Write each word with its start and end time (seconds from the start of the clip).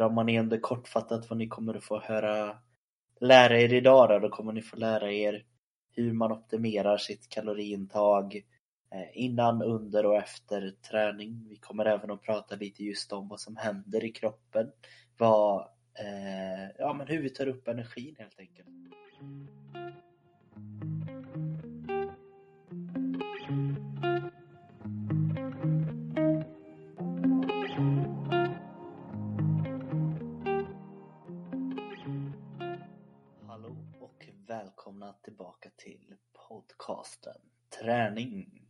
drar 0.00 0.10
man 0.10 0.28
igen 0.28 0.48
det 0.48 0.58
kortfattat 0.58 1.30
vad 1.30 1.38
ni 1.38 1.48
kommer 1.48 1.74
att 1.74 1.84
få 1.84 2.00
höra 2.00 2.56
lära 3.20 3.60
er 3.60 3.72
idag 3.72 4.08
då, 4.08 4.18
då 4.18 4.28
kommer 4.28 4.52
ni 4.52 4.62
få 4.62 4.76
lära 4.76 5.12
er 5.12 5.44
hur 5.92 6.12
man 6.12 6.32
optimerar 6.32 6.96
sitt 6.96 7.28
kaloriintag 7.28 8.36
eh, 8.94 9.24
innan, 9.24 9.62
under 9.62 10.06
och 10.06 10.16
efter 10.16 10.74
träning. 10.90 11.46
Vi 11.48 11.56
kommer 11.56 11.84
även 11.84 12.10
att 12.10 12.22
prata 12.22 12.56
lite 12.56 12.84
just 12.84 13.12
om 13.12 13.28
vad 13.28 13.40
som 13.40 13.56
händer 13.56 14.04
i 14.04 14.12
kroppen. 14.12 14.70
Vad, 15.18 15.60
eh, 15.94 16.70
ja, 16.78 16.92
men 16.92 17.06
hur 17.06 17.22
vi 17.22 17.30
tar 17.30 17.48
upp 17.48 17.68
energin 17.68 18.16
helt 18.18 18.40
enkelt. 18.40 18.68
Podcasten 36.90 37.36
Träning. 37.80 38.66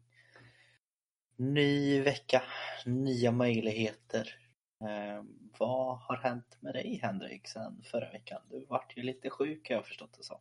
Ny 1.36 2.00
vecka, 2.00 2.42
nya 2.86 3.32
möjligheter. 3.32 4.36
Eh, 4.80 5.24
vad 5.58 5.98
har 5.98 6.16
hänt 6.16 6.56
med 6.60 6.74
dig 6.74 7.00
Henrik 7.02 7.48
sen 7.48 7.82
förra 7.82 8.10
veckan? 8.10 8.42
Du 8.50 8.66
vart 8.68 8.96
ju 8.96 9.02
lite 9.02 9.30
sjuk 9.30 9.68
har 9.68 9.76
jag 9.76 9.86
förstått 9.86 10.14
det 10.18 10.24
som. 10.24 10.38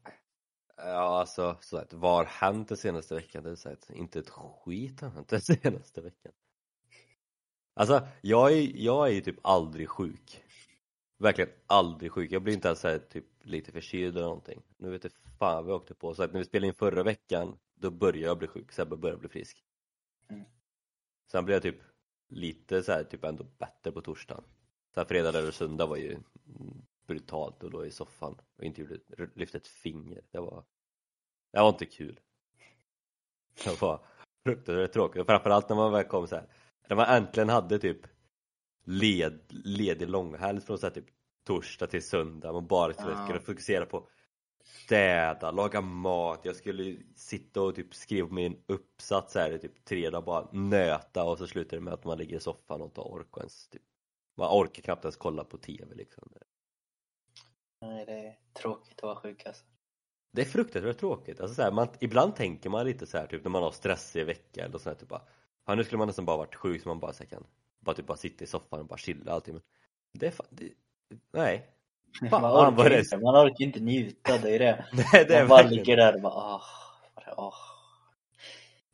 Ja, 0.78 1.20
alltså 1.20 1.58
så 1.62 1.78
att 1.78 1.94
vad 1.94 2.16
har 2.16 2.26
hänt 2.26 2.68
den 2.68 2.78
senaste 2.78 3.16
veckan? 3.16 3.44
Det 3.44 3.52
är 3.52 3.56
så 3.56 3.70
att 3.70 3.90
inte 3.90 4.20
ett 4.20 4.30
skit 4.30 5.02
har 5.02 5.10
hänt 5.10 5.28
den 5.28 5.42
senaste 5.62 6.02
veckan. 6.02 6.32
Alltså, 7.74 8.08
jag 8.22 8.54
är, 8.54 8.72
jag 8.76 9.08
är 9.08 9.12
ju 9.12 9.22
typ 9.22 9.40
aldrig 9.42 9.90
sjuk. 9.90 10.44
Verkligen 11.18 11.50
aldrig 11.68 12.12
sjuk. 12.12 12.32
Jag 12.32 12.42
blir 12.42 12.54
inte 12.54 12.68
ens 12.68 12.80
så 12.80 12.88
här, 12.88 13.00
typ 13.00 13.26
lite 13.42 13.72
förkyld 13.72 14.18
eller 14.18 14.28
någonting. 14.28 14.62
Nu 14.78 14.90
vet 14.90 15.04
jag 15.04 15.14
fan 15.40 15.56
vad 15.56 15.66
vi 15.66 15.72
åkte 15.72 15.94
på. 15.94 16.16
Så 16.16 16.24
att 16.24 16.34
när 16.34 16.40
vi 16.40 16.46
spelade 16.46 16.68
in 16.68 16.74
förra 16.74 17.04
veckan, 17.04 17.58
då 17.80 17.92
började 17.92 18.28
jag 18.28 18.38
bli 18.38 18.48
sjuk. 18.48 18.72
Sebbe 18.72 18.98
började 18.98 19.20
bli 19.20 19.30
frisk. 19.30 19.64
Mm. 20.30 20.46
Sen 21.32 21.46
blev 21.46 21.56
jag 21.56 21.64
typ 21.64 21.82
lite 22.28 22.84
så 22.84 22.92
här, 22.92 23.04
typ 23.04 23.24
ändå 23.24 23.44
bättre 23.44 23.92
på 23.92 24.02
torsdagen. 24.02 24.44
Sen 24.96 25.06
fredag 25.06 25.30
eller 25.30 25.52
söndag 25.52 25.86
var 25.86 25.98
ju 25.98 26.18
brutalt 27.08 27.64
och 27.64 27.72
låg 27.72 27.86
i 27.86 27.92
soffan 27.92 28.42
och 28.58 28.64
inte 28.64 28.82
gjorde, 28.82 29.00
lyfte 29.34 29.58
ett 29.58 29.68
finger. 29.68 30.22
Det 30.32 30.40
var, 30.40 30.64
det 31.52 31.60
var 31.60 31.70
inte 31.70 31.86
kul. 31.86 32.20
Det 33.64 33.82
var 33.82 34.06
fruktansvärt 34.44 34.94
tråkigt 34.94 35.22
och 35.22 35.28
framförallt 35.28 35.70
när 35.70 35.76
man 35.76 35.92
väl 35.92 36.04
kom 36.04 36.28
så 36.28 36.36
här, 36.36 36.48
när 36.88 36.96
man 36.96 37.06
äntligen 37.06 37.50
hade 37.50 37.80
typ 37.80 38.08
led, 38.84 39.40
ledig 39.50 40.10
långhelg 40.10 40.62
från 40.62 40.78
så 40.78 40.86
här, 40.86 40.94
typ 40.94 41.06
torsdag 41.44 41.88
till 41.88 42.04
söndag. 42.04 42.54
Man 42.54 42.68
bara 42.68 42.94
skulle 42.94 43.28
kunna 43.28 43.40
fokusera 43.40 43.86
på 43.86 44.10
städa, 44.64 45.52
laga 45.52 45.82
mat. 45.82 46.40
Jag 46.44 46.56
skulle 46.56 46.98
sitta 47.16 47.62
och 47.62 47.76
typ 47.76 47.96
skriva 47.96 48.28
på 48.28 48.34
min 48.34 48.64
uppsats 48.68 49.36
här 49.36 49.52
i 49.52 49.60
typ 49.60 49.86
tre 49.86 50.10
dagar, 50.10 50.26
bara 50.26 50.48
nöta 50.52 51.24
och 51.24 51.38
så 51.38 51.48
slutar 51.48 51.78
det 51.78 51.84
med 51.84 51.94
att 51.94 52.06
man 52.06 52.18
ligger 52.18 52.38
i 52.38 52.40
soffan 52.40 52.82
och 52.82 52.88
inte 52.88 53.02
orkar 53.02 53.42
ens 53.42 53.68
typ. 53.68 53.82
Man 54.38 54.50
orkar 54.50 54.84
knappt 54.84 55.06
ens 55.06 55.18
kolla 55.18 55.44
på 55.44 55.58
TV 55.58 55.96
liksom. 55.96 56.30
Nej, 57.82 58.06
det 58.06 58.14
är 58.14 58.40
tråkigt 58.54 58.98
att 58.98 59.04
vara 59.04 59.16
sjuk 59.16 59.46
alltså. 59.46 59.66
Det 60.32 60.42
är 60.42 60.46
fruktansvärt 60.46 60.98
tråkigt. 60.98 61.40
Alltså 61.42 61.56
så 61.56 61.62
här, 61.62 61.72
man, 61.72 61.88
ibland 62.00 62.36
tänker 62.36 62.70
man 62.70 62.86
lite 62.86 63.08
så 63.08 63.18
här, 63.18 63.28
typ 63.28 63.44
när 63.44 63.52
man 63.52 63.64
har 63.64 63.72
stressig 63.72 64.26
vecka 64.26 64.66
eller 64.66 64.78
sånt 64.78 64.86
här, 64.86 64.96
typ 64.96 65.10
bara 65.10 65.22
ja, 65.66 65.76
nu 65.76 65.84
skulle 65.84 65.98
man 65.98 66.08
nästan 66.08 66.26
bara 66.26 66.38
varit 66.38 66.56
sjuk 66.56 66.82
så 66.82 66.90
man 66.90 67.00
bara 67.00 67.14
så 67.14 67.24
här, 67.24 67.30
kan 67.30 67.48
bara 67.80 67.96
typ 67.96 68.08
bara 68.08 68.18
sitta 68.18 68.44
i 68.44 68.48
soffan 68.48 68.80
och 68.80 68.86
bara 68.86 68.98
chilla 68.98 69.32
allting 69.32 69.54
men 69.54 69.64
det 70.14 70.28
är 70.28 70.32
fan, 70.32 70.48
det, 70.50 70.74
nej. 71.32 71.79
Man, 72.32 72.44
orkar 72.46 72.92
är- 72.92 73.00
inte, 73.00 73.18
man 73.18 73.36
orkar 73.36 73.66
inte 73.66 73.80
njuta, 73.80 74.38
det 74.38 74.56
är 74.56 74.60
det. 74.60 74.86
nej 74.94 75.06
det 75.28 75.36
är 75.36 75.40
man 75.40 75.50
bara 75.50 75.58
verkligen 75.62 75.84
ligger 75.86 75.98
där 75.98 76.16
och 76.16 76.22
bara 76.22 76.62
det- 77.16 77.34
åh. 77.38 77.54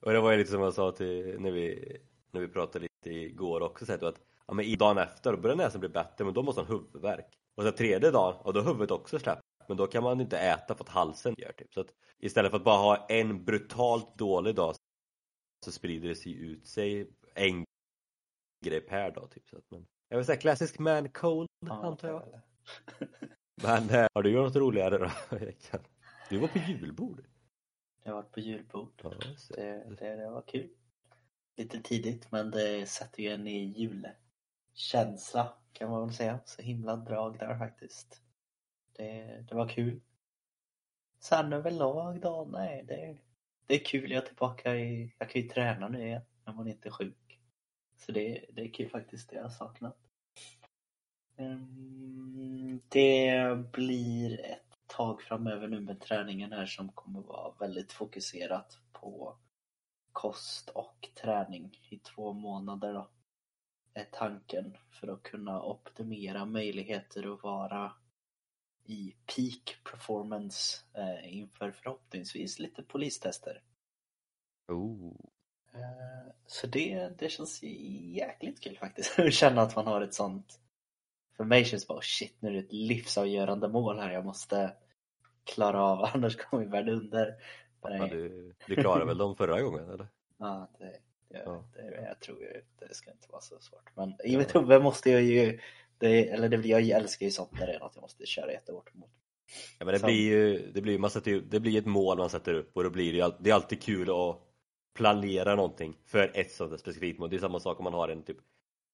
Och 0.01 0.11
det 0.13 0.19
var 0.21 0.31
ju 0.31 0.37
lite 0.37 0.51
som 0.51 0.61
jag 0.61 0.73
sa 0.73 0.91
till 0.91 1.35
när 1.39 1.51
vi, 1.51 1.97
när 2.31 2.41
vi 2.41 2.47
pratade 2.47 2.79
lite 3.03 3.09
igår 3.19 3.61
också 3.61 3.85
så 3.85 3.91
här, 3.91 4.05
att 4.07 4.21
ja, 4.47 4.53
men 4.53 4.65
i 4.65 4.75
dagen 4.75 4.97
efter 4.97 5.31
då 5.31 5.37
börjar 5.37 5.55
näsan 5.55 5.79
bli 5.79 5.89
bättre 5.89 6.25
men 6.25 6.33
då 6.33 6.41
måste 6.43 6.61
han 6.61 6.67
ha 6.67 6.75
huvudvärk. 6.77 7.25
Och 7.55 7.63
sen 7.63 7.73
tredje 7.73 8.11
dagen, 8.11 8.35
och 8.41 8.53
då 8.53 8.59
har 8.59 8.67
huvudet 8.67 8.91
också 8.91 9.19
släppt. 9.19 9.41
Men 9.67 9.77
då 9.77 9.87
kan 9.87 10.03
man 10.03 10.21
inte 10.21 10.37
äta 10.39 10.75
för 10.75 10.83
att 10.83 10.89
halsen 10.89 11.35
gör 11.37 11.51
typ. 11.51 11.73
Så 11.73 11.81
att 11.81 11.87
istället 12.19 12.51
för 12.51 12.57
att 12.57 12.63
bara 12.63 12.77
ha 12.77 13.05
en 13.09 13.45
brutalt 13.45 14.17
dålig 14.17 14.55
dag 14.55 14.75
så 15.65 15.71
sprider 15.71 16.09
det 16.09 16.15
sig 16.15 16.33
ut 16.43 16.67
sig 16.67 17.09
en 17.35 17.65
grej 18.65 18.81
per 18.81 19.11
dag 19.11 19.31
typ. 19.31 19.49
Så 19.49 19.57
att, 19.57 19.63
men, 19.71 19.85
jag 20.09 20.17
vill 20.17 20.25
säga 20.25 20.37
klassisk 20.39 20.79
man 20.79 21.09
cold 21.09 21.47
Ja, 21.65 21.73
antar 21.73 22.07
jag. 22.07 22.23
Men 23.63 23.89
eh, 23.89 24.07
har 24.13 24.23
du 24.23 24.31
gjort 24.31 24.43
något 24.43 24.55
roligare 24.55 24.97
då 24.97 25.11
veckan? 25.37 25.79
Du 26.29 26.37
var 26.37 26.47
på 26.47 26.57
julbord. 26.57 27.25
Jag 28.03 28.11
har 28.11 28.21
varit 28.21 28.31
på 28.31 28.39
julbord. 28.39 29.01
Ja, 29.03 29.09
det. 29.49 29.95
Det, 29.99 30.15
det, 30.15 30.29
var 30.29 30.41
kul. 30.41 30.69
Lite 31.57 31.81
tidigt 31.81 32.31
men 32.31 32.51
det 32.51 32.89
sätter 32.89 33.23
ju 33.23 33.29
en 33.29 33.47
i 33.47 33.89
julkänsla 34.73 35.53
kan 35.73 35.89
man 35.89 36.05
väl 36.07 36.15
säga. 36.15 36.39
Så 36.45 36.61
himla 36.61 36.95
drag 36.95 37.39
där 37.39 37.57
faktiskt. 37.57 38.21
Det, 38.93 39.45
det 39.49 39.55
var 39.55 39.67
kul. 39.67 40.01
Sen 41.19 41.53
överlag 41.53 42.21
då, 42.21 42.47
nej 42.51 42.83
det, 42.87 43.17
det 43.65 43.75
är 43.75 43.85
kul. 43.85 44.11
Jag 44.11 44.23
är 44.23 44.27
tillbaka 44.27 44.75
i, 44.75 45.15
jag 45.17 45.29
kan 45.29 45.41
ju 45.41 45.47
träna 45.47 45.87
nu 45.87 46.05
igen 46.05 46.21
när 46.45 46.53
man 46.53 46.67
inte 46.67 46.89
är 46.89 46.91
sjuk. 46.91 47.39
Så 47.97 48.11
det, 48.11 48.45
det 48.53 48.61
är 48.61 48.73
kul 48.73 48.89
faktiskt, 48.89 49.29
det 49.29 49.35
har 49.35 49.43
jag 49.43 49.51
saknat. 49.51 50.04
Mm, 51.37 52.81
Det 52.89 53.71
blir 53.71 54.45
ett 54.45 54.61
tag 54.87 55.21
framöver 55.21 55.67
nu 55.67 55.79
med 55.79 56.01
träningen 56.01 56.51
här 56.51 56.65
som 56.65 56.89
kommer 56.89 57.21
vara 57.21 57.53
väldigt 57.59 57.91
fokuserat 57.91 58.79
på 58.91 59.37
kost 60.11 60.69
och 60.69 61.09
träning 61.21 61.79
i 61.89 61.97
två 61.97 62.33
månader 62.33 62.93
då. 62.93 63.09
Är 63.93 64.07
tanken 64.11 64.77
för 64.89 65.07
att 65.07 65.23
kunna 65.23 65.63
optimera 65.63 66.45
möjligheter 66.45 67.33
att 67.33 67.43
vara 67.43 67.91
i 68.83 69.15
peak 69.25 69.77
performance 69.91 70.81
eh, 70.93 71.37
inför 71.37 71.71
förhoppningsvis 71.71 72.59
lite 72.59 72.83
polistester. 72.83 73.61
Oh. 74.67 75.13
Eh, 75.73 76.33
Så 76.45 76.67
det, 76.67 77.09
det 77.19 77.29
känns 77.29 77.63
jäkligt 77.63 78.59
kul 78.61 78.77
faktiskt 78.77 79.19
att 79.19 79.33
känna 79.33 79.61
att 79.61 79.75
man 79.75 79.87
har 79.87 80.01
ett 80.01 80.13
sånt 80.13 80.59
För 81.37 81.43
mig 81.43 81.65
känns 81.65 81.83
det 81.83 81.87
bara 81.93 82.01
shit 82.01 82.35
nu 82.39 82.49
är 82.49 82.53
det 82.53 82.59
ett 82.59 82.73
livsavgörande 82.73 83.67
mål 83.67 83.99
här 83.99 84.11
jag 84.11 84.25
måste 84.25 84.73
klara 85.43 85.83
av 85.83 86.05
annars 86.13 86.35
kommer 86.35 86.65
världen 86.65 86.95
under. 86.95 87.33
Ja, 87.81 88.07
du, 88.07 88.53
du 88.67 88.75
klarade 88.75 89.05
väl 89.05 89.17
dem 89.23 89.35
förra 89.35 89.61
gången 89.61 89.89
eller? 89.89 90.07
ja, 90.37 90.69
det, 90.79 90.85
det, 91.29 91.41
Ja. 91.45 91.63
det, 91.73 92.01
jag 92.07 92.19
tror 92.19 92.39
ju 92.41 92.61
det 92.79 92.93
ska 92.95 93.11
inte 93.11 93.27
vara 93.31 93.41
så 93.41 93.59
svårt. 93.59 93.89
Men 93.95 94.13
i 94.23 94.37
mitt 94.37 94.55
huvud 94.55 94.81
måste 94.81 95.11
jag 95.11 95.21
ju 95.23 95.59
det, 95.97 96.29
eller 96.29 96.49
det, 96.49 96.67
jag 96.67 96.89
älskar 96.89 97.25
ju 97.25 97.31
sånt 97.31 97.51
när 97.59 97.67
det 97.67 97.73
är 97.73 97.79
något 97.79 97.91
jag 97.95 98.01
måste 98.01 98.25
köra 98.25 98.51
jättehårt 98.51 98.93
mot. 98.93 99.09
Ja, 99.79 99.85
men 99.85 99.93
det 99.93 99.99
Som- 99.99 100.07
blir 100.07 100.21
ju, 100.29 100.71
det 100.71 100.81
blir, 100.81 100.99
man 100.99 101.09
sätter 101.09 101.31
det 101.49 101.59
blir 101.59 101.77
ett 101.79 101.85
mål 101.85 102.17
man 102.17 102.29
sätter 102.29 102.53
upp 102.53 102.77
och 102.77 102.83
då 102.83 102.89
blir 102.89 103.11
det 103.13 103.17
ju, 103.17 103.31
det 103.39 103.49
är 103.49 103.53
alltid 103.53 103.81
kul 103.81 104.09
att 104.09 104.41
planera 104.93 105.55
någonting 105.55 105.97
för 106.05 106.31
ett 106.33 106.51
sånt 106.51 106.71
där 106.71 106.77
specifikt 106.77 107.19
mål. 107.19 107.29
Det 107.29 107.35
är 107.35 107.39
samma 107.39 107.59
sak 107.59 107.79
om 107.79 107.83
man 107.83 107.93
har 107.93 108.09
en 108.09 108.23
typ 108.23 108.37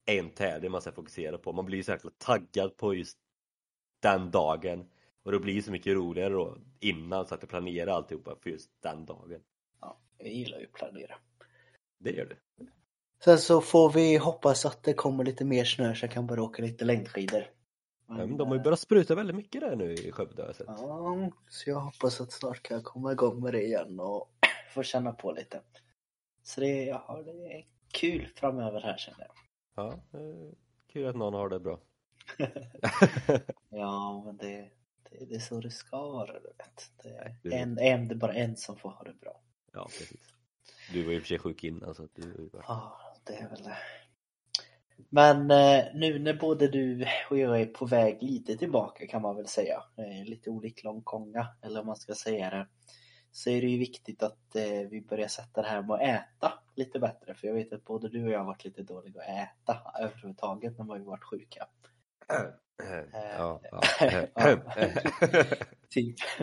en 0.06 0.30
tävling 0.30 0.72
man 0.72 0.82
ska 0.82 0.92
fokusera 0.92 1.38
på. 1.38 1.54
Man 1.54 1.66
blir 1.66 1.84
så 1.84 1.92
jäkla 1.92 2.12
taggad 2.18 2.78
på 2.78 2.94
just 2.94 3.18
den 4.00 4.32
dagen 4.32 4.90
och 5.24 5.32
då 5.32 5.40
blir 5.40 5.56
det 5.56 5.62
så 5.62 5.72
mycket 5.72 5.94
roligare 5.94 6.34
då 6.34 6.58
innan 6.80 7.28
så 7.28 7.36
att 7.36 7.42
jag 7.42 7.50
planerar 7.50 7.92
alltihopa 7.92 8.36
för 8.42 8.50
just 8.50 8.70
den 8.80 9.06
dagen. 9.06 9.42
Ja, 9.82 9.98
jag 10.18 10.28
gillar 10.28 10.60
ju 10.60 10.66
att 10.66 10.74
planera. 10.74 11.16
Det 11.98 12.12
gör 12.12 12.26
det. 12.26 12.66
Sen 13.24 13.38
så 13.38 13.62
får 13.62 13.92
vi 13.92 14.18
hoppas 14.18 14.66
att 14.66 14.84
det 14.84 14.94
kommer 14.94 15.24
lite 15.24 15.46
mer 15.46 15.66
snö 15.66 15.96
så 15.96 16.06
jag 16.06 16.12
kan 16.12 16.28
bara 16.28 16.44
åka 16.44 16.62
lite 16.62 16.86
längdskidor. 16.86 17.44
Men 18.08 18.38
de 18.38 18.48
har 18.48 18.56
ju 18.56 18.62
börjat 18.62 18.80
spruta 18.80 19.16
väldigt 19.16 19.36
mycket 19.36 19.62
där 19.62 19.76
nu 19.76 19.94
i 19.94 20.12
Skövde 20.12 20.42
har 20.42 20.50
jag 20.50 20.56
sett. 20.56 20.68
Ja, 20.68 21.32
så 21.50 21.70
jag 21.70 21.80
hoppas 21.80 22.22
att 22.22 22.32
snart 22.32 22.64
kan 22.64 22.78
jag 22.78 22.86
komma 22.86 23.12
igång 23.12 23.44
med 23.44 23.54
det 23.54 23.64
igen 23.64 24.00
och 24.00 24.30
få 24.74 24.84
känna 24.84 25.12
på 25.12 25.32
lite. 25.32 25.62
Så 26.44 26.62
det, 26.62 26.86
ja, 26.86 27.22
det 27.26 27.32
är 27.32 27.66
kul 27.92 28.28
framöver 28.36 28.82
här 28.82 28.98
känner 28.98 29.20
jag. 29.20 29.32
Ja, 29.76 30.00
kul 30.88 31.08
att 31.08 31.16
någon 31.16 31.34
har 31.34 31.50
det 31.50 31.60
bra. 31.60 31.80
Ja, 33.70 34.24
men 34.26 34.38
det, 34.38 34.70
det, 35.10 35.26
det 35.26 35.36
är 35.36 35.40
så 35.40 35.60
det 35.60 35.72
ska 35.72 35.98
vara, 35.98 36.34
du 36.40 36.48
vet. 36.58 36.92
Det 37.04 37.10
är- 37.10 37.62
en, 37.62 37.78
en, 37.80 38.08
det 38.08 38.14
är 38.14 38.18
bara 38.18 38.34
en 38.34 38.58
som 38.58 38.78
får 38.78 38.90
ha 38.90 39.04
det 39.04 39.14
bra. 39.14 39.42
ja, 39.74 39.84
precis. 39.86 40.34
Du 40.94 41.04
var 41.04 41.12
ju 41.12 41.18
i 41.18 41.20
och 41.20 41.24
för 41.24 41.28
sig 41.28 41.40
sjuk 41.40 41.64
innan 41.64 41.96
så 41.96 42.04
att 42.04 42.16
du 42.16 42.50
Ja, 42.68 43.00
det 43.24 43.34
är 43.36 43.50
väl 43.50 43.64
det. 43.64 43.78
Men 45.10 45.52
eh, 45.52 45.86
nu 45.94 46.20
när 46.20 46.34
både 46.34 46.68
du 46.68 47.06
och 47.30 47.38
jag 47.38 47.62
är 47.62 47.66
på 47.66 47.86
väg 47.86 48.18
lite 48.24 48.58
tillbaka 48.58 49.08
kan 49.08 49.22
man 49.22 49.36
väl 49.36 49.48
säga, 49.48 49.84
eh, 49.98 50.26
lite 50.30 50.50
olik 50.50 50.84
långkonga 50.84 51.48
eller 51.62 51.80
om 51.80 51.86
man 51.86 51.96
ska 51.96 52.14
säga 52.16 52.50
det, 52.50 52.68
så 53.32 53.50
är 53.50 53.62
det 53.62 53.68
ju 53.68 53.78
viktigt 53.78 54.24
att 54.24 54.56
eh, 54.56 54.90
vi 54.90 55.02
börjar 55.02 55.28
sätta 55.28 55.62
det 55.62 55.68
här 55.68 55.82
med 55.82 55.94
att 55.96 56.02
äta 56.02 56.54
lite 56.76 57.00
bättre. 57.00 57.34
För 57.34 57.48
jag 57.48 57.54
vet 57.54 57.74
att 57.74 57.86
både 57.86 58.10
du 58.10 58.24
och 58.24 58.32
jag 58.32 58.40
har 58.40 58.46
varit 58.46 58.66
lite 58.66 58.84
dåliga 58.84 59.22
att 59.22 59.28
äta 59.28 59.82
överhuvudtaget 60.00 60.78
när 60.78 60.86
vi 60.86 60.92
har 60.92 61.00
varit 61.00 61.24
sjuka. 61.24 61.68
Ja, 63.38 63.62
typ. 65.90 66.16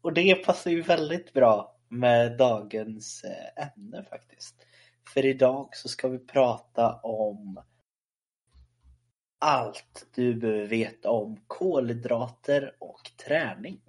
Och 0.00 0.12
det 0.12 0.34
passar 0.34 0.70
ju 0.70 0.82
väldigt 0.82 1.32
bra 1.32 1.76
med 1.88 2.36
dagens 2.36 3.24
eh, 3.24 3.66
ämne 3.66 4.04
faktiskt. 4.04 4.66
För 5.14 5.26
idag 5.26 5.68
så 5.72 5.88
ska 5.88 6.08
vi 6.08 6.18
prata 6.18 7.00
om 7.02 7.62
allt 9.38 10.06
du 10.14 10.34
behöver 10.34 10.66
veta 10.66 11.10
om 11.10 11.40
kolhydrater 11.46 12.76
och 12.78 13.10
träning. 13.26 13.80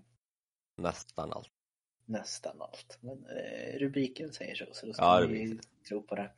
Nästan 0.77 1.33
allt. 1.33 1.56
Nästan 2.09 2.61
allt. 2.61 2.97
Men 3.01 3.25
eh, 3.25 3.79
rubriken 3.79 4.33
säger 4.33 4.55
så, 4.55 4.65
så 4.71 4.85
då 4.85 4.93
ska 4.93 5.03
Ja, 5.03 5.27
vi 5.27 5.59
tro 5.87 6.01
på 6.01 6.15
det. 6.15 6.31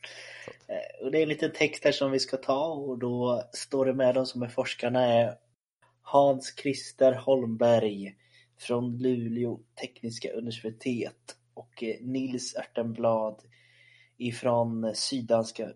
Eh, 0.67 1.05
och 1.05 1.11
det 1.11 1.17
är 1.17 1.23
en 1.23 1.29
liten 1.29 1.51
text 1.51 1.83
här 1.83 1.91
som 1.91 2.11
vi 2.11 2.19
ska 2.19 2.37
ta 2.37 2.73
och 2.73 2.97
då 2.97 3.43
står 3.53 3.85
det 3.85 3.93
med 3.93 4.15
de 4.15 4.25
som 4.25 4.41
är 4.41 4.47
forskarna 4.47 5.05
är 5.05 5.35
Hans 6.01 6.55
Christer 6.61 7.13
Holmberg 7.13 8.15
från 8.57 8.97
Luleå 8.97 9.59
tekniska 9.81 10.31
universitet 10.31 11.35
och 11.53 11.83
eh, 11.83 11.95
Nils 12.01 12.55
Örtenblad 12.55 13.41
ifrån 14.17 14.95
Syddanska 14.95 15.73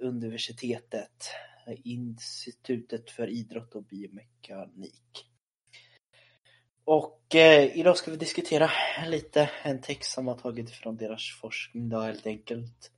universitetet, 0.00 1.30
Institutet 1.84 3.10
för 3.10 3.28
idrott 3.28 3.74
och 3.74 3.84
biomekanik. 3.84 5.27
Och 6.90 7.34
eh, 7.34 7.78
idag 7.78 7.96
ska 7.96 8.10
vi 8.10 8.16
diskutera 8.16 8.70
lite 9.06 9.50
en 9.62 9.80
text 9.80 10.12
som 10.12 10.28
har 10.28 10.34
tagit 10.34 10.70
från 10.70 10.96
deras 10.96 11.22
forskning 11.40 11.88
då 11.88 12.00
helt 12.00 12.26
enkelt. 12.26 12.92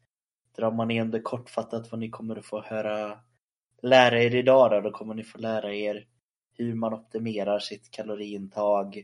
Drar 0.56 0.70
man 0.70 0.90
igen 0.90 1.10
det 1.10 1.20
kortfattat 1.20 1.90
vad 1.90 2.00
ni 2.00 2.10
kommer 2.10 2.36
att 2.36 2.46
få 2.46 2.62
höra 2.62 3.20
lära 3.82 4.22
er 4.22 4.34
idag 4.34 4.70
då, 4.70 4.80
då 4.80 4.90
kommer 4.90 5.14
ni 5.14 5.24
få 5.24 5.38
lära 5.38 5.74
er 5.74 6.06
hur 6.58 6.74
man 6.74 6.94
optimerar 6.94 7.58
sitt 7.58 7.90
kaloriintag 7.90 8.96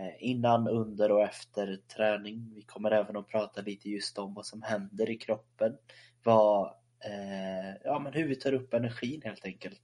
eh, 0.00 0.14
innan, 0.30 0.68
under 0.68 1.12
och 1.12 1.22
efter 1.22 1.80
träning. 1.96 2.52
Vi 2.54 2.62
kommer 2.62 2.90
även 2.90 3.16
att 3.16 3.28
prata 3.28 3.60
lite 3.60 3.90
just 3.90 4.18
om 4.18 4.34
vad 4.34 4.46
som 4.46 4.62
händer 4.62 5.10
i 5.10 5.16
kroppen. 5.16 5.76
Vad, 6.24 6.66
eh, 7.04 7.76
ja, 7.84 7.98
men 7.98 8.12
hur 8.12 8.28
vi 8.28 8.36
tar 8.36 8.54
upp 8.54 8.74
energin 8.74 9.22
helt 9.24 9.44
enkelt. 9.44 9.82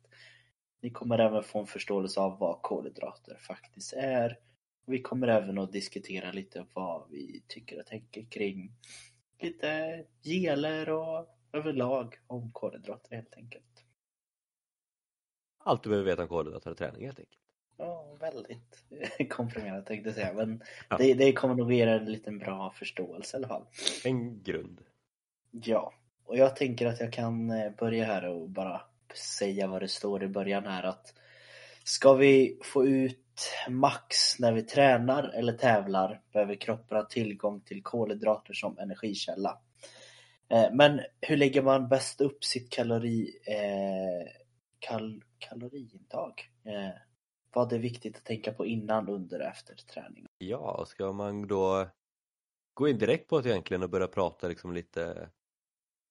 Ni 0.80 0.90
kommer 0.90 1.18
även 1.18 1.42
få 1.42 1.58
en 1.60 1.66
förståelse 1.66 2.20
av 2.20 2.38
vad 2.38 2.62
kolhydrater 2.62 3.36
faktiskt 3.40 3.92
är. 3.92 4.38
Vi 4.86 5.02
kommer 5.02 5.28
även 5.28 5.58
att 5.58 5.72
diskutera 5.72 6.32
lite 6.32 6.66
vad 6.74 7.10
vi 7.10 7.42
tycker 7.48 7.80
och 7.80 7.86
tänker 7.86 8.24
kring 8.24 8.72
lite 9.38 10.04
geler 10.22 10.88
och 10.90 11.28
överlag 11.52 12.14
om 12.26 12.52
kolhydrater 12.52 13.16
helt 13.16 13.34
enkelt. 13.34 13.64
Allt 15.58 15.82
du 15.82 15.88
behöver 15.90 16.10
veta 16.10 16.22
om 16.22 16.28
kolhydrater 16.28 16.70
och 16.70 16.76
träning 16.76 17.04
helt 17.06 17.18
enkelt. 17.18 17.36
Ja, 17.76 18.16
väldigt 18.20 18.84
komprimerat 19.30 19.86
tänkte 19.86 20.08
jag 20.08 20.14
säga. 20.14 20.32
Men 20.32 20.62
Ja. 20.88 20.96
det, 20.96 21.14
det 21.14 21.32
kommer 21.32 21.54
nog 21.54 21.72
ge 21.72 21.82
er 21.82 21.86
en 21.86 22.04
liten 22.12 22.38
bra 22.38 22.70
förståelse 22.70 23.36
i 23.36 23.38
alla 23.38 23.48
fall. 23.48 23.66
En 24.04 24.42
grund. 24.42 24.80
Ja, 25.50 25.92
och 26.24 26.36
jag 26.36 26.56
tänker 26.56 26.86
att 26.86 27.00
jag 27.00 27.12
kan 27.12 27.50
eh, 27.50 27.72
börja 27.78 28.04
här 28.04 28.28
och 28.28 28.48
bara 28.48 28.82
säga 29.16 29.66
vad 29.66 29.82
det 29.82 29.88
står 29.88 30.22
i 30.22 30.28
början 30.28 30.66
här 30.66 30.82
att 30.82 31.14
ska 31.84 32.14
vi 32.14 32.58
få 32.62 32.86
ut 32.86 33.52
max 33.68 34.38
när 34.38 34.52
vi 34.52 34.62
tränar 34.62 35.28
eller 35.28 35.52
tävlar 35.52 36.22
behöver 36.32 36.54
kroppen 36.54 36.96
ha 36.96 37.04
tillgång 37.04 37.60
till 37.60 37.82
kolhydrater 37.82 38.54
som 38.54 38.78
energikälla. 38.78 39.58
Eh, 40.48 40.72
men 40.72 41.00
hur 41.20 41.36
lägger 41.36 41.62
man 41.62 41.88
bäst 41.88 42.20
upp 42.20 42.44
sitt 42.44 42.70
kalori, 42.70 43.30
eh, 43.46 44.32
kal, 44.78 45.24
kaloriintag? 45.38 46.50
Eh, 46.64 46.98
vad 47.52 47.72
är 47.72 47.78
viktigt 47.78 48.16
att 48.16 48.24
tänka 48.24 48.52
på 48.52 48.66
innan, 48.66 49.08
under 49.08 49.40
och 49.40 49.46
efter 49.46 49.74
träning? 49.74 50.26
Ja, 50.38 50.84
ska 50.88 51.12
man 51.12 51.46
då 51.46 51.88
gå 52.74 52.88
in 52.88 52.98
direkt 52.98 53.28
på 53.28 53.40
det 53.40 53.50
egentligen 53.50 53.82
och 53.82 53.90
börja 53.90 54.06
prata 54.06 54.48
liksom 54.48 54.72
lite 54.72 55.30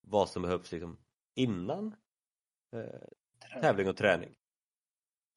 vad 0.07 0.29
som 0.29 0.41
behövs 0.41 0.71
liksom 0.71 0.97
innan 1.35 1.95
eh, 2.71 3.61
tävling 3.61 3.89
och 3.89 3.97
träning 3.97 4.35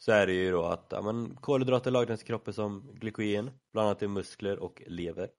så 0.02 0.12
är 0.12 0.26
det 0.26 0.32
ju 0.32 0.50
då 0.50 0.64
att 0.64 0.87
ja, 0.90 1.02
men, 1.02 1.37
kolhydrater 1.37 1.90
lagras 1.90 2.23
i 2.23 2.26
kroppen 2.26 2.55
som 2.55 2.94
glykogen, 2.94 3.50
bland 3.73 3.88
annat 3.88 4.02
i 4.02 4.08
muskler 4.08 4.58
och 4.58 4.82
lever. 4.87 5.31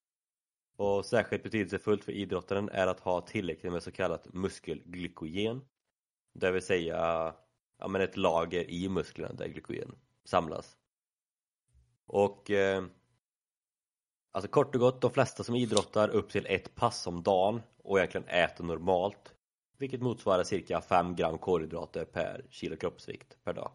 Och 0.76 1.06
särskilt 1.06 1.44
betydelsefullt 1.44 2.04
för 2.04 2.12
idrottaren 2.12 2.70
är 2.70 2.88
att 2.88 3.00
ha 3.00 3.22
tillräckligt 3.22 3.74
med 3.74 3.84
så 3.84 3.92
kallat 3.92 4.34
muskelglykogen. 4.34 5.62
Det 6.34 6.52
vill 6.52 6.62
säga 6.62 6.96
ja, 7.78 7.88
men 7.88 8.02
ett 8.02 8.18
lager 8.18 8.70
i 8.70 8.90
musklerna 8.90 9.34
där 9.34 9.48
glykogen 9.48 9.96
samlas. 10.26 10.78
Och 12.06 12.52
eh, 12.52 12.84
alltså 14.32 14.52
kort 14.52 14.76
och 14.76 14.82
gott, 14.82 15.02
de 15.02 15.12
flesta 15.12 15.44
som 15.44 15.56
idrottar 15.56 16.10
upp 16.10 16.30
till 16.30 16.46
ett 16.50 16.76
pass 16.76 17.08
om 17.08 17.24
dagen 17.24 17.62
och 17.78 17.98
egentligen 17.98 18.28
äter 18.28 18.64
normalt 18.64 19.36
vilket 19.78 20.02
motsvarar 20.02 20.44
cirka 20.44 20.82
5 20.82 21.16
gram 21.16 21.38
kolhydrater 21.38 22.06
per 22.06 22.46
kilo 22.50 22.76
kroppsvikt 22.76 23.38
per 23.44 23.54
dag. 23.54 23.72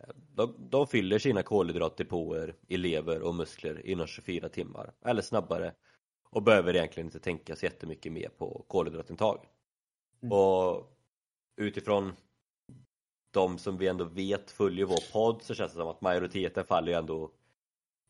Eh, 0.00 0.14
De, 0.14 0.54
de 0.70 0.86
fyller 0.86 1.18
sina 1.18 1.42
kolhydratdepåer 1.42 2.54
i 2.68 2.76
lever 2.76 3.22
och 3.22 3.34
muskler 3.34 3.86
inom 3.86 4.06
24 4.06 4.48
timmar 4.48 4.92
eller 5.04 5.22
snabbare 5.22 5.74
och 6.30 6.42
behöver 6.42 6.76
egentligen 6.76 7.06
inte 7.06 7.20
tänka 7.20 7.56
så 7.56 7.66
jättemycket 7.66 8.12
mer 8.12 8.28
på 8.28 8.64
kolhydratintag. 8.68 9.46
Mm. 10.22 10.32
Och 10.32 10.92
utifrån 11.56 12.12
de 13.30 13.58
som 13.58 13.78
vi 13.78 13.88
ändå 13.88 14.04
vet 14.04 14.50
följer 14.50 14.86
vår 14.86 15.12
podd 15.12 15.42
så 15.42 15.54
känns 15.54 15.72
det 15.72 15.78
som 15.78 15.88
att 15.88 16.00
majoriteten 16.00 16.64
faller 16.64 16.92
ju 16.92 16.98
ändå 16.98 17.30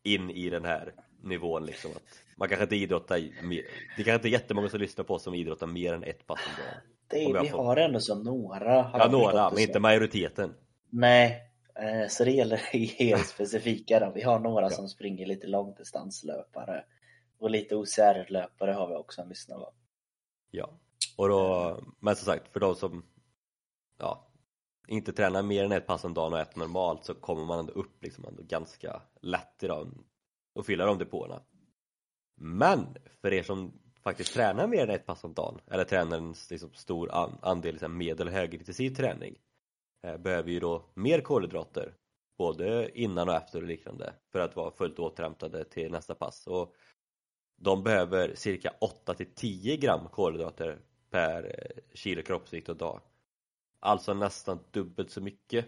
in 0.03 0.29
i 0.29 0.49
den 0.49 0.65
här 0.65 0.93
nivån 1.23 1.65
liksom 1.65 1.91
att 1.91 2.23
man 2.37 2.49
kanske 2.49 2.63
inte 2.63 2.75
idrottar 2.75 3.43
mer, 3.43 3.61
det 3.97 4.03
kanske 4.03 4.15
inte 4.15 4.27
är 4.27 4.31
jättemånga 4.31 4.69
som 4.69 4.79
lyssnar 4.79 5.05
på 5.05 5.13
oss 5.13 5.23
som 5.23 5.33
idrottar 5.33 5.67
mer 5.67 5.93
än 5.93 6.03
ett 6.03 6.27
pass 6.27 6.39
om 6.47 6.63
dagen. 6.63 6.96
Det 7.09 7.23
är, 7.23 7.41
vi 7.41 7.49
får- 7.49 7.63
har 7.63 7.77
ändå 7.77 7.99
så 7.99 8.15
några. 8.23 8.81
har 8.81 8.99
Ja 8.99 9.07
några, 9.11 9.49
men 9.49 9.59
inte 9.59 9.79
majoriteten. 9.79 10.53
Nej, 10.89 11.41
eh, 11.75 12.07
så 12.09 12.23
det 12.23 12.31
gäller 12.31 12.61
er 13.01 13.17
specifika 13.33 13.99
då. 13.99 14.11
Vi 14.15 14.21
har 14.21 14.39
några 14.39 14.65
Ja. 14.65 14.69
som 14.69 14.87
springer 14.89 15.25
lite 15.25 15.47
långdistanslöpare 15.47 16.83
och 17.39 17.49
lite 17.49 17.75
OCR-löpare 17.75 18.71
har 18.71 18.87
vi 18.87 18.95
också 18.95 19.21
en 19.21 19.29
lyssnare 19.29 19.59
av. 19.59 19.73
Ja. 20.51 20.69
Och 21.17 21.29
då, 21.29 21.79
men 21.99 22.15
som 22.15 22.25
sagt, 22.25 22.47
för 22.53 22.59
de 22.59 22.75
som 22.75 23.05
ja, 23.99 24.27
inte 24.87 25.13
tränar 25.13 25.41
mer 25.43 25.63
än 25.65 25.71
ett 25.71 25.87
pass 25.87 26.03
om 26.03 26.13
dagen 26.13 26.33
och 26.33 26.39
äter 26.39 26.59
normalt 26.59 27.05
så 27.05 27.13
kommer 27.13 27.45
man 27.45 27.59
ändå 27.59 27.73
upp 27.73 28.03
liksom 28.03 28.25
ändå 28.25 28.43
ganska 28.43 29.01
lätt 29.21 29.63
i 29.63 29.67
dem 29.67 30.05
och 30.53 30.65
fylla 30.65 30.85
de 30.85 30.97
depåerna. 30.97 31.41
Men 32.35 32.95
för 33.21 33.33
er 33.33 33.43
som 33.43 33.79
faktiskt 34.07 34.33
tränar 34.33 34.67
mer 34.67 34.83
än 34.83 34.89
ett 34.89 35.05
pass 35.05 35.23
om 35.23 35.33
dagen 35.33 35.59
eller 35.67 35.83
tränar 35.83 36.17
en 36.17 36.33
liksom, 36.49 36.73
stor 36.73 37.11
an- 37.11 37.37
andel 37.41 37.73
liksom, 37.73 37.97
medel 37.97 38.27
och 38.27 38.33
högintensiv 38.33 38.89
träning 38.95 39.35
eh, 40.03 40.17
behöver 40.17 40.51
ju 40.51 40.59
då 40.59 40.85
mer 40.93 41.21
kolhydrater 41.21 41.93
både 42.37 42.99
innan 42.99 43.29
och 43.29 43.35
efter 43.35 43.61
och 43.61 43.67
liknande 43.67 44.13
för 44.31 44.39
att 44.39 44.55
vara 44.55 44.71
fullt 44.71 44.99
återhämtade 44.99 45.63
till 45.65 45.91
nästa 45.91 46.15
pass. 46.15 46.47
Och 46.47 46.75
de 47.61 47.83
behöver 47.83 48.35
cirka 48.35 48.73
8 48.81 49.13
till 49.13 49.33
10 49.35 49.77
gram 49.77 50.07
kolhydrater 50.11 50.79
per 51.09 51.43
eh, 51.43 51.81
kilo 51.93 52.21
kroppsvikt 52.21 52.69
och 52.69 52.77
dag. 52.77 53.01
Alltså 53.79 54.13
nästan 54.13 54.59
dubbelt 54.71 55.11
så 55.11 55.21
mycket. 55.21 55.65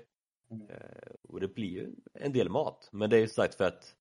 Mm. 0.51 0.69
Eh, 0.69 1.11
Och 1.29 1.39
det 1.39 1.47
blir 1.47 1.69
ju 1.69 1.95
en 2.13 2.33
del 2.33 2.49
mat. 2.49 2.89
Men 2.91 3.09
det 3.09 3.17
är 3.17 3.21
ju 3.21 3.27
sagt 3.27 3.55
för 3.55 3.63
att 3.65 3.95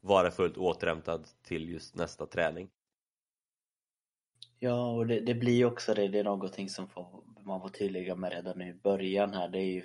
vara 0.00 0.30
fullt 0.30 0.56
återhämtad 0.56 1.28
till 1.42 1.68
just 1.68 1.94
nästa 1.94 2.26
träning. 2.26 2.70
Ja, 4.62 4.90
och 4.90 5.06
det, 5.06 5.20
det 5.20 5.34
blir 5.34 5.54
ju 5.54 5.64
också 5.64 5.94
det. 5.94 6.08
Det 6.08 6.18
är 6.18 6.24
någonting 6.24 6.68
som 6.68 6.88
får, 6.88 7.22
man 7.44 7.60
får 7.60 7.68
tydliga 7.68 8.14
med 8.14 8.32
redan 8.32 8.62
i 8.62 8.74
början 8.74 9.34
här. 9.34 9.48
Det 9.48 9.58
är 9.58 9.72
ju, 9.72 9.82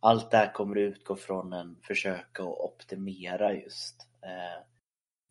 allt 0.00 0.30
det 0.30 0.36
här 0.36 0.52
kommer 0.52 0.76
utgå 0.76 1.16
från 1.16 1.52
en 1.52 1.76
försöka 1.82 2.42
att 2.42 2.58
optimera 2.58 3.54
just 3.54 4.06
eh, 4.22 4.62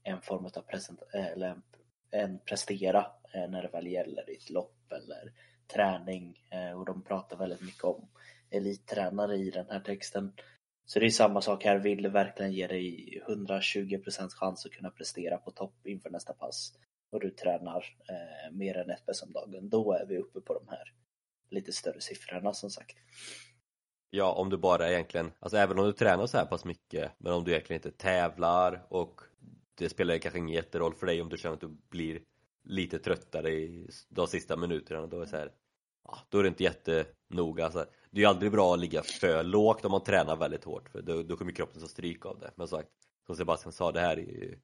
en 0.04 0.22
form 0.22 0.46
av 0.46 0.62
present, 0.62 1.02
eller 1.14 1.48
en, 1.48 1.64
en 2.12 2.40
prestera 2.40 3.06
eh, 3.34 3.50
när 3.50 3.62
det 3.62 3.68
väl 3.68 3.88
gäller 3.88 4.30
i 4.30 4.36
ett 4.36 4.50
lopp 4.50 4.92
eller 4.92 5.34
träning. 5.74 6.44
Eh, 6.50 6.80
och 6.80 6.86
de 6.86 7.04
pratar 7.04 7.38
väldigt 7.38 7.62
mycket 7.62 7.84
om 7.84 8.08
elittränare 8.50 9.36
i 9.36 9.52
den 9.52 9.70
här 9.70 9.80
texten. 9.80 10.34
Så 10.86 11.00
det 11.00 11.06
är 11.06 11.10
samma 11.10 11.42
sak 11.42 11.64
här. 11.64 11.78
Vill 11.78 12.04
du 12.04 12.10
verkligen 12.10 12.52
ge 12.52 12.68
dig 12.68 13.22
120% 13.28 14.30
chans 14.30 14.66
att 14.66 14.72
kunna 14.72 14.90
prestera 14.90 15.38
på 15.38 15.52
topp 15.52 15.88
inför 15.88 16.10
nästa 16.10 16.34
pass 16.34 16.74
och 17.12 17.20
du 17.20 17.30
tränar 17.30 17.86
eh, 18.10 18.52
mer 18.52 18.78
än 18.78 18.90
ett 18.90 19.06
pass 19.06 19.24
om 19.24 19.32
dagen, 19.32 19.70
då 19.70 19.94
är 19.94 20.06
vi 20.06 20.18
uppe 20.18 20.42
på 20.42 20.54
de 20.54 20.68
här 20.68 20.94
lite 21.50 21.72
större 21.72 22.02
siffrorna 22.02 22.54
som 22.54 22.70
sagt. 22.70 22.98
Ja, 24.10 24.34
om 24.34 24.50
du 24.50 24.58
bara 24.58 24.90
egentligen, 24.90 25.32
alltså 25.40 25.58
även 25.58 25.80
om 25.80 25.86
du 25.86 25.94
tränar 25.94 26.28
så 26.28 26.38
här 26.38 26.46
pass 26.46 26.66
mycket 26.66 27.12
men 27.18 27.34
om 27.34 27.44
du 27.44 27.52
egentligen 27.52 27.78
inte 27.78 27.92
tävlar 27.92 28.86
och 28.90 29.22
det 29.76 29.90
spelar 29.90 30.18
kanske 30.18 30.40
ingen 30.40 30.56
jätteroll 30.56 30.94
för 30.94 31.06
dig 31.06 31.22
om 31.22 31.30
du 31.30 31.38
känner 31.38 31.54
att 31.54 31.62
du 31.62 31.78
blir 31.90 32.22
lite 32.64 33.00
tröttare 33.00 33.52
i 33.52 33.88
de 34.10 34.28
sista 34.28 34.58
minuterna 34.58 35.08
då 35.08 35.18
är 35.18 35.22
det 35.22 35.28
så 35.28 35.38
här 35.38 35.52
ja, 36.04 36.18
då 36.30 36.40
är 36.40 36.44
det 36.44 36.50
inte 36.50 36.64
jättenoga. 36.64 37.66
Alltså, 37.66 37.86
det 38.12 38.18
är 38.18 38.22
ju 38.22 38.28
aldrig 38.28 38.52
bra 38.52 38.74
att 38.74 38.80
ligga 38.80 39.04
för 39.04 39.44
lågt 39.44 39.86
om 39.86 39.92
man 39.92 40.04
tränar 40.04 40.36
väldigt 40.36 40.64
hårt 40.64 40.90
för 40.90 41.02
då, 41.02 41.24
då 41.24 41.38
kommer 41.38 41.52
kroppen 41.52 41.82
ta 41.82 41.88
stryk 41.88 42.26
av 42.26 42.40
det. 42.40 42.52
Men 42.56 42.68
sagt, 42.68 42.90
som 43.26 43.36
Sebastian 43.36 43.72
sa, 43.72 43.92
det 43.92 44.00
här 44.00 44.18
är 44.18 44.22
ju 44.22 44.60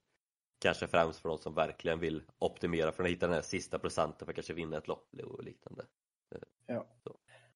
kanske 0.60 0.88
främst 0.88 1.20
för 1.20 1.30
de 1.30 1.38
som 1.38 1.54
verkligen 1.54 2.00
vill 2.00 2.24
optimera 2.40 2.92
för 2.92 3.04
att 3.04 3.10
hitta 3.10 3.26
den 3.26 3.36
här 3.36 3.42
sista 3.42 3.80
procenten 3.80 4.26
för 4.26 4.32
att 4.32 4.36
kanske 4.36 4.54
vinna 4.54 4.78
ett 4.78 4.88
lopp 4.88 5.10
och 5.24 5.44
liknande. 5.44 5.86
Ja. 6.68 6.86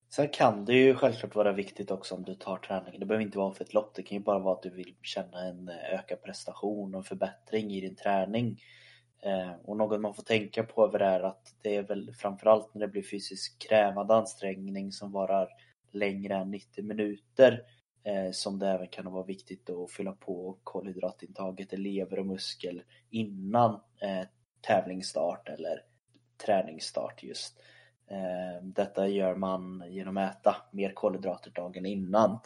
Sen 0.10 0.30
kan 0.30 0.66
det 0.66 0.74
ju 0.74 0.96
självklart 0.96 1.36
vara 1.36 1.54
viktigt 1.54 1.92
också 1.92 2.16
om 2.16 2.24
du 2.24 2.36
tar 2.36 2.58
träning. 2.58 3.00
Det 3.00 3.06
behöver 3.06 3.26
inte 3.26 3.38
vara 3.38 3.54
för 3.54 3.64
ett 3.64 3.74
lopp. 3.74 3.96
Det 3.96 4.04
kan 4.04 4.18
ju 4.18 4.24
bara 4.24 4.40
vara 4.40 4.56
att 4.56 4.64
du 4.64 4.70
vill 4.70 4.96
känna 5.02 5.42
en 5.42 5.70
ökad 5.70 6.22
prestation 6.22 6.96
och 6.96 7.06
förbättring 7.06 7.72
i 7.72 7.82
din 7.82 7.96
träning. 7.96 8.60
Eh, 9.24 9.52
och 9.64 9.78
något 9.78 10.02
man 10.02 10.14
får 10.14 10.24
tänka 10.24 10.64
på 10.64 10.86
över 10.86 11.00
är 11.00 11.20
att 11.24 11.56
det 11.62 11.76
är 11.76 11.84
väl 11.84 12.14
framförallt 12.14 12.74
när 12.74 12.82
det 12.82 12.88
blir 12.88 13.04
fysiskt 13.04 13.70
krävande 13.70 14.16
ansträngning 14.16 14.92
som 14.92 15.12
varar 15.12 15.50
längre 15.92 16.36
än 16.36 16.52
90 16.52 16.84
minuter 16.84 17.52
eh, 17.52 17.60
Eh, 18.04 18.32
som 18.32 18.60
det 18.60 18.68
även 18.68 18.88
kan 18.88 19.12
vara 19.12 19.24
viktigt 19.24 19.70
att 19.70 19.92
fylla 19.92 20.12
på 20.12 20.58
kolhydratintaget 20.64 21.74
i 21.74 21.78
lever 21.78 22.20
och 22.20 22.26
muskel 22.26 22.84
innan 23.10 23.74
eh, 24.02 24.28
tävlingsstart 24.62 25.50
eller 25.50 25.84
träningsstart 26.46 27.24
just. 27.24 27.60
Eh, 28.12 28.64
detta 28.64 29.08
gör 29.08 29.36
man 29.36 29.84
genom 29.90 30.18
att 30.18 30.32
äta 30.32 30.56
mer 30.72 30.92
kolhydrater 30.94 31.52
dagen 31.52 31.86
innan. 31.86 32.40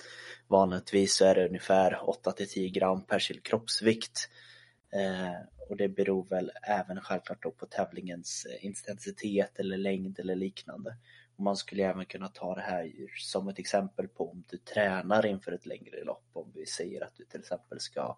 Vanligtvis 0.47 1.15
så 1.15 1.25
är 1.25 1.35
det 1.35 1.47
ungefär 1.47 1.99
8-10 2.23 2.73
gram 2.73 3.05
per 3.05 3.19
kilo 3.19 3.41
kroppsvikt 3.41 4.29
eh, 4.93 5.69
och 5.69 5.77
det 5.77 5.89
beror 5.89 6.25
väl 6.25 6.51
även 6.63 7.01
självklart 7.01 7.43
då 7.43 7.51
på 7.51 7.65
tävlingens 7.65 8.47
intensitet 8.61 9.59
eller 9.59 9.77
längd 9.77 10.19
eller 10.19 10.35
liknande. 10.35 10.95
Och 11.35 11.43
man 11.43 11.57
skulle 11.57 11.83
även 11.83 12.05
kunna 12.05 12.27
ta 12.27 12.55
det 12.55 12.61
här 12.61 12.91
som 13.17 13.47
ett 13.47 13.59
exempel 13.59 14.07
på 14.07 14.31
om 14.31 14.43
du 14.47 14.57
tränar 14.57 15.25
inför 15.25 15.51
ett 15.51 15.65
längre 15.65 16.03
lopp. 16.03 16.29
Om 16.33 16.51
vi 16.53 16.65
säger 16.65 17.03
att 17.03 17.15
du 17.15 17.25
till 17.25 17.39
exempel 17.39 17.79
ska 17.79 18.17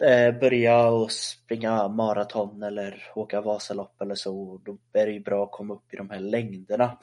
eh, 0.00 0.38
börja 0.38 0.88
och 0.88 1.12
springa 1.12 1.88
maraton 1.88 2.62
eller 2.62 3.02
åka 3.14 3.40
Vasalopp 3.40 4.00
eller 4.00 4.14
så. 4.14 4.60
Då 4.64 4.78
är 4.92 5.06
det 5.06 5.12
ju 5.12 5.20
bra 5.20 5.44
att 5.44 5.52
komma 5.52 5.74
upp 5.74 5.94
i 5.94 5.96
de 5.96 6.10
här 6.10 6.20
längderna. 6.20 6.98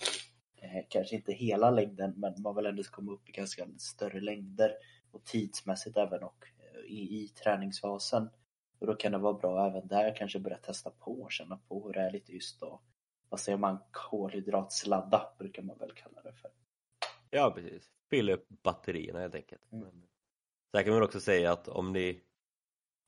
Eh, 0.61 0.83
kanske 0.89 1.15
inte 1.15 1.33
hela 1.33 1.71
längden 1.71 2.13
men 2.17 2.41
man 2.41 2.55
vill 2.55 2.65
ändå 2.65 2.83
komma 2.83 3.11
upp 3.11 3.29
i 3.29 3.31
ganska 3.31 3.67
större 3.77 4.19
längder 4.19 4.73
och 5.11 5.23
tidsmässigt 5.25 5.97
även 5.97 6.23
och 6.23 6.45
eh, 6.59 6.91
i, 6.91 7.23
i 7.23 7.27
träningsfasen. 7.27 8.29
Och 8.79 8.87
då 8.87 8.95
kan 8.95 9.11
det 9.11 9.17
vara 9.17 9.33
bra 9.33 9.67
även 9.67 9.87
där 9.87 10.15
kanske 10.15 10.39
börja 10.39 10.57
testa 10.57 10.89
på 10.89 11.21
och 11.21 11.31
känna 11.31 11.57
på 11.57 11.87
hur 11.87 11.93
det 11.93 12.01
är 12.01 12.11
lite 12.11 12.31
just 12.31 12.59
då. 12.59 12.81
Vad 13.33 13.39
säger 13.39 13.57
man? 13.57 13.77
Kolhydratsladda 13.91 15.33
brukar 15.37 15.63
man 15.63 15.77
väl 15.77 15.91
kalla 15.91 16.21
det 16.21 16.33
för. 16.33 16.51
Ja 17.29 17.51
precis, 17.55 17.91
fylla 18.09 18.33
upp 18.33 18.47
batterierna 18.49 19.19
helt 19.19 19.35
enkelt. 19.35 19.71
Mm. 19.71 20.03
Sen 20.71 20.83
kan 20.83 20.93
man 20.93 21.03
också 21.03 21.19
säga 21.19 21.51
att 21.51 21.67
om 21.67 21.93
ni 21.93 22.21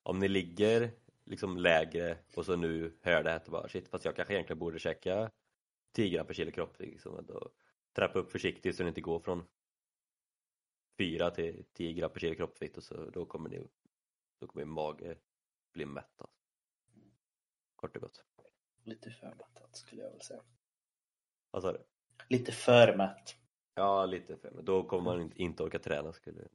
om 0.03 0.19
ni 0.19 0.27
ligger 0.27 0.91
liksom 1.23 1.57
lägre 1.57 2.17
och 2.35 2.45
så 2.45 2.55
nu 2.55 2.97
hör 3.01 3.23
det 3.23 3.29
här 3.29 3.41
bara 3.47 3.67
shit 3.67 3.87
fast 3.87 4.05
jag 4.05 4.15
kanske 4.15 4.33
egentligen 4.33 4.59
borde 4.59 4.79
käka 4.79 5.31
10 5.91 6.09
gram 6.09 6.27
per 6.27 6.33
kilo 6.33 6.51
kropp 6.51 6.79
liksom, 6.79 7.25
då 7.27 7.49
trappa 7.95 8.19
upp 8.19 8.31
försiktigt 8.31 8.75
så 8.75 8.83
det 8.83 8.89
inte 8.89 9.01
går 9.01 9.19
från 9.19 9.43
4 10.97 11.31
till 11.31 11.65
10 11.73 11.93
gram 11.93 12.09
per 12.09 12.19
kilo 12.19 12.35
kroppsvikt 12.35 12.77
och 12.77 12.83
så 12.83 13.09
då 13.09 13.25
kommer 13.25 13.49
ni 13.49 13.67
då 14.39 14.47
kommer 14.47 14.65
mage 14.65 15.17
bli 15.73 15.85
mättad. 15.85 16.29
Kort 17.75 17.95
och 17.95 18.01
gott. 18.01 18.25
Lite 18.85 19.11
för 19.11 19.27
mättad 19.27 19.69
skulle 19.71 20.01
jag 20.01 20.11
väl 20.11 20.21
säga. 20.21 20.41
Vad 21.51 21.61
sa 21.61 21.71
du? 21.71 21.83
Lite 22.29 22.51
för 22.51 22.97
mätt. 22.97 23.35
Ja, 23.75 24.05
lite 24.05 24.37
för 24.37 24.51
mätt. 24.51 24.65
Då 24.65 24.83
kommer 24.83 25.03
man 25.03 25.31
inte 25.35 25.63
orka 25.63 25.79
träna 25.79 26.13
skulle 26.13 26.47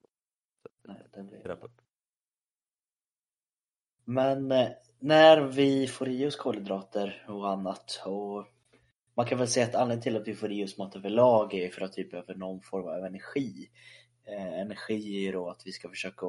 Nej, 0.83 0.97
det 1.13 1.23
blir 1.23 1.51
upp. 1.51 1.81
Men 4.05 4.53
eh, 4.53 4.69
när 4.99 5.41
vi 5.41 5.87
får 5.87 6.09
i 6.09 6.27
oss 6.27 6.37
kolhydrater 6.37 7.25
och 7.29 7.49
annat 7.51 8.03
och 8.07 8.47
man 9.15 9.27
kan 9.27 9.39
väl 9.39 9.49
säga 9.49 9.67
att 9.67 9.75
anledningen 9.75 10.03
till 10.03 10.17
att 10.17 10.29
vi 10.29 10.35
får 10.35 10.53
i 10.53 10.65
oss 10.65 10.79
mat 10.79 10.97
överlag 10.97 11.55
är 11.55 11.71
för 11.71 11.81
att 11.83 11.99
vi 11.99 12.05
behöver 12.05 12.35
någon 12.35 12.61
form 12.61 12.89
av 12.89 13.05
energi. 13.05 13.71
Eh, 14.25 14.61
energi 14.61 15.27
är 15.27 15.33
då 15.33 15.51
att 15.51 15.67
vi 15.67 15.73
ska 15.73 15.89
försöka 15.89 16.27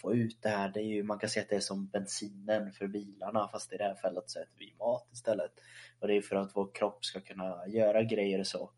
få 0.00 0.14
ut 0.14 0.42
det 0.42 0.48
här. 0.48 0.68
Det 0.68 0.80
är 0.80 0.84
ju, 0.84 1.02
man 1.02 1.18
kan 1.18 1.30
säga 1.30 1.42
att 1.42 1.50
det 1.50 1.56
är 1.56 1.60
som 1.60 1.86
bensinen 1.86 2.72
för 2.72 2.86
bilarna 2.86 3.48
fast 3.48 3.72
i 3.72 3.76
det 3.76 3.84
här 3.84 3.94
fallet 3.94 4.30
så 4.30 4.38
äter 4.38 4.58
vi 4.58 4.74
mat 4.78 5.08
istället. 5.12 5.52
Och 6.00 6.08
det 6.08 6.14
är 6.14 6.20
för 6.20 6.36
att 6.36 6.56
vår 6.56 6.70
kropp 6.74 7.04
ska 7.04 7.20
kunna 7.20 7.66
göra 7.66 8.02
grejer 8.02 8.40
och 8.40 8.46
så. 8.46 8.70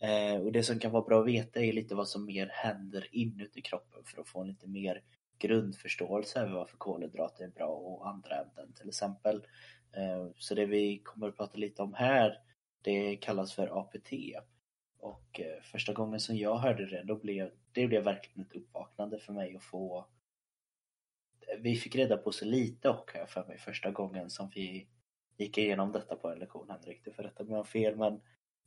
Eh, 0.00 0.40
och 0.40 0.52
det 0.52 0.62
som 0.62 0.78
kan 0.78 0.92
vara 0.92 1.02
bra 1.02 1.20
att 1.20 1.26
veta 1.26 1.60
är 1.60 1.72
lite 1.72 1.94
vad 1.94 2.08
som 2.08 2.24
mer 2.24 2.46
händer 2.52 3.08
inuti 3.12 3.62
kroppen 3.62 4.04
för 4.04 4.20
att 4.20 4.28
få 4.28 4.40
en 4.40 4.48
lite 4.48 4.68
mer 4.68 5.02
grundförståelse 5.38 6.40
över 6.40 6.52
varför 6.52 6.76
kolhydrater 6.76 7.44
är 7.44 7.48
bra 7.48 7.68
och 7.68 8.08
andra 8.08 8.36
ämnen 8.36 8.72
till 8.72 8.88
exempel. 8.88 9.46
Eh, 9.92 10.26
så 10.36 10.54
det 10.54 10.66
vi 10.66 10.98
kommer 10.98 11.28
att 11.28 11.36
prata 11.36 11.58
lite 11.58 11.82
om 11.82 11.94
här 11.94 12.38
det 12.82 13.16
kallas 13.16 13.54
för 13.54 13.80
APT. 13.80 14.12
Och 14.98 15.40
eh, 15.40 15.62
första 15.62 15.92
gången 15.92 16.20
som 16.20 16.36
jag 16.36 16.56
hörde 16.56 16.86
det 16.86 17.02
då 17.04 17.16
blev 17.16 17.50
det 17.72 17.86
blev 17.86 18.04
verkligen 18.04 18.46
ett 18.46 18.56
uppvaknande 18.56 19.18
för 19.18 19.32
mig 19.32 19.56
att 19.56 19.64
få 19.64 20.06
vi 21.58 21.76
fick 21.76 21.96
reda 21.96 22.16
på 22.16 22.32
så 22.32 22.44
lite 22.44 22.88
och 22.88 23.10
jag 23.14 23.30
för 23.30 23.44
mig 23.44 23.58
första 23.58 23.90
gången 23.90 24.30
som 24.30 24.50
vi 24.54 24.88
gick 25.36 25.58
igenom 25.58 25.92
detta 25.92 26.16
på 26.16 26.28
en 26.28 26.38
lektion, 26.38 26.70
Henrik, 26.70 27.04
du 27.04 27.12
får 27.12 27.22
rätta 27.22 27.44
mig 27.44 27.58
om 27.58 27.64
fel, 27.64 27.96
men 27.96 28.20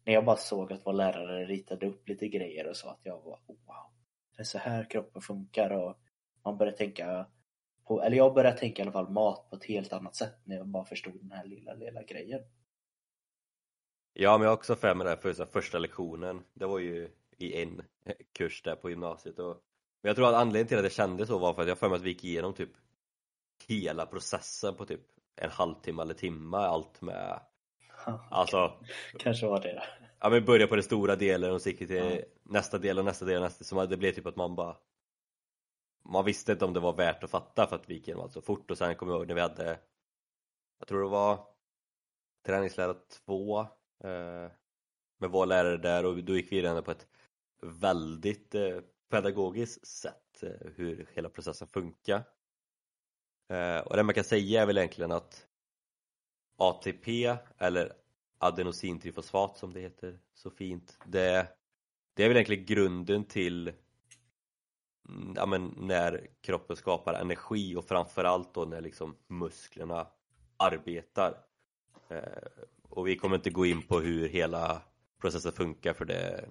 när 0.05 0.13
jag 0.13 0.25
bara 0.25 0.37
såg 0.37 0.73
att 0.73 0.85
vår 0.85 0.93
lärare 0.93 1.45
ritade 1.45 1.87
upp 1.87 2.09
lite 2.09 2.27
grejer 2.27 2.67
och 2.67 2.77
sa 2.77 2.91
att 2.91 2.99
jag 3.03 3.21
var 3.21 3.39
oh, 3.47 3.55
wow, 3.65 3.91
det 4.35 4.41
är 4.41 4.43
så 4.43 4.57
här 4.57 4.89
kroppen 4.89 5.21
funkar 5.21 5.69
och 5.69 5.99
man 6.45 6.57
började 6.57 6.77
tänka 6.77 7.27
på, 7.87 8.01
eller 8.01 8.17
jag 8.17 8.33
började 8.33 8.57
tänka 8.57 8.81
i 8.81 8.83
alla 8.83 8.91
fall 8.91 9.09
mat 9.09 9.49
på 9.49 9.55
ett 9.55 9.65
helt 9.65 9.93
annat 9.93 10.15
sätt 10.15 10.35
när 10.43 10.55
jag 10.55 10.67
bara 10.67 10.85
förstod 10.85 11.19
den 11.21 11.31
här 11.31 11.45
lilla, 11.45 11.73
lilla 11.73 12.03
grejen. 12.03 12.41
Ja, 14.13 14.37
men 14.37 14.43
jag 14.43 14.49
har 14.49 14.57
också 14.57 14.75
för 14.75 14.95
mig 14.95 15.05
det 15.05 15.09
här 15.09 15.45
första 15.45 15.79
lektionen. 15.79 16.43
Det 16.53 16.65
var 16.65 16.79
ju 16.79 17.09
i 17.37 17.61
en 17.61 17.81
kurs 18.33 18.63
där 18.63 18.75
på 18.75 18.89
gymnasiet 18.89 19.39
och 19.39 19.61
men 20.05 20.09
jag 20.09 20.15
tror 20.15 20.29
att 20.29 20.35
anledningen 20.35 20.67
till 20.67 20.77
att 20.77 20.83
det 20.83 20.89
kändes 20.89 21.27
så 21.27 21.37
var 21.37 21.53
för 21.53 21.61
att 21.61 21.67
jag 21.67 21.77
för 21.77 21.89
mig 21.89 21.95
att 21.95 22.01
vi 22.01 22.09
gick 22.09 22.23
igenom 22.23 22.53
typ 22.53 22.69
hela 23.67 24.05
processen 24.05 24.75
på 24.75 24.85
typ 24.85 25.01
en 25.35 25.49
halvtimme 25.49 26.01
eller 26.01 26.13
timme 26.13 26.57
allt 26.57 27.01
med 27.01 27.39
Alltså 28.29 28.73
Kanske 29.19 29.47
var 29.47 29.61
det. 29.61 29.83
Ja 30.19 30.29
men 30.29 30.45
börja 30.45 30.67
på 30.67 30.75
den 30.75 30.83
stora 30.83 31.15
delen 31.15 31.51
och 31.51 31.61
så 31.61 31.69
gick 31.69 31.77
till 31.77 31.97
mm. 31.97 32.21
nästa 32.43 32.77
del 32.77 32.99
och 32.99 33.05
nästa 33.05 33.25
del 33.25 33.35
och 33.35 33.41
nästa 33.41 33.63
så 33.63 33.85
det 33.85 33.97
blev 33.97 34.11
typ 34.11 34.25
att 34.25 34.35
man 34.35 34.55
bara 34.55 34.77
Man 36.09 36.25
visste 36.25 36.51
inte 36.51 36.65
om 36.65 36.73
det 36.73 36.79
var 36.79 36.93
värt 36.93 37.23
att 37.23 37.29
fatta 37.29 37.67
för 37.67 37.75
att 37.75 37.89
vi 37.89 37.93
gick 37.93 38.07
igenom 38.07 38.23
allt 38.23 38.33
så 38.33 38.41
fort. 38.41 38.71
Och 38.71 38.77
sen 38.77 38.95
kommer 38.95 39.13
jag 39.13 39.19
ihåg 39.19 39.27
när 39.27 39.35
vi 39.35 39.41
hade 39.41 39.79
Jag 40.79 40.87
tror 40.87 41.03
det 41.03 41.09
var 41.09 41.39
Träningslära 42.45 42.93
2 43.25 43.59
eh, 43.59 43.67
Med 45.17 45.29
vår 45.29 45.45
lärare 45.45 45.77
där. 45.77 46.05
Och 46.05 46.23
då 46.23 46.35
gick 46.35 46.51
vi 46.51 46.57
igenom 46.57 46.83
på 46.83 46.91
ett 46.91 47.07
väldigt 47.61 48.55
eh, 48.55 48.79
pedagogiskt 49.09 49.87
sätt 49.87 50.43
eh, 50.43 50.71
hur 50.75 51.09
hela 51.13 51.29
processen 51.29 51.67
funkar. 51.67 52.23
Eh, 53.49 53.79
och 53.79 53.95
det 53.95 54.03
man 54.03 54.15
kan 54.15 54.23
säga 54.23 54.61
är 54.61 54.65
väl 54.65 54.77
egentligen 54.77 55.11
att 55.11 55.47
ATP 56.57 57.37
eller 57.57 57.93
adenosintrifosfat 58.37 59.57
som 59.57 59.73
det 59.73 59.79
heter 59.79 60.19
så 60.33 60.49
fint 60.49 60.97
det, 61.05 61.47
det 62.13 62.23
är 62.23 62.27
väl 62.27 62.37
egentligen 62.37 62.65
grunden 62.65 63.23
till 63.23 63.67
mm, 65.09 65.33
ja, 65.35 65.45
men 65.45 65.73
när 65.77 66.27
kroppen 66.41 66.75
skapar 66.75 67.13
energi 67.13 67.75
och 67.75 67.85
framförallt 67.85 68.53
då 68.53 68.65
när 68.65 68.81
liksom 68.81 69.15
musklerna 69.27 70.07
arbetar. 70.57 71.37
Eh, 72.09 72.63
och 72.89 73.07
vi 73.07 73.15
kommer 73.15 73.35
inte 73.35 73.49
gå 73.49 73.65
in 73.65 73.81
på 73.81 73.99
hur 73.99 74.27
hela 74.27 74.81
processen 75.21 75.51
funkar 75.51 75.93
för 75.93 76.05
det 76.05 76.49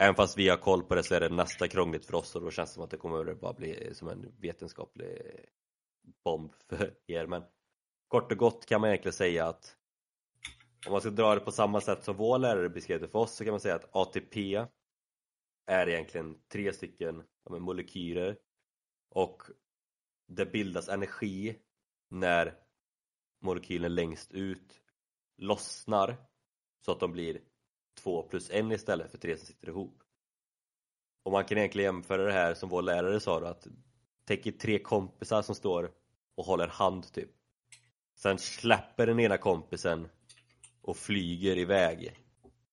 Även 0.00 0.14
fast 0.14 0.38
vi 0.38 0.48
har 0.48 0.56
koll 0.56 0.82
på 0.82 0.94
det 0.94 1.02
så 1.02 1.14
är 1.14 1.20
det 1.20 1.28
nästa 1.28 1.68
krångligt 1.68 2.06
för 2.06 2.14
oss 2.14 2.36
och 2.36 2.42
då 2.42 2.50
känns 2.50 2.70
det 2.70 2.74
som 2.74 2.82
att 2.82 2.90
det 2.90 2.96
kommer 2.96 3.34
bara 3.34 3.52
bli 3.52 3.94
som 3.94 4.08
en 4.08 4.32
vetenskaplig 4.40 5.20
bomb 6.24 6.52
för 6.68 6.94
er. 7.06 7.26
Men 7.26 7.42
kort 8.08 8.32
och 8.32 8.38
gott 8.38 8.66
kan 8.66 8.80
man 8.80 8.90
egentligen 8.90 9.12
säga 9.12 9.46
att 9.46 9.76
om 10.86 10.92
man 10.92 11.00
ska 11.00 11.10
dra 11.10 11.34
det 11.34 11.40
på 11.40 11.52
samma 11.52 11.80
sätt 11.80 12.04
som 12.04 12.16
vår 12.16 12.38
lärare 12.38 12.68
beskrev 12.68 13.00
det 13.00 13.08
för 13.08 13.18
oss 13.18 13.34
så 13.34 13.44
kan 13.44 13.50
man 13.50 13.60
säga 13.60 13.74
att 13.74 13.96
ATP 13.96 14.66
är 15.66 15.88
egentligen 15.88 16.38
tre 16.52 16.72
stycken 16.72 17.22
molekyler 17.50 18.38
och 19.10 19.42
det 20.28 20.46
bildas 20.46 20.88
energi 20.88 21.56
när 22.10 22.54
molekylen 23.40 23.94
längst 23.94 24.32
ut 24.32 24.80
lossnar 25.36 26.16
så 26.84 26.92
att 26.92 27.00
de 27.00 27.12
blir 27.12 27.40
två 28.02 28.22
plus 28.22 28.50
en 28.50 28.72
istället 28.72 29.10
för 29.10 29.18
tre 29.18 29.36
som 29.36 29.46
sitter 29.46 29.68
ihop. 29.68 30.02
Och 31.22 31.32
man 31.32 31.44
kan 31.44 31.58
egentligen 31.58 31.94
jämföra 31.94 32.24
det 32.24 32.32
här 32.32 32.54
som 32.54 32.68
vår 32.68 32.82
lärare 32.82 33.20
sa 33.20 33.40
då, 33.40 33.46
att 33.46 33.66
tänk 34.24 34.58
tre 34.60 34.78
kompisar 34.78 35.42
som 35.42 35.54
står 35.54 35.90
och 36.34 36.44
håller 36.44 36.68
hand 36.68 37.12
typ. 37.12 37.30
Sen 38.16 38.38
släpper 38.38 39.06
den 39.06 39.20
ena 39.20 39.38
kompisen 39.38 40.08
och 40.82 40.96
flyger 40.96 41.58
iväg. 41.58 42.16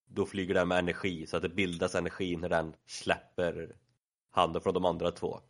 då 0.06 0.26
flyger 0.26 0.54
den 0.54 0.68
med 0.68 0.78
energi 0.78 1.26
så 1.26 1.36
att 1.36 1.42
det 1.42 1.48
bildas 1.48 1.94
energi 1.94 2.36
när 2.36 2.48
den 2.48 2.74
släpper 2.86 3.76
handen 4.30 4.62
från 4.62 4.74
de 4.74 4.84
andra 4.84 5.10
två. 5.10 5.40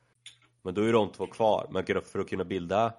Men 0.62 0.75
då 0.75 0.83
är 0.83 0.92
de 0.92 1.12
två 1.12 1.26
kvar, 1.26 1.68
men 1.71 2.02
för 2.02 2.18
att 2.18 2.28
kunna 2.28 2.45
bilda 2.45 2.95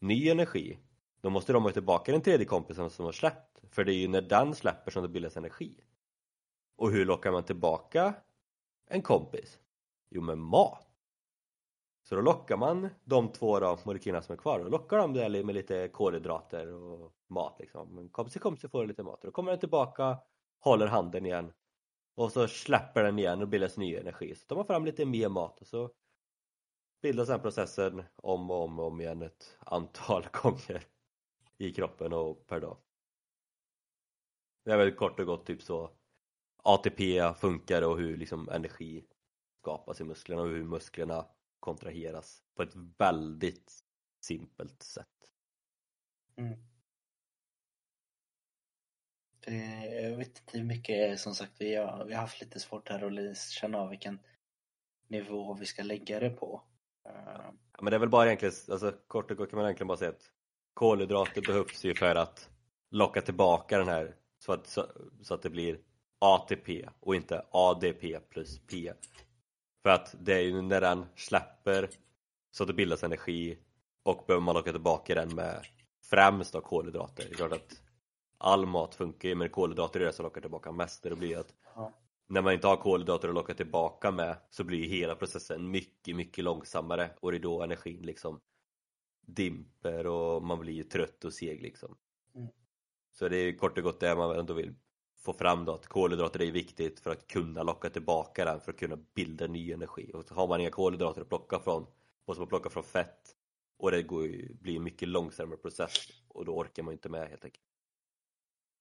ny 0.00 0.28
energi 0.28 0.78
då 1.20 1.30
måste 1.30 1.52
de 1.52 1.62
ha 1.62 1.70
tillbaka 1.70 2.12
den 2.12 2.20
tredje 2.20 2.46
kompisen 2.46 2.90
som 2.90 3.04
har 3.04 3.12
släppt 3.12 3.50
för 3.70 3.84
det 3.84 3.92
är 3.92 3.96
ju 3.96 4.08
när 4.08 4.22
den 4.22 4.54
släpper 4.54 4.90
som 4.90 5.02
det 5.02 5.08
bildas 5.08 5.36
energi. 5.36 5.80
Och 6.80 6.90
hur 6.90 7.06
lockar 7.06 7.32
man 7.32 7.44
tillbaka 7.44 8.14
en 8.86 9.02
kompis? 9.02 9.58
Jo, 10.10 10.22
med 10.22 10.38
mat. 10.38 10.86
Så 12.02 12.14
då 12.14 12.20
lockar 12.20 12.56
man 12.56 12.88
de 13.04 13.32
två 13.32 13.60
då, 13.60 13.78
molekylerna 13.84 14.22
som 14.22 14.32
är 14.32 14.36
kvar, 14.36 14.58
då 14.58 14.68
lockar 14.68 14.98
de 14.98 15.12
där 15.12 15.44
med 15.44 15.54
lite 15.54 15.88
kolhydrater 15.88 16.72
och 16.72 17.12
mat 17.28 17.56
liksom. 17.58 17.94
Men 17.94 18.08
kompis 18.08 18.42
kompis 18.42 18.70
får 18.70 18.86
lite 18.86 19.02
mat 19.02 19.20
och 19.20 19.26
då 19.26 19.30
kommer 19.30 19.50
den 19.50 19.60
tillbaka, 19.60 20.18
håller 20.58 20.86
handen 20.86 21.26
igen 21.26 21.52
och 22.14 22.32
så 22.32 22.48
släpper 22.48 23.02
den 23.02 23.18
igen 23.18 23.42
och 23.42 23.48
bildas 23.48 23.76
ny 23.76 23.96
energi. 23.96 24.34
Så 24.34 24.46
tar 24.46 24.56
man 24.56 24.66
fram 24.66 24.84
lite 24.84 25.06
mer 25.06 25.28
mat 25.28 25.60
och 25.60 25.66
så 25.66 25.90
bildas 27.02 27.28
den 27.28 27.40
processen 27.40 28.02
om 28.16 28.50
och 28.50 28.64
om 28.64 28.78
och 28.78 28.86
om 28.86 29.00
igen 29.00 29.22
ett 29.22 29.58
antal 29.58 30.26
gånger 30.32 30.82
i 31.58 31.72
kroppen 31.72 32.12
och 32.12 32.46
per 32.46 32.60
dag. 32.60 32.76
Det 34.64 34.72
är 34.72 34.76
väl 34.76 34.94
kort 34.94 35.20
och 35.20 35.26
gott 35.26 35.46
typ 35.46 35.62
så 35.62 35.90
ATP 36.62 37.34
funkar 37.34 37.82
och 37.82 37.98
hur 37.98 38.16
liksom 38.16 38.48
energi 38.48 39.04
skapas 39.60 40.00
i 40.00 40.04
musklerna 40.04 40.42
och 40.42 40.48
hur 40.48 40.64
musklerna 40.64 41.26
kontraheras 41.60 42.42
på 42.56 42.62
ett 42.62 42.74
väldigt 42.98 43.72
simpelt 44.20 44.82
sätt. 44.82 45.06
Mm. 46.36 46.58
Jag 50.02 50.16
vet 50.16 50.38
inte 50.38 50.58
hur 50.58 50.64
mycket, 50.64 51.20
som 51.20 51.34
sagt, 51.34 51.52
vi 51.58 51.74
har, 51.74 52.04
vi 52.04 52.14
har 52.14 52.20
haft 52.20 52.40
lite 52.40 52.60
svårt 52.60 52.88
här 52.88 53.30
att 53.30 53.38
känna 53.38 53.78
av 53.78 53.88
vilken 53.90 54.18
nivå 55.08 55.54
vi 55.54 55.66
ska 55.66 55.82
lägga 55.82 56.20
det 56.20 56.30
på. 56.30 56.62
Ja, 57.04 57.54
men 57.80 57.90
det 57.90 57.96
är 57.96 58.00
väl 58.00 58.08
bara 58.08 58.26
egentligen, 58.26 58.54
alltså 58.70 58.92
kort 59.06 59.30
och 59.30 59.36
gott 59.36 59.50
kan 59.50 59.56
man 59.56 59.66
egentligen 59.66 59.88
bara 59.88 59.98
säga 59.98 60.10
att 60.10 60.30
kolhydrater 60.74 61.42
behövs 61.42 61.84
ju 61.84 61.94
för 61.94 62.14
att 62.14 62.50
locka 62.90 63.20
tillbaka 63.20 63.78
den 63.78 63.88
här 63.88 64.16
så 64.38 64.52
att, 64.52 64.66
så, 64.66 64.86
så 65.22 65.34
att 65.34 65.42
det 65.42 65.50
blir 65.50 65.80
ATP 66.20 66.88
och 67.00 67.14
inte 67.14 67.46
ADP 67.50 68.20
plus 68.30 68.58
P. 68.58 68.92
För 69.82 69.90
att 69.90 70.14
det 70.20 70.34
är 70.34 70.40
ju 70.40 70.62
när 70.62 70.80
den 70.80 71.06
släpper 71.16 71.90
så 72.50 72.62
att 72.62 72.66
det 72.66 72.74
bildas 72.74 73.04
energi 73.04 73.58
och 74.02 74.24
behöver 74.26 74.44
man 74.44 74.54
locka 74.54 74.72
tillbaka 74.72 75.14
den 75.14 75.34
med 75.34 75.66
främst 76.04 76.54
av 76.54 76.60
kolhydrater. 76.60 77.24
Det 77.24 77.30
är 77.30 77.34
klart 77.34 77.52
att 77.52 77.82
all 78.38 78.66
mat 78.66 78.94
funkar 78.94 79.28
ju 79.28 79.34
men 79.34 79.50
kolhydrater 79.50 80.00
är 80.00 80.04
det 80.04 80.12
som 80.12 80.24
lockar 80.24 80.40
tillbaka 80.40 80.72
mest. 80.72 81.02
Det 81.02 81.16
blir 81.16 81.38
att 81.38 81.54
när 82.28 82.42
man 82.42 82.52
inte 82.52 82.66
har 82.66 82.76
kolhydrater 82.76 83.28
att 83.28 83.34
locka 83.34 83.54
tillbaka 83.54 84.10
med 84.10 84.36
så 84.50 84.64
blir 84.64 84.88
hela 84.88 85.14
processen 85.14 85.70
mycket, 85.70 86.16
mycket 86.16 86.44
långsammare 86.44 87.10
och 87.20 87.32
det 87.32 87.38
är 87.38 87.42
då 87.42 87.62
energin 87.62 88.02
liksom 88.02 88.40
dimper 89.26 90.06
och 90.06 90.42
man 90.42 90.60
blir 90.60 90.82
trött 90.82 91.24
och 91.24 91.32
seg 91.32 91.62
liksom. 91.62 91.96
Mm. 92.34 92.48
Så 93.12 93.28
det 93.28 93.36
är 93.36 93.56
kort 93.56 93.78
och 93.78 93.84
gott 93.84 94.00
det 94.00 94.16
man 94.16 94.38
ändå 94.38 94.54
vill 94.54 94.74
få 95.20 95.32
fram 95.32 95.64
då 95.64 95.72
att 95.72 95.86
kolhydrater 95.86 96.42
är 96.42 96.52
viktigt 96.52 97.00
för 97.00 97.10
att 97.10 97.26
kunna 97.26 97.62
locka 97.62 97.90
tillbaka 97.90 98.44
den 98.44 98.60
för 98.60 98.72
att 98.72 98.78
kunna 98.78 98.96
bilda 99.14 99.46
ny 99.46 99.72
energi. 99.72 100.10
Och 100.14 100.24
har 100.30 100.48
man 100.48 100.60
inga 100.60 100.70
kolhydrater 100.70 101.20
att 101.20 101.28
plocka 101.28 101.58
från 101.58 101.86
måste 102.26 102.40
man 102.40 102.48
plocka 102.48 102.70
från 102.70 102.82
fett 102.82 103.36
och 103.78 103.90
det 103.90 104.02
går 104.02 104.26
ju, 104.26 104.54
blir 104.54 104.76
en 104.76 104.82
mycket 104.82 105.08
långsammare 105.08 105.56
process 105.56 105.94
och 106.28 106.44
då 106.44 106.56
orkar 106.56 106.82
man 106.82 106.92
inte 106.92 107.08
med 107.08 107.28
helt 107.28 107.44
enkelt. 107.44 107.64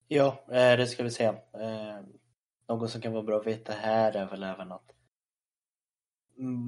Ja, 0.07 0.45
eh, 0.47 0.77
det 0.77 0.87
ska 0.87 1.03
vi 1.03 1.11
se 1.11 1.25
eh, 1.25 1.99
något 2.67 2.91
som 2.91 3.01
kan 3.01 3.13
vara 3.13 3.23
bra 3.23 3.39
att 3.39 3.47
veta 3.47 3.73
här 3.73 4.15
är 4.15 4.25
väl 4.25 4.43
även 4.43 4.71
att 4.71 4.91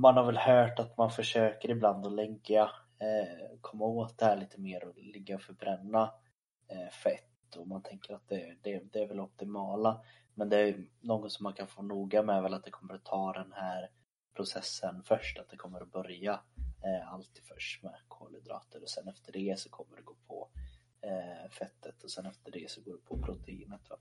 man 0.02 0.18
har 0.18 0.26
väl 0.26 0.38
hört 0.38 0.80
att 0.80 0.98
man 0.98 1.12
försöker 1.12 1.70
ibland 1.70 2.06
att 2.06 2.14
lägga, 2.14 2.62
eh, 3.00 3.60
komma 3.62 3.86
åt 3.86 4.18
det 4.18 4.26
här 4.26 4.38
lite 4.38 4.62
mer 4.62 4.88
och 4.88 4.98
ligga 4.98 5.36
och 5.36 5.42
förbränna 5.42 6.14
fett 7.04 7.31
och 7.56 7.68
man 7.68 7.82
tänker 7.82 8.14
att 8.14 8.28
det, 8.28 8.56
det, 8.62 8.94
det 8.94 9.00
är 9.00 9.08
väl 9.08 9.20
optimala. 9.20 10.02
Men 10.34 10.50
det 10.50 10.58
är 10.58 10.88
något 11.00 11.32
som 11.32 11.44
man 11.44 11.54
kan 11.54 11.68
få 11.68 11.82
noga 11.82 12.24
med 12.24 12.44
väl 12.44 12.54
att 12.54 12.64
det 12.64 12.72
kommer 12.72 12.94
att 12.94 13.06
ta 13.06 13.34
den 13.34 13.54
här 13.54 13.90
processen 14.36 15.04
först, 15.04 15.40
att 15.40 15.50
det 15.50 15.58
kommer 15.58 15.82
att 15.82 15.92
börja 15.92 16.40
eh, 16.84 17.14
alltid 17.14 17.44
först 17.44 17.84
med 17.84 17.96
kolhydrater 18.08 18.82
och 18.82 18.90
sen 18.90 19.08
efter 19.08 19.32
det 19.32 19.60
så 19.60 19.70
kommer 19.70 19.96
det 19.96 20.04
gå 20.04 20.16
på 20.28 20.50
eh, 21.02 21.50
fettet 21.52 22.04
och 22.04 22.12
sen 22.12 22.26
efter 22.26 22.52
det 22.52 22.72
så 22.72 22.82
går 22.82 22.92
det 22.92 23.06
på 23.06 23.18
proteinet. 23.18 23.90
Va? 23.90 23.98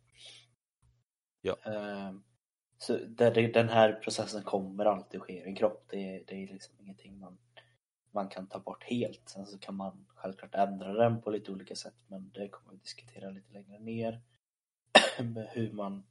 Ja. 1.41 1.57
Eh, 1.65 2.13
så 2.79 2.97
det, 2.97 3.31
den 3.31 3.69
här 3.69 3.93
processen 3.93 4.43
kommer 4.43 4.85
alltid 4.85 5.23
ske 5.23 5.33
i 5.33 5.43
en 5.43 5.57
kropp. 5.57 5.85
Det, 5.89 6.25
det 6.27 6.35
är 6.35 6.53
liksom 6.53 6.75
ingenting 6.79 7.19
man 7.19 7.39
man 8.11 8.29
kan 8.29 8.47
ta 8.47 8.59
bort 8.59 8.85
helt. 8.85 9.23
Sen 9.29 9.47
så 9.47 9.59
kan 9.59 9.75
man 9.75 10.07
självklart 10.15 10.55
ändra 10.55 10.93
den 10.93 11.21
på 11.21 11.31
lite 11.31 11.53
olika 11.53 11.75
sätt 11.75 11.95
men 12.07 12.31
det 12.35 12.49
kommer 12.49 12.73
vi 12.73 12.77
diskutera 12.77 13.31
lite 13.31 13.53
längre 13.53 13.79
ner. 13.79 14.21
hur 15.51 15.73
man 15.73 16.03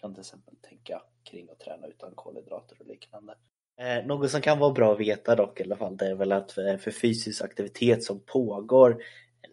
kan 0.00 0.14
till 0.14 0.20
exempel 0.20 0.56
tänka 0.56 1.02
kring 1.24 1.50
att 1.50 1.60
träna 1.60 1.86
utan 1.86 2.12
kolhydrater 2.14 2.76
och 2.80 2.86
liknande. 2.86 3.34
Eh, 3.80 4.06
något 4.06 4.30
som 4.30 4.40
kan 4.40 4.58
vara 4.58 4.72
bra 4.72 4.92
att 4.92 5.00
veta 5.00 5.36
dock 5.36 5.60
i 5.60 5.64
alla 5.64 5.76
fall 5.76 5.96
det 5.96 6.06
är 6.06 6.14
väl 6.14 6.32
att 6.32 6.58
eh, 6.58 6.76
för 6.76 6.90
fysisk 6.90 7.42
aktivitet 7.42 8.04
som 8.04 8.20
pågår 8.20 9.02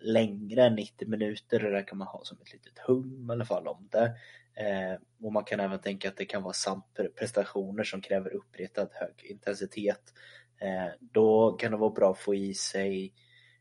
längre 0.01 0.65
än 0.65 0.75
90 0.75 1.07
minuter, 1.07 1.59
det 1.59 1.71
där 1.71 1.87
kan 1.87 1.97
man 1.97 2.07
ha 2.07 2.23
som 2.23 2.37
ett 2.41 2.53
litet 2.53 2.79
hum 2.79 3.27
i 3.29 3.31
alla 3.31 3.45
fall 3.45 3.67
om 3.67 3.87
det. 3.91 4.05
Eh, 4.55 4.99
och 5.21 5.33
man 5.33 5.43
kan 5.43 5.59
även 5.59 5.79
tänka 5.79 6.09
att 6.09 6.17
det 6.17 6.25
kan 6.25 6.43
vara 6.43 6.53
samt 6.53 6.99
prestationer 7.15 7.83
som 7.83 8.01
kräver 8.01 8.33
uppretad 8.33 8.89
hög 8.91 9.23
intensitet 9.23 10.13
Eh, 10.59 10.91
då 10.99 11.51
kan 11.51 11.71
det 11.71 11.77
vara 11.77 11.89
bra 11.89 12.11
att 12.11 12.19
få 12.19 12.35
i 12.35 12.53
sig 12.53 13.13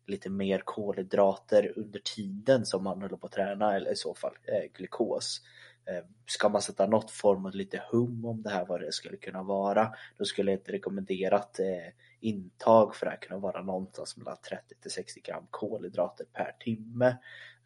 lite 0.06 0.30
mer 0.30 0.62
kolhydrater 0.64 1.72
under 1.76 2.00
tiden 2.00 2.66
som 2.66 2.84
man 2.84 3.02
håller 3.02 3.16
på 3.16 3.26
att 3.26 3.32
träna 3.32 3.76
eller 3.76 3.92
i 3.92 3.96
så 3.96 4.14
fall 4.14 4.32
eh, 4.42 4.70
glukos. 4.72 5.40
Eh, 5.88 6.04
ska 6.26 6.48
man 6.48 6.62
sätta 6.62 6.86
något 6.86 7.10
form 7.10 7.46
av 7.46 7.54
lite 7.54 7.82
hum 7.90 8.24
om 8.24 8.42
det 8.42 8.50
här 8.50 8.66
vad 8.66 8.80
det 8.80 8.92
skulle 8.92 9.16
kunna 9.16 9.42
vara 9.42 9.94
då 10.18 10.24
skulle 10.24 10.52
ett 10.52 10.68
rekommenderat 10.68 11.58
eh, 11.58 11.92
intag 12.20 12.96
för 12.96 13.06
det 13.06 13.10
här 13.10 13.18
kunna 13.18 13.38
vara 13.38 13.62
någonstans 13.62 14.16
mellan 14.16 14.36
30 14.48 14.74
till 14.80 14.90
60 14.90 15.20
gram 15.20 15.46
kolhydrater 15.50 16.26
per 16.32 16.56
timme 16.60 17.16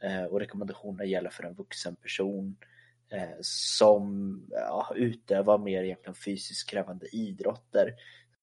eh, 0.03 0.25
och 0.25 0.41
rekommendationerna 0.41 1.05
gäller 1.05 1.31
för 1.31 1.45
en 1.45 1.55
vuxen 1.55 1.97
person 1.97 2.57
som 3.41 4.43
ja, 4.51 4.93
utövar 4.97 5.59
mer 5.59 5.83
egentligen 5.83 6.15
fysiskt 6.15 6.71
krävande 6.71 7.07
idrotter 7.17 7.95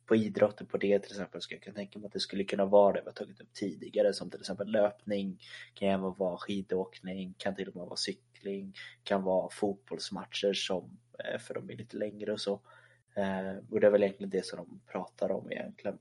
på 0.05 0.15
idrotten 0.15 0.67
på 0.67 0.77
det 0.77 0.99
till 0.99 1.11
exempel 1.11 1.41
skulle 1.41 1.55
jag 1.55 1.63
kunna 1.63 1.75
tänka 1.75 1.99
mig 1.99 2.05
att 2.07 2.13
det 2.13 2.19
skulle 2.19 2.43
kunna 2.43 2.65
vara 2.65 2.93
det 2.93 3.01
vi 3.01 3.05
har 3.05 3.13
tagit 3.13 3.41
upp 3.41 3.53
tidigare 3.53 4.13
som 4.13 4.29
till 4.29 4.39
exempel 4.39 4.71
löpning, 4.71 5.39
kan 5.73 5.89
även 5.89 6.13
vara 6.13 6.37
skidåkning, 6.37 7.35
kan 7.37 7.55
till 7.55 7.67
och 7.67 7.75
med 7.75 7.85
vara 7.85 7.95
cykling, 7.95 8.73
kan 9.03 9.23
vara 9.23 9.49
fotbollsmatcher 9.51 10.53
som 10.53 10.97
eh, 11.19 11.39
för 11.39 11.53
de 11.53 11.69
är 11.69 11.75
lite 11.77 11.97
längre 11.97 12.33
och 12.33 12.41
så. 12.41 12.61
Eh, 13.15 13.57
och 13.69 13.79
det 13.79 13.87
är 13.87 13.91
väl 13.91 14.03
egentligen 14.03 14.29
det 14.29 14.45
som 14.45 14.57
de 14.57 14.81
pratar 14.91 15.31
om 15.31 15.51
egentligen. 15.51 15.99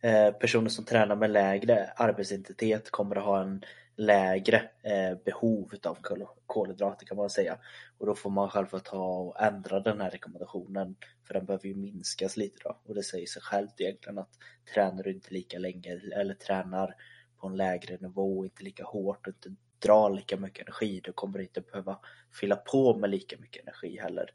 Eh, 0.00 0.30
personer 0.30 0.68
som 0.68 0.84
tränar 0.84 1.16
med 1.16 1.30
lägre 1.30 1.92
arbetsintensitet 1.96 2.90
kommer 2.90 3.16
att 3.16 3.24
ha 3.24 3.42
en 3.42 3.64
lägre 3.96 4.70
eh, 4.82 5.18
behov 5.24 5.72
av 5.84 5.98
kolhydrater 6.46 7.06
kan 7.06 7.16
man 7.16 7.30
säga. 7.30 7.58
Och 7.98 8.06
då 8.06 8.14
får 8.14 8.30
man 8.30 8.50
själv 8.50 8.66
ta 8.66 8.98
och 8.98 9.42
ändra 9.42 9.80
den 9.80 10.00
här 10.00 10.10
rekommendationen 10.10 10.96
för 11.26 11.34
den 11.34 11.46
behöver 11.46 11.66
ju 11.66 11.74
minskas 11.74 12.36
lite 12.36 12.56
då. 12.64 12.80
Och 12.84 12.94
det 12.94 13.02
säger 13.02 13.26
sig 13.26 13.42
självt 13.42 13.80
egentligen 13.80 14.18
att 14.18 14.30
tränar 14.74 15.02
du 15.02 15.12
inte 15.12 15.34
lika 15.34 15.58
länge 15.58 16.00
eller 16.14 16.34
tränar 16.34 16.94
på 17.36 17.46
en 17.46 17.56
lägre 17.56 17.96
nivå, 18.00 18.38
och 18.38 18.44
inte 18.44 18.62
lika 18.62 18.84
hårt 18.84 19.26
och 19.26 19.34
inte 19.34 19.60
drar 19.78 20.10
lika 20.10 20.36
mycket 20.36 20.68
energi, 20.68 21.00
då 21.04 21.12
kommer 21.12 21.38
du 21.38 21.44
inte 21.44 21.60
behöva 21.60 21.98
fylla 22.40 22.56
på 22.56 22.98
med 22.98 23.10
lika 23.10 23.36
mycket 23.38 23.62
energi 23.62 23.98
heller. 24.00 24.30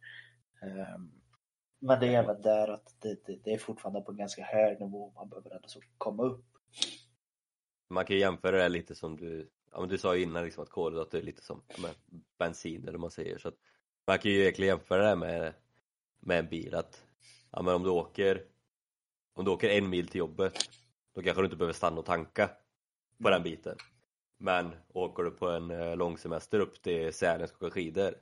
Um, 0.95 1.11
men 1.79 1.99
det 1.99 2.07
är 2.07 2.23
även 2.23 2.41
där 2.41 2.67
att 2.67 2.95
det, 2.99 3.25
det, 3.25 3.39
det, 3.43 3.53
är 3.53 3.57
fortfarande 3.57 4.01
på 4.01 4.11
en 4.11 4.17
ganska 4.17 4.43
hög 4.43 4.79
nivå 4.79 5.11
man 5.15 5.29
behöver 5.29 5.49
ändå 5.49 5.67
komma 5.97 6.23
upp. 6.23 6.45
Man 7.91 8.05
kan 8.05 8.15
ju 8.15 8.19
jämföra 8.19 8.57
det 8.57 8.69
lite 8.69 8.95
som 8.95 9.17
du, 9.17 9.49
ja, 9.71 9.79
men 9.79 9.89
du 9.89 9.97
sa 9.97 10.15
ju 10.15 10.23
innan 10.23 10.43
liksom 10.43 10.63
att 10.63 10.69
kolhydrater 10.69 11.17
är 11.17 11.21
lite 11.23 11.43
som 11.43 11.61
ja, 11.67 11.89
bensin 12.39 12.87
eller 12.87 12.97
man 12.97 13.11
säger. 13.11 13.37
Så 13.37 13.47
att 13.47 13.57
man 14.07 14.19
kan 14.19 14.31
ju 14.31 14.41
egentligen 14.41 14.67
jämföra 14.67 15.09
det 15.09 15.15
med, 15.15 15.53
med 16.19 16.39
en 16.39 16.47
bil 16.47 16.75
att 16.75 17.03
ja, 17.51 17.61
men 17.61 17.75
om 17.75 17.83
du 17.83 17.89
åker 17.89 18.43
om 19.33 19.45
du 19.45 19.51
åker 19.51 19.69
en 19.69 19.89
mil 19.89 20.07
till 20.07 20.19
jobbet 20.19 20.53
då 21.13 21.21
kanske 21.21 21.41
du 21.41 21.45
inte 21.45 21.57
behöver 21.57 21.73
stanna 21.73 21.99
och 21.99 22.05
tanka 22.05 22.49
på 23.23 23.29
den 23.29 23.43
biten. 23.43 23.77
Men 24.37 24.75
åker 24.93 25.23
du 25.23 25.31
på 25.31 25.49
en 25.49 25.71
eh, 25.71 25.95
lång 25.95 26.17
semester 26.17 26.59
upp 26.59 26.81
till 26.81 27.13
Sälen 27.13 27.47
och 27.53 27.63
åka 27.63 27.71
skidor 27.73 28.15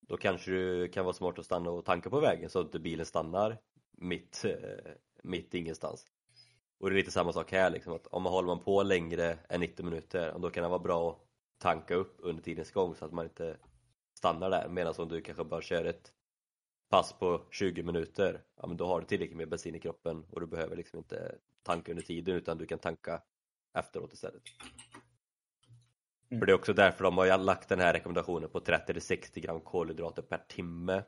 då 0.00 0.16
kanske 0.16 0.50
du 0.50 0.88
kan 0.88 1.04
vara 1.04 1.14
smart 1.14 1.38
att 1.38 1.44
stanna 1.44 1.70
och 1.70 1.84
tanka 1.84 2.10
på 2.10 2.20
vägen 2.20 2.50
så 2.50 2.60
att 2.60 2.66
inte 2.66 2.78
bilen 2.78 3.06
stannar 3.06 3.58
mitt, 3.90 4.44
eh, 4.44 4.92
mitt 5.22 5.54
ingenstans 5.54 6.06
och 6.78 6.90
det 6.90 6.94
är 6.94 6.98
lite 6.98 7.10
samma 7.10 7.32
sak 7.32 7.52
här 7.52 7.70
liksom 7.70 7.92
att 7.92 8.06
om 8.06 8.22
man 8.22 8.32
håller 8.32 8.46
man 8.46 8.60
på 8.60 8.82
längre 8.82 9.38
än 9.48 9.60
90 9.60 9.84
minuter 9.84 10.38
då 10.38 10.50
kan 10.50 10.62
det 10.62 10.68
vara 10.68 10.78
bra 10.78 11.10
att 11.10 11.18
tanka 11.58 11.94
upp 11.94 12.16
under 12.18 12.42
tidens 12.42 12.70
gång 12.70 12.94
så 12.94 13.04
att 13.04 13.12
man 13.12 13.24
inte 13.24 13.56
stannar 14.18 14.50
där 14.50 14.68
medan 14.68 14.94
om 14.98 15.08
du 15.08 15.20
kanske 15.20 15.44
bara 15.44 15.62
kör 15.62 15.84
ett 15.84 16.12
pass 16.90 17.12
på 17.12 17.42
20 17.50 17.82
minuter 17.82 18.42
ja 18.56 18.66
men 18.66 18.76
då 18.76 18.86
har 18.86 19.00
du 19.00 19.06
tillräckligt 19.06 19.36
med 19.36 19.48
bensin 19.48 19.74
i 19.74 19.80
kroppen 19.80 20.24
och 20.30 20.40
du 20.40 20.46
behöver 20.46 20.76
liksom 20.76 20.98
inte 20.98 21.38
tanka 21.62 21.92
under 21.92 22.04
tiden 22.04 22.36
utan 22.36 22.58
du 22.58 22.66
kan 22.66 22.78
tanka 22.78 23.22
efteråt 23.78 24.12
istället. 24.12 24.42
Mm. 26.30 26.40
För 26.40 26.46
det 26.46 26.52
är 26.52 26.54
också 26.54 26.72
därför 26.72 27.04
de 27.04 27.18
har 27.18 27.38
lagt 27.38 27.68
den 27.68 27.80
här 27.80 27.92
rekommendationen 27.92 28.50
på 28.50 28.60
30-60 28.60 29.40
gram 29.40 29.60
kolhydrater 29.60 30.22
per 30.22 30.38
timme. 30.48 31.02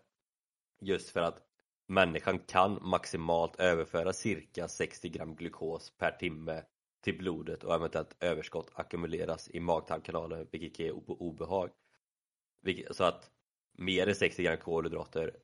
Just 0.80 1.10
för 1.10 1.20
att 1.20 1.47
människan 1.88 2.38
kan 2.38 2.78
maximalt 2.82 3.56
överföra 3.60 4.12
cirka 4.12 4.68
60 4.68 5.08
gram 5.08 5.34
glukos 5.34 5.90
per 5.98 6.10
timme 6.10 6.62
till 7.00 7.18
blodet 7.18 7.64
och 7.64 7.74
eventuellt 7.74 8.16
överskott 8.20 8.70
ackumuleras 8.74 9.50
i 9.50 9.60
magtarmkanalen 9.60 10.48
vilket 10.50 10.78
ger 10.78 10.92
obehag. 11.22 11.70
Så 12.90 13.04
att 13.04 13.30
mer 13.72 14.06
än 14.06 14.14
60 14.14 14.42
gram 14.42 14.56
kolhydrater 14.56 15.36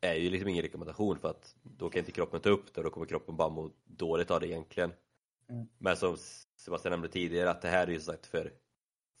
är 0.00 0.14
ju 0.14 0.30
liksom 0.30 0.48
ingen 0.48 0.62
rekommendation 0.62 1.18
för 1.18 1.28
att 1.28 1.56
då 1.62 1.90
kan 1.90 1.98
inte 1.98 2.12
kroppen 2.12 2.40
ta 2.40 2.50
upp 2.50 2.74
det 2.74 2.80
och 2.80 2.84
då 2.84 2.90
kommer 2.90 3.06
kroppen 3.06 3.36
bara 3.36 3.48
må 3.48 3.70
dåligt 3.84 4.30
av 4.30 4.40
det 4.40 4.48
egentligen. 4.48 4.92
Mm. 5.48 5.68
Men 5.78 5.96
som 5.96 6.16
Sebastian 6.56 6.90
nämnde 6.90 7.08
tidigare 7.08 7.50
att 7.50 7.62
det 7.62 7.68
här 7.68 7.86
är 7.86 7.92
ju 7.92 8.00
sagt 8.00 8.26
för, 8.26 8.52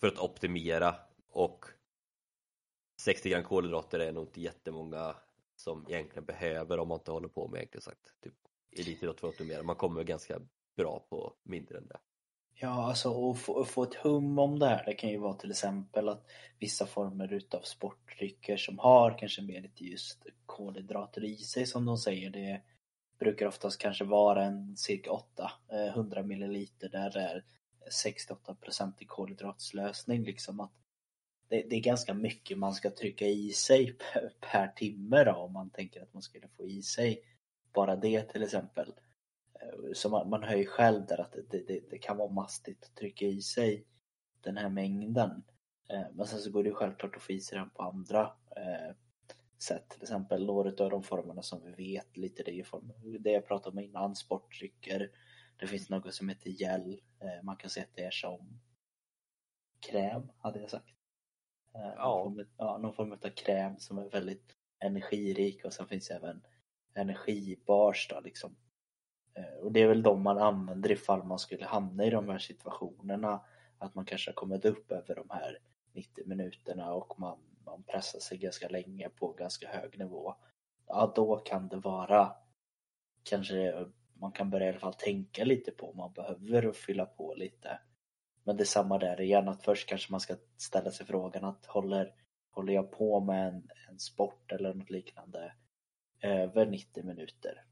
för 0.00 0.08
att 0.08 0.18
optimera 0.18 0.94
och 1.30 1.64
60 3.00 3.30
gram 3.30 3.44
kolhydrater 3.44 3.98
är 3.98 4.12
nog 4.12 4.24
inte 4.24 4.40
jättemånga 4.40 5.14
som 5.62 5.86
egentligen 5.88 6.24
behöver 6.24 6.78
om 6.78 6.88
man 6.88 6.98
inte 6.98 7.10
håller 7.10 7.28
på 7.28 7.48
med 7.48 7.58
egentligen 7.58 7.82
sagt 7.82 8.22
typ 8.22 8.34
elitidrott 8.78 9.20
för 9.20 9.28
att 9.28 9.40
mer. 9.40 9.62
Man 9.62 9.76
kommer 9.76 10.04
ganska 10.04 10.40
bra 10.76 11.06
på 11.08 11.34
mindre 11.42 11.78
än 11.78 11.86
det. 11.86 11.98
Ja, 12.54 12.88
alltså 12.88 13.30
att 13.30 13.38
få, 13.38 13.64
få 13.64 13.82
ett 13.82 13.94
hum 13.94 14.38
om 14.38 14.58
det 14.58 14.66
här, 14.66 14.84
det 14.84 14.94
kan 14.94 15.10
ju 15.10 15.18
vara 15.18 15.34
till 15.34 15.50
exempel 15.50 16.08
att 16.08 16.26
vissa 16.58 16.86
former 16.86 17.32
utav 17.32 17.60
sportdrycker 17.60 18.56
som 18.56 18.78
har 18.78 19.18
kanske 19.18 19.42
mer 19.42 19.60
lite 19.60 19.84
just 19.84 20.26
kolhydrater 20.46 21.24
i 21.24 21.36
sig 21.36 21.66
som 21.66 21.84
de 21.84 21.98
säger, 21.98 22.30
det 22.30 22.62
brukar 23.18 23.46
oftast 23.46 23.78
kanske 23.78 24.04
vara 24.04 24.44
en 24.44 24.76
cirka 24.76 25.10
800 25.10 26.20
eh, 26.20 26.26
milliliter 26.26 26.88
där 26.88 27.10
det 27.10 27.20
är 27.20 27.44
68 27.90 28.54
procent 28.54 29.02
i 29.02 29.04
kolhydratslösning 29.04 30.24
liksom 30.24 30.60
att 30.60 30.81
det, 31.52 31.62
det, 31.70 31.76
är 31.76 31.80
ganska 31.80 32.14
mycket 32.14 32.58
man 32.58 32.74
ska 32.74 32.90
trycka 32.90 33.26
i 33.26 33.50
sig 33.50 33.92
per, 34.12 34.32
per 34.40 34.68
timme 34.68 35.24
då 35.24 35.32
om 35.32 35.52
man 35.52 35.70
tänker 35.70 36.02
att 36.02 36.14
man 36.14 36.22
skulle 36.22 36.48
få 36.48 36.66
i 36.66 36.82
sig 36.82 37.24
bara 37.72 37.96
det 37.96 38.22
till 38.22 38.42
exempel. 38.42 38.92
Eh, 39.60 39.92
så 39.94 40.08
man, 40.08 40.30
man 40.30 40.42
hör 40.42 40.56
ju 40.56 40.66
själv 40.66 41.06
där 41.06 41.20
att 41.20 41.32
det, 41.50 41.66
det, 41.66 41.90
det, 41.90 41.98
kan 41.98 42.16
vara 42.16 42.32
mastigt 42.32 42.84
att 42.84 42.94
trycka 42.94 43.26
i 43.26 43.42
sig 43.42 43.86
den 44.40 44.56
här 44.56 44.68
mängden. 44.68 45.44
Eh, 45.88 46.06
men 46.12 46.26
sen 46.26 46.38
så 46.38 46.50
går 46.50 46.62
det 46.62 46.68
ju 46.68 46.74
självklart 46.74 47.16
att 47.16 47.22
få 47.22 47.32
i 47.32 47.40
sig 47.40 47.58
den 47.58 47.70
på 47.70 47.82
andra 47.82 48.20
eh, 48.56 48.94
sätt. 49.58 49.88
Till 49.88 50.02
exempel 50.02 50.46
några 50.46 50.84
av 50.84 50.90
de 50.90 51.02
formerna 51.02 51.42
som 51.42 51.62
vi 51.64 51.72
vet 51.72 52.16
lite 52.16 52.42
det 52.42 52.50
är 52.50 52.56
ju 52.56 52.64
form, 52.64 52.92
det 53.20 53.30
jag 53.30 53.46
pratade 53.46 53.72
om 53.72 53.84
innan, 53.84 54.16
sportdrycker. 54.16 55.10
Det 55.56 55.66
finns 55.66 55.90
något 55.90 56.14
som 56.14 56.28
heter 56.28 56.50
gel. 56.50 57.00
Man 57.42 57.56
kan 57.56 57.70
se 57.70 57.80
att 57.80 57.94
det 57.94 58.04
är 58.04 58.10
som 58.10 58.60
kräm, 59.80 60.32
hade 60.38 60.60
jag 60.60 60.70
sagt. 60.70 61.01
Ja. 61.72 62.24
Någon, 62.24 62.34
form, 62.34 62.46
ja, 62.56 62.78
någon 62.78 62.92
form 62.92 63.12
av 63.12 63.28
kräm 63.28 63.78
som 63.78 63.98
är 63.98 64.08
väldigt 64.08 64.56
energirik 64.84 65.64
och 65.64 65.72
sen 65.72 65.86
finns 65.86 66.10
även 66.10 66.42
energibars 66.94 68.08
då 68.08 68.20
liksom 68.20 68.56
Eh, 69.34 69.64
och 69.64 69.72
det 69.72 69.82
är 69.82 69.88
väl 69.88 70.02
de 70.02 70.22
man 70.22 70.38
använder 70.38 70.92
ifall 70.92 71.24
man 71.24 71.38
skulle 71.38 71.64
hamna 71.64 72.04
i 72.04 72.10
de 72.10 72.28
här 72.28 72.38
situationerna. 72.38 73.40
Att 73.78 73.94
man 73.94 74.04
kanske 74.04 74.30
har 74.30 74.34
kommit 74.34 74.64
upp 74.64 74.92
över 74.92 75.14
de 75.14 75.30
här 75.30 75.58
90 75.92 76.24
minuterna 76.26 76.92
och 76.92 77.20
man, 77.20 77.38
man 77.64 77.82
pressar 77.82 78.18
sig 78.18 78.38
ganska 78.38 78.68
länge 78.68 79.08
på 79.08 79.32
ganska 79.32 79.68
hög 79.68 79.98
nivå. 79.98 80.34
Ja, 80.86 81.12
då 81.16 81.36
kan 81.36 81.68
det 81.68 81.76
vara 81.76 82.32
kanske 83.22 83.86
man 84.14 84.32
kan 84.32 84.50
börja 84.50 84.66
i 84.66 84.68
alla 84.68 84.78
fall 84.78 84.94
tänka 84.94 85.44
lite 85.44 85.70
på 85.70 85.90
om 85.90 85.96
man 85.96 86.12
behöver 86.12 86.72
fylla 86.72 87.06
på 87.06 87.34
lite. 87.34 87.80
Men 88.44 88.56
det 88.56 88.62
är 88.62 88.64
samma 88.64 88.98
där 88.98 89.20
igen, 89.20 89.48
att 89.48 89.64
först 89.64 89.88
kanske 89.88 90.12
man 90.12 90.20
ska 90.20 90.36
ställa 90.56 90.90
sig 90.90 91.06
frågan 91.06 91.44
att 91.44 91.66
håller, 91.66 92.14
håller 92.50 92.72
jag 92.72 92.92
på 92.92 93.20
med 93.20 93.48
en, 93.48 93.68
en 93.88 93.98
sport 93.98 94.52
eller 94.52 94.74
något 94.74 94.90
liknande 94.90 95.54
över 96.22 96.66
90 96.66 97.04
minuter? 97.04 97.64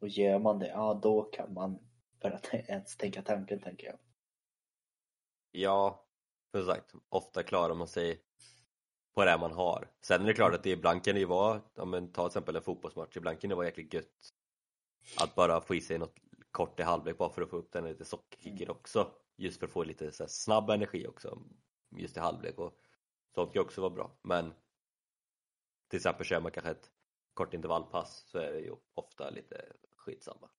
Och 0.00 0.08
gör 0.08 0.38
man 0.38 0.58
det, 0.58 0.68
ja 0.68 1.00
då 1.02 1.22
kan 1.22 1.54
man 1.54 1.78
börja 2.20 2.40
ens 2.52 2.96
tänka 2.96 3.22
tanken 3.22 3.60
tänker 3.60 3.86
jag. 3.86 3.98
Ja, 5.50 6.06
som 6.52 6.66
sagt, 6.66 6.92
ofta 7.08 7.42
klarar 7.42 7.74
man 7.74 7.88
sig 7.88 8.20
på 9.14 9.24
det 9.24 9.38
man 9.38 9.52
har. 9.52 9.90
Sen 10.00 10.22
är 10.22 10.26
det 10.26 10.34
klart 10.34 10.54
att 10.54 10.62
det 10.62 10.70
ibland 10.70 11.04
kan 11.04 11.14
det 11.14 11.20
ju 11.20 11.26
vara, 11.26 11.60
om 11.74 11.90
man 11.90 12.12
tar 12.12 12.22
till 12.22 12.30
exempel 12.30 12.56
en 12.56 12.62
fotbollsmatch, 12.62 13.16
ibland 13.16 13.40
kan 13.40 13.50
det 13.50 13.56
vara 13.56 13.66
jäkligt 13.66 13.94
gött 13.94 14.34
att 15.20 15.34
bara 15.34 15.60
få 15.60 15.74
i 15.74 15.80
sig 15.80 15.98
något 15.98 16.16
kort 16.50 16.80
i 16.80 16.82
halvlek 16.82 17.18
bara 17.18 17.30
för 17.30 17.42
att 17.42 17.50
få 17.50 17.56
upp 17.56 17.72
den 17.72 17.84
lite 17.84 18.04
sockerkicken 18.04 18.66
mm. 18.66 18.70
också. 18.70 19.12
Just 19.40 19.60
för 19.60 19.66
att 19.66 19.72
få 19.72 19.84
lite 19.84 20.12
så 20.12 20.28
snabb 20.28 20.70
energi 20.70 21.06
också, 21.06 21.42
just 21.96 22.16
i 22.16 22.20
halvlek 22.20 22.58
och 22.58 22.80
sånt 23.34 23.52
kan 23.52 23.62
också 23.62 23.80
vara 23.80 23.90
bra. 23.90 24.18
Men 24.22 24.52
till 25.88 25.96
exempel 25.96 26.26
kör 26.26 26.40
man 26.40 26.52
kanske 26.52 26.70
ett 26.70 26.90
kort 27.34 27.54
intervallpass 27.54 28.24
så 28.26 28.38
är 28.38 28.52
det 28.52 28.60
ju 28.60 28.74
ofta 28.94 29.30
lite 29.30 29.72
skitsamma. 29.96 30.50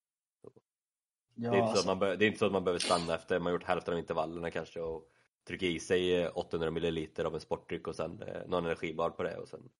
Ja, 1.34 1.50
det, 1.50 1.56
är 1.56 1.62
inte 1.62 1.80
så 1.80 1.90
att 1.90 1.98
man 1.98 2.18
det 2.18 2.24
är 2.24 2.28
inte 2.28 2.38
så 2.38 2.46
att 2.46 2.52
man 2.52 2.64
behöver 2.64 2.78
stanna 2.78 3.14
efter 3.14 3.40
man 3.40 3.52
gjort 3.52 3.64
hälften 3.64 3.94
av 3.94 4.00
intervallerna 4.00 4.50
kanske 4.50 4.80
och 4.80 5.08
trycka 5.44 5.66
i 5.66 5.80
sig 5.80 6.28
800 6.28 6.70
ml 6.70 7.08
av 7.24 7.34
en 7.34 7.40
sportdryck 7.40 7.88
och 7.88 7.96
sen 7.96 8.22
eh, 8.22 8.46
någon 8.46 8.64
energibar 8.64 9.10
på 9.10 9.22
det 9.22 9.36
och 9.36 9.48
sen 9.48 9.70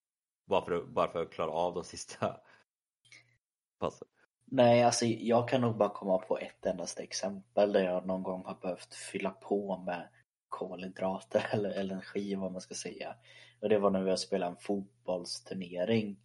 bara 0.45 0.65
för, 0.65 0.83
bara 0.83 1.13
för 1.13 1.23
att 1.23 1.33
klara 1.33 1.51
av 1.51 1.75
de 1.75 1.85
sista 1.85 2.41
passen. 3.79 4.09
Nej, 4.55 4.83
alltså 4.83 5.05
jag 5.07 5.49
kan 5.49 5.61
nog 5.61 5.77
bara 5.77 5.89
komma 5.89 6.19
på 6.19 6.39
ett 6.39 6.67
endaste 6.67 7.03
exempel 7.03 7.73
där 7.73 7.85
jag 7.85 8.07
någon 8.07 8.23
gång 8.23 8.45
har 8.45 8.59
behövt 8.63 8.95
fylla 8.95 9.31
på 9.31 9.77
med 9.77 10.09
kolhydrater 10.49 11.47
eller 11.53 11.71
energi 11.71 12.35
vad 12.35 12.53
man 12.53 12.61
ska 12.61 12.75
säga. 12.75 13.15
Och 13.61 13.69
det 13.69 13.79
var 13.79 13.91
när 13.91 14.03
vi 14.03 14.17
spelade 14.17 14.53
en 14.53 14.57
fotbollsturnering 14.61 16.17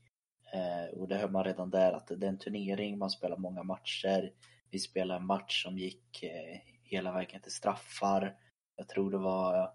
Eh, 0.54 1.00
och 1.00 1.08
det 1.08 1.18
hör 1.18 1.30
man 1.30 1.44
redan 1.44 1.70
där 1.70 1.92
att 1.92 2.08
det 2.08 2.26
är 2.26 2.30
en 2.30 2.38
turnering, 2.38 2.98
man 2.98 3.10
spelar 3.10 3.38
många 3.38 3.64
matcher. 3.64 4.32
Vi 4.72 4.80
spelade 4.80 5.20
en 5.20 5.26
match 5.26 5.64
som 5.64 5.78
gick 5.78 6.24
eh, 6.24 6.60
hela 6.84 7.12
vägen 7.12 7.42
till 7.42 7.52
straffar. 7.52 8.36
Jag 8.76 8.88
tror 8.88 9.12
det 9.12 9.18
var 9.18 9.72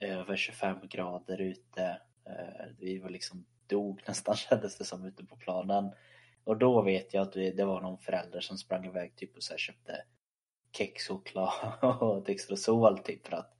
över 0.00 0.36
25 0.36 0.76
grader 0.88 1.40
ute. 1.40 2.00
Eh, 2.26 2.66
vi 2.78 2.98
var 2.98 3.10
liksom 3.10 3.46
dog 3.66 4.02
nästan 4.08 4.36
kändes 4.36 4.78
det 4.78 4.84
som 4.84 5.04
ute 5.04 5.24
på 5.24 5.36
planen. 5.36 5.92
Och 6.46 6.56
då 6.56 6.82
vet 6.82 7.14
jag 7.14 7.22
att 7.22 7.32
det 7.32 7.64
var 7.64 7.80
någon 7.80 7.98
förälder 7.98 8.40
som 8.40 8.58
sprang 8.58 8.86
iväg 8.86 9.16
typ 9.16 9.36
och 9.36 9.42
så 9.42 9.56
köpte 9.56 10.04
kexchoklad 10.72 11.52
och 12.00 12.24
Dextrosol 12.24 12.98
typ 12.98 13.26
för 13.26 13.36
att 13.36 13.52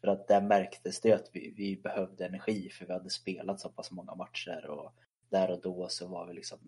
för 0.00 0.08
att 0.08 0.28
där 0.28 0.40
märktes 0.40 1.00
det 1.00 1.12
att 1.12 1.30
vi, 1.32 1.50
vi 1.56 1.76
behövde 1.76 2.26
energi 2.26 2.70
för 2.70 2.86
vi 2.86 2.92
hade 2.92 3.10
spelat 3.10 3.60
så 3.60 3.68
pass 3.68 3.90
många 3.90 4.14
matcher 4.14 4.66
och 4.66 4.94
där 5.28 5.50
och 5.50 5.60
då 5.60 5.88
så 5.88 6.08
var 6.08 6.26
vi 6.26 6.34
liksom 6.34 6.58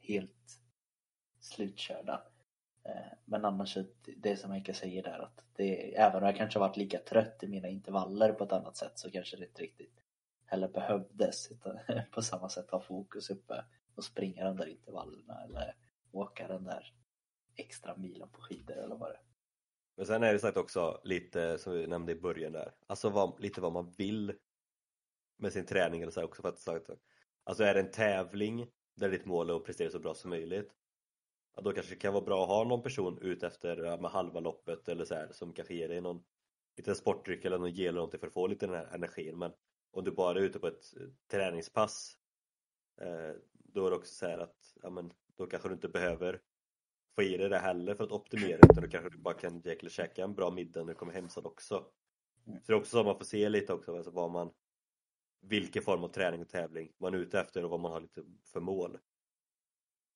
helt 0.00 0.60
slutkörda. 1.40 2.22
Eh, 2.84 3.12
men 3.24 3.44
annars, 3.44 3.78
det 4.16 4.36
som 4.36 4.50
Henke 4.50 4.74
säger 4.74 5.02
där 5.02 5.18
att 5.18 5.44
det, 5.56 5.96
även 5.96 6.22
om 6.22 6.26
jag 6.26 6.36
kanske 6.36 6.58
varit 6.58 6.76
lika 6.76 6.98
trött 6.98 7.42
i 7.42 7.48
mina 7.48 7.68
intervaller 7.68 8.32
på 8.32 8.44
ett 8.44 8.52
annat 8.52 8.76
sätt 8.76 8.98
så 8.98 9.10
kanske 9.10 9.36
det 9.36 9.46
inte 9.46 9.62
riktigt 9.62 10.04
heller 10.44 10.68
behövdes 10.68 11.50
utan 11.50 11.78
på 12.10 12.22
samma 12.22 12.48
sätt 12.48 12.70
ha 12.70 12.80
fokus 12.80 13.30
uppe 13.30 13.64
och 13.98 14.04
springa 14.04 14.44
de 14.44 14.56
där 14.56 14.66
intervallerna 14.66 15.44
eller 15.44 15.74
åka 16.12 16.48
den 16.48 16.64
där 16.64 16.94
extra 17.56 17.96
milen 17.96 18.28
på 18.28 18.40
skidor 18.40 18.76
eller 18.76 18.96
vad 18.96 19.10
det 19.10 19.14
är. 19.14 19.22
Men 19.96 20.06
sen 20.06 20.22
är 20.22 20.32
det 20.32 20.38
sagt 20.38 20.56
också 20.56 21.00
lite 21.04 21.58
som 21.58 21.72
vi 21.72 21.86
nämnde 21.86 22.12
i 22.12 22.20
början 22.20 22.52
där, 22.52 22.74
alltså 22.86 23.10
vad, 23.10 23.40
lite 23.40 23.60
vad 23.60 23.72
man 23.72 23.90
vill 23.90 24.34
med 25.36 25.52
sin 25.52 25.66
träning 25.66 26.02
eller 26.02 26.12
så 26.12 26.24
också 26.24 26.42
för 26.42 26.48
att 26.48 26.58
sagt, 26.58 26.90
Alltså 27.44 27.64
är 27.64 27.74
det 27.74 27.80
en 27.80 27.90
tävling 27.90 28.70
där 28.94 29.10
ditt 29.10 29.26
mål 29.26 29.50
är 29.50 29.54
att 29.54 29.64
prestera 29.64 29.90
så 29.90 29.98
bra 29.98 30.14
som 30.14 30.30
möjligt 30.30 30.74
ja, 31.58 31.62
då 31.62 31.72
kanske 31.72 31.94
det 31.94 32.00
kan 32.00 32.12
vara 32.12 32.24
bra 32.24 32.42
att 32.42 32.48
ha 32.48 32.64
någon 32.64 32.82
person 32.82 33.18
ute 33.22 33.46
efter 33.46 33.98
med 33.98 34.10
halva 34.10 34.40
loppet 34.40 34.88
eller 34.88 35.04
så 35.04 35.14
här, 35.14 35.28
som 35.32 35.52
kanske 35.52 35.74
ger 35.74 35.88
dig 35.88 36.00
någon 36.00 36.24
liten 36.76 36.96
sportdryck 36.96 37.44
eller 37.44 37.58
någon 37.58 37.70
gel 37.70 37.88
eller 37.88 37.96
någonting 37.96 38.20
för 38.20 38.26
att 38.26 38.32
få 38.32 38.46
lite 38.46 38.66
den 38.66 38.74
här 38.74 38.94
energin 38.94 39.38
men 39.38 39.52
om 39.90 40.04
du 40.04 40.10
bara 40.10 40.38
är 40.38 40.42
ute 40.42 40.58
på 40.58 40.66
ett 40.66 40.84
träningspass 41.30 42.16
eh, 43.00 43.34
då 43.72 43.86
är 43.86 43.90
det 43.90 43.96
också 43.96 44.14
så 44.14 44.26
här 44.26 44.38
att 44.38 44.76
ja, 44.82 44.90
men, 44.90 45.12
då 45.36 45.46
kanske 45.46 45.68
du 45.68 45.74
inte 45.74 45.88
behöver 45.88 46.40
få 47.14 47.22
i 47.22 47.36
dig 47.36 47.48
det 47.48 47.58
heller 47.58 47.94
för 47.94 48.04
att 48.04 48.12
optimera 48.12 48.58
utan 48.58 48.82
då 48.82 48.88
kanske 48.88 49.10
du 49.10 49.18
bara 49.18 49.34
kan 49.34 49.62
käka 49.88 50.24
en 50.24 50.34
bra 50.34 50.50
middag 50.50 50.80
när 50.80 50.92
du 50.92 50.98
kommer 50.98 51.12
hem 51.12 51.28
sen 51.28 51.46
också. 51.46 51.90
Mm. 52.46 52.60
Så 52.60 52.72
det 52.72 52.76
är 52.76 52.80
också 52.80 52.90
så 52.90 53.04
man 53.04 53.18
får 53.18 53.24
se 53.24 53.48
lite 53.48 53.72
också 53.72 53.96
alltså 53.96 54.10
vad 54.10 54.30
man 54.30 54.52
vilken 55.40 55.82
form 55.82 56.04
av 56.04 56.08
träning 56.08 56.40
och 56.40 56.48
tävling 56.48 56.92
man 56.98 57.14
är 57.14 57.18
ute 57.18 57.40
efter 57.40 57.64
och 57.64 57.70
vad 57.70 57.80
man 57.80 57.92
har 57.92 58.00
lite 58.00 58.24
för 58.44 58.60
mål. 58.60 58.98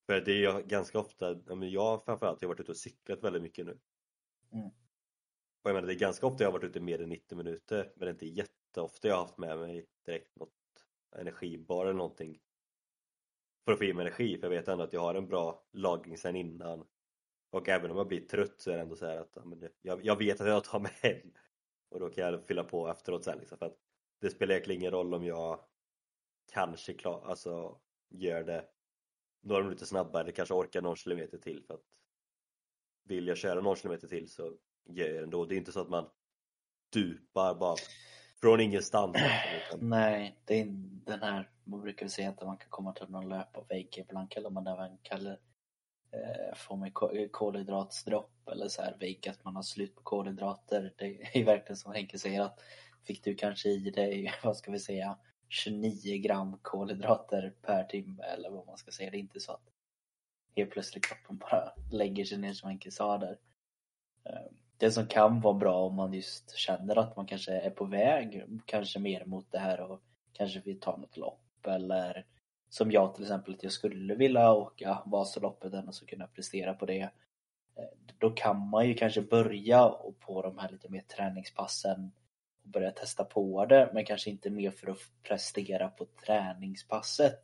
För 0.06 0.20
det 0.20 0.32
är 0.32 0.36
ju 0.36 0.62
ganska 0.62 0.98
ofta, 0.98 1.40
jag 1.60 2.04
framförallt, 2.04 2.42
jag 2.42 2.48
har 2.48 2.54
varit 2.54 2.60
ute 2.60 2.72
och 2.72 2.76
cyklat 2.76 3.24
väldigt 3.24 3.42
mycket 3.42 3.66
nu. 3.66 3.78
Mm. 4.52 4.66
Och 5.62 5.70
jag 5.70 5.74
menar, 5.74 5.86
det 5.86 5.94
är 5.94 5.98
ganska 5.98 6.26
ofta 6.26 6.44
jag 6.44 6.48
har 6.48 6.58
varit 6.58 6.70
ute 6.70 6.80
mer 6.80 7.02
än 7.02 7.08
90 7.08 7.38
minuter 7.38 7.92
men 7.96 8.00
det 8.00 8.06
är 8.06 8.12
inte 8.12 8.26
jätteofta 8.26 9.08
jag 9.08 9.14
har 9.14 9.22
haft 9.22 9.38
med 9.38 9.58
mig 9.58 9.86
direkt 10.04 10.36
något 10.36 10.52
energibar 11.16 11.84
eller 11.84 11.94
någonting 11.94 12.40
för 13.64 13.72
att 13.72 13.78
få 13.78 13.84
i 13.84 13.92
mig 13.92 14.06
energi 14.06 14.38
för 14.38 14.46
jag 14.46 14.50
vet 14.50 14.68
ändå 14.68 14.84
att 14.84 14.92
jag 14.92 15.00
har 15.00 15.14
en 15.14 15.28
bra 15.28 15.64
lagring 15.72 16.18
sen 16.18 16.36
innan. 16.36 16.86
Och 17.50 17.68
även 17.68 17.90
om 17.90 17.96
jag 17.96 18.08
blir 18.08 18.20
trött 18.20 18.60
så 18.60 18.70
är 18.70 18.76
det 18.76 18.82
ändå 18.82 18.96
så 18.96 19.06
att 19.06 19.32
ja, 19.34 19.44
men 19.44 19.60
det, 19.60 19.72
jag, 19.82 20.04
jag 20.04 20.16
vet 20.16 20.40
att 20.40 20.46
jag 20.46 20.64
tar 20.64 20.80
mig 20.80 20.92
hem. 21.02 21.32
Och 21.90 22.00
då 22.00 22.10
kan 22.10 22.24
jag 22.24 22.46
fylla 22.46 22.64
på 22.64 22.88
efteråt 22.88 23.24
sen 23.24 23.38
liksom, 23.38 23.58
för 23.58 23.66
att 23.66 23.78
det 24.20 24.30
spelar 24.30 24.52
egentligen 24.52 24.80
ingen 24.80 24.92
roll 24.92 25.14
om 25.14 25.24
jag 25.24 25.60
kanske 26.52 26.94
klar, 26.94 27.22
alltså 27.26 27.80
gör 28.10 28.44
det 28.44 28.68
några 29.40 29.62
minuter 29.62 29.86
snabbare 29.86 30.22
eller 30.22 30.32
kanske 30.32 30.54
orkar 30.54 30.82
någon 30.82 30.96
kilometer 30.96 31.38
till 31.38 31.64
för 31.66 31.74
att 31.74 31.98
vill 33.04 33.26
jag 33.26 33.36
köra 33.36 33.60
någon 33.60 33.76
kilometer 33.76 34.08
till 34.08 34.30
så 34.30 34.56
gör 34.84 35.06
jag 35.06 35.16
det 35.16 35.22
ändå. 35.22 35.44
Det 35.44 35.54
är 35.54 35.56
inte 35.56 35.72
så 35.72 35.80
att 35.80 35.88
man 35.88 36.08
dupar 36.92 37.54
bara 37.54 37.76
från 38.42 38.60
ingenstans. 38.60 39.16
Liksom, 39.60 39.88
Nej, 39.88 40.36
det 40.44 40.60
är 40.60 40.66
den 41.06 41.22
här, 41.22 41.50
man 41.64 41.80
brukar 41.80 42.08
säga 42.08 42.28
att 42.28 42.42
man 42.42 42.56
kan 42.56 42.70
komma 42.70 42.92
till 42.92 43.10
någon 43.10 43.28
löparvägg 43.28 43.98
ibland 43.98 44.30
kallar 44.30 44.50
man 44.50 44.64
det 44.64 44.70
även 44.70 44.98
kallar 45.02 45.38
eh, 46.12 46.54
får 46.56 46.76
man 46.76 46.90
kolhydratsdropp 47.30 48.48
eller 48.48 48.68
så 48.68 48.82
här 48.82 48.96
vägg 49.00 49.28
att 49.28 49.44
man 49.44 49.56
har 49.56 49.62
slut 49.62 49.94
på 49.94 50.02
kolhydrater. 50.02 50.94
Det 50.96 51.38
är 51.40 51.44
verkligen 51.44 51.76
som 51.76 51.92
Henke 51.92 52.18
säger 52.18 52.40
att 52.40 52.60
fick 53.04 53.24
du 53.24 53.34
kanske 53.34 53.68
i 53.68 53.90
dig, 53.90 54.32
vad 54.42 54.56
ska 54.56 54.72
vi 54.72 54.78
säga, 54.78 55.18
29 55.48 56.22
gram 56.22 56.58
kolhydrater 56.62 57.54
per 57.62 57.84
timme 57.84 58.22
eller 58.22 58.50
vad 58.50 58.66
man 58.66 58.76
ska 58.76 58.90
säga. 58.90 59.10
Det 59.10 59.16
är 59.16 59.20
inte 59.20 59.40
så 59.40 59.52
att 59.52 59.68
helt 60.56 60.70
plötsligt 60.70 61.04
kroppen 61.04 61.38
bara 61.38 61.72
lägger 61.90 62.24
sig 62.24 62.38
ner 62.38 62.52
som 62.52 62.68
Henke 62.68 62.90
sa 62.90 63.18
där. 63.18 63.38
Eh, 64.24 64.52
det 64.82 64.90
som 64.90 65.06
kan 65.06 65.40
vara 65.40 65.54
bra 65.54 65.74
om 65.74 65.94
man 65.94 66.12
just 66.12 66.56
känner 66.56 66.98
att 66.98 67.16
man 67.16 67.26
kanske 67.26 67.52
är 67.52 67.70
på 67.70 67.84
väg, 67.84 68.44
kanske 68.66 68.98
mer 68.98 69.24
mot 69.24 69.52
det 69.52 69.58
här 69.58 69.80
och 69.80 70.00
kanske 70.32 70.60
vill 70.60 70.80
ta 70.80 70.96
något 70.96 71.16
lopp 71.16 71.66
eller 71.66 72.26
som 72.68 72.92
jag 72.92 73.14
till 73.14 73.24
exempel 73.24 73.54
att 73.54 73.62
jag 73.62 73.72
skulle 73.72 74.14
vilja 74.14 74.52
åka 74.52 75.02
Vasaloppet 75.06 75.88
och 75.88 75.94
så 75.94 76.06
kunna 76.06 76.26
prestera 76.26 76.74
på 76.74 76.86
det. 76.86 77.00
Eh, 77.00 77.84
då 78.18 78.30
kan 78.30 78.68
man 78.68 78.88
ju 78.88 78.94
kanske 78.94 79.22
börja 79.22 79.88
på 80.20 80.42
de 80.42 80.58
här 80.58 80.70
lite 80.70 80.88
mer 80.88 81.02
träningspassen 81.02 82.12
och 82.64 82.70
börja 82.70 82.90
testa 82.90 83.24
på 83.24 83.66
det 83.66 83.90
men 83.94 84.04
kanske 84.04 84.30
inte 84.30 84.50
mer 84.50 84.70
för 84.70 84.90
att 84.90 84.98
prestera 85.22 85.88
på 85.88 86.06
träningspasset 86.26 87.40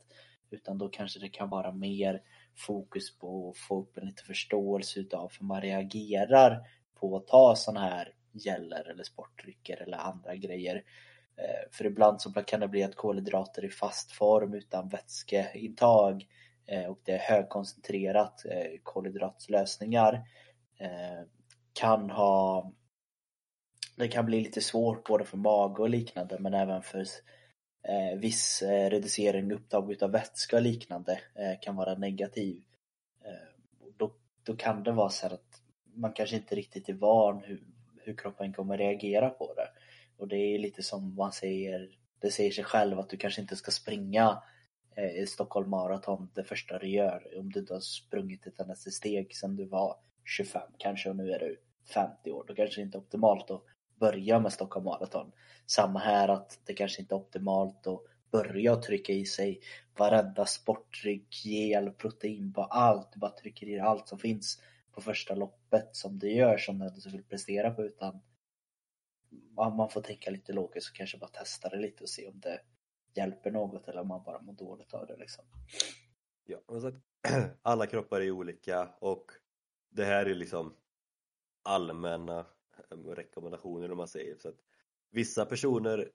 utan 0.49 0.77
då 0.77 0.89
kanske 0.89 1.19
det 1.19 1.29
kan 1.29 1.49
vara 1.49 1.71
mer 1.71 2.21
fokus 2.55 3.17
på 3.17 3.49
att 3.49 3.57
få 3.57 3.81
upp 3.81 3.97
en 3.97 4.05
lite 4.05 4.23
förståelse 4.23 4.99
utav 4.99 5.31
hur 5.39 5.45
man 5.45 5.61
reagerar 5.61 6.65
på 6.99 7.17
att 7.17 7.27
ta 7.27 7.55
sådana 7.55 7.79
här 7.79 8.13
gäller 8.31 8.89
eller 8.89 9.03
sportdrycker 9.03 9.81
eller 9.81 9.97
andra 9.97 10.35
grejer. 10.35 10.83
Eh, 11.39 11.69
för 11.71 11.85
ibland 11.85 12.21
så 12.21 12.31
kan 12.31 12.59
det 12.59 12.67
bli 12.67 12.83
att 12.83 12.95
kolhydrater 12.95 13.65
i 13.65 13.69
fast 13.69 14.11
form 14.11 14.53
utan 14.53 14.89
vätskeintag 14.89 16.27
eh, 16.65 16.85
och 16.85 16.99
det 17.03 17.11
är 17.11 17.17
högkoncentrerat 17.17 18.45
eh, 18.45 18.79
kolhydratslösningar 18.83 20.23
kan 21.73 22.09
ha 22.09 22.71
det 23.95 24.07
kan 24.07 24.25
bli 24.25 24.41
lite 24.41 24.61
svårt 24.61 25.07
både 25.07 25.25
för 25.25 25.37
mage 25.37 25.81
och 25.81 25.89
liknande 25.89 26.39
men 26.39 26.53
även 26.53 26.81
för 26.81 27.05
viss 28.17 28.61
reducering 28.63 29.51
upptag 29.51 29.91
utav 29.91 30.11
vätska 30.11 30.55
och 30.55 30.61
liknande 30.61 31.19
kan 31.61 31.75
vara 31.75 31.95
negativ. 31.95 32.63
Då, 33.97 34.11
då 34.43 34.55
kan 34.55 34.83
det 34.83 34.91
vara 34.91 35.09
så 35.09 35.27
att 35.27 35.48
man 35.99 36.13
kanske 36.13 36.35
inte 36.35 36.55
riktigt 36.55 36.89
är 36.89 36.93
van 36.93 37.41
hur, 37.43 37.63
hur 37.97 38.17
kroppen 38.17 38.53
kommer 38.53 38.77
reagera 38.77 39.29
på 39.29 39.53
det. 39.53 39.69
Och 40.17 40.27
det 40.27 40.37
är 40.37 40.59
lite 40.59 40.83
som 40.83 41.15
man 41.15 41.31
säger, 41.31 41.89
det 42.19 42.31
säger 42.31 42.51
sig 42.51 42.63
själv 42.63 42.99
att 42.99 43.09
du 43.09 43.17
kanske 43.17 43.41
inte 43.41 43.55
ska 43.55 43.71
springa 43.71 44.43
eh, 44.95 45.25
Stockholm 45.25 45.69
Marathon 45.69 46.29
det 46.35 46.43
första 46.43 46.79
du 46.79 46.87
gör 46.87 47.39
om 47.39 47.51
du 47.51 47.59
inte 47.59 47.73
har 47.73 47.81
sprungit 47.81 48.47
ett 48.47 48.59
enda 48.59 48.75
steg 48.75 49.35
sedan 49.35 49.55
du 49.55 49.65
var 49.65 49.95
25 50.25 50.61
kanske 50.77 51.09
och 51.09 51.15
nu 51.15 51.31
är 51.31 51.39
du 51.39 51.61
50 51.93 52.31
år. 52.31 52.45
Då 52.47 52.55
kanske 52.55 52.81
det 52.81 52.85
inte 52.85 52.97
är 52.97 52.99
optimalt 52.99 53.51
att 53.51 53.63
börja 53.95 54.39
med 54.39 54.53
Stockholm 54.53 54.85
Marathon. 54.85 55.31
Samma 55.65 55.99
här 55.99 56.27
att 56.27 56.59
det 56.65 56.73
kanske 56.73 57.01
inte 57.01 57.15
är 57.15 57.19
optimalt 57.19 57.87
att 57.87 58.01
börja 58.31 58.75
trycka 58.75 59.13
i 59.13 59.25
sig 59.25 59.61
varenda 59.97 60.45
sportdryck, 60.45 61.45
gel, 61.45 61.91
protein 61.91 62.53
på 62.53 62.63
allt. 62.63 63.11
Du 63.13 63.19
bara 63.19 63.31
trycker 63.31 63.67
i 63.67 63.79
allt 63.79 64.07
som 64.07 64.19
finns 64.19 64.61
på 64.91 65.01
första 65.01 65.35
loppet 65.35 65.95
som 65.95 66.19
du 66.19 66.31
gör 66.31 66.57
som 66.57 66.79
du 66.79 67.09
vill 67.09 67.23
prestera 67.23 67.71
på 67.71 67.85
utan 67.85 68.21
man 69.55 69.89
får 69.89 70.01
tänka 70.01 70.31
lite 70.31 70.53
logiskt 70.53 70.89
och 70.89 70.95
kanske 70.95 71.17
bara 71.17 71.29
testa 71.29 71.69
det 71.69 71.77
lite 71.77 72.03
och 72.03 72.09
se 72.09 72.27
om 72.27 72.39
det 72.39 72.61
hjälper 73.13 73.51
något 73.51 73.87
eller 73.87 74.01
om 74.01 74.07
man 74.07 74.23
bara 74.23 74.41
mår 74.41 74.53
dåligt 74.53 74.93
av 74.93 75.07
det 75.07 75.17
liksom. 75.17 75.45
Ja, 76.45 76.59
men 76.67 76.81
sagt 76.81 76.97
alla 77.61 77.87
kroppar 77.87 78.21
är 78.21 78.31
olika 78.31 78.89
och 78.99 79.31
det 79.89 80.05
här 80.05 80.25
är 80.25 80.35
liksom 80.35 80.75
allmänna 81.63 82.39
eh, 82.91 82.97
rekommendationer 82.97 83.91
om 83.91 83.97
man 83.97 84.07
säger 84.07 84.37
så 84.37 84.49
att 84.49 84.59
vissa 85.11 85.45
personer 85.45 86.11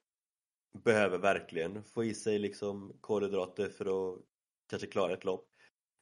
behöver 0.73 1.19
verkligen 1.19 1.85
få 1.85 2.05
i 2.05 2.15
sig 2.15 2.39
liksom 2.39 2.99
kolhydrater 3.01 3.69
för 3.69 4.15
att 4.15 4.21
kanske 4.67 4.87
klara 4.87 5.13
ett 5.13 5.25
lopp 5.25 5.54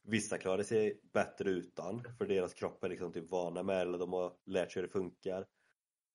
Vissa 0.05 0.37
klarar 0.37 0.63
sig 0.63 1.01
bättre 1.13 1.49
utan 1.49 2.03
för 2.17 2.25
deras 2.25 2.53
kropp 2.53 2.83
är 2.83 2.89
liksom 2.89 3.13
typ 3.13 3.29
vana 3.31 3.63
med 3.63 3.81
eller 3.81 3.97
de 3.97 4.13
har 4.13 4.33
lärt 4.45 4.71
sig 4.71 4.81
hur 4.81 4.87
det 4.87 4.91
funkar. 4.91 5.47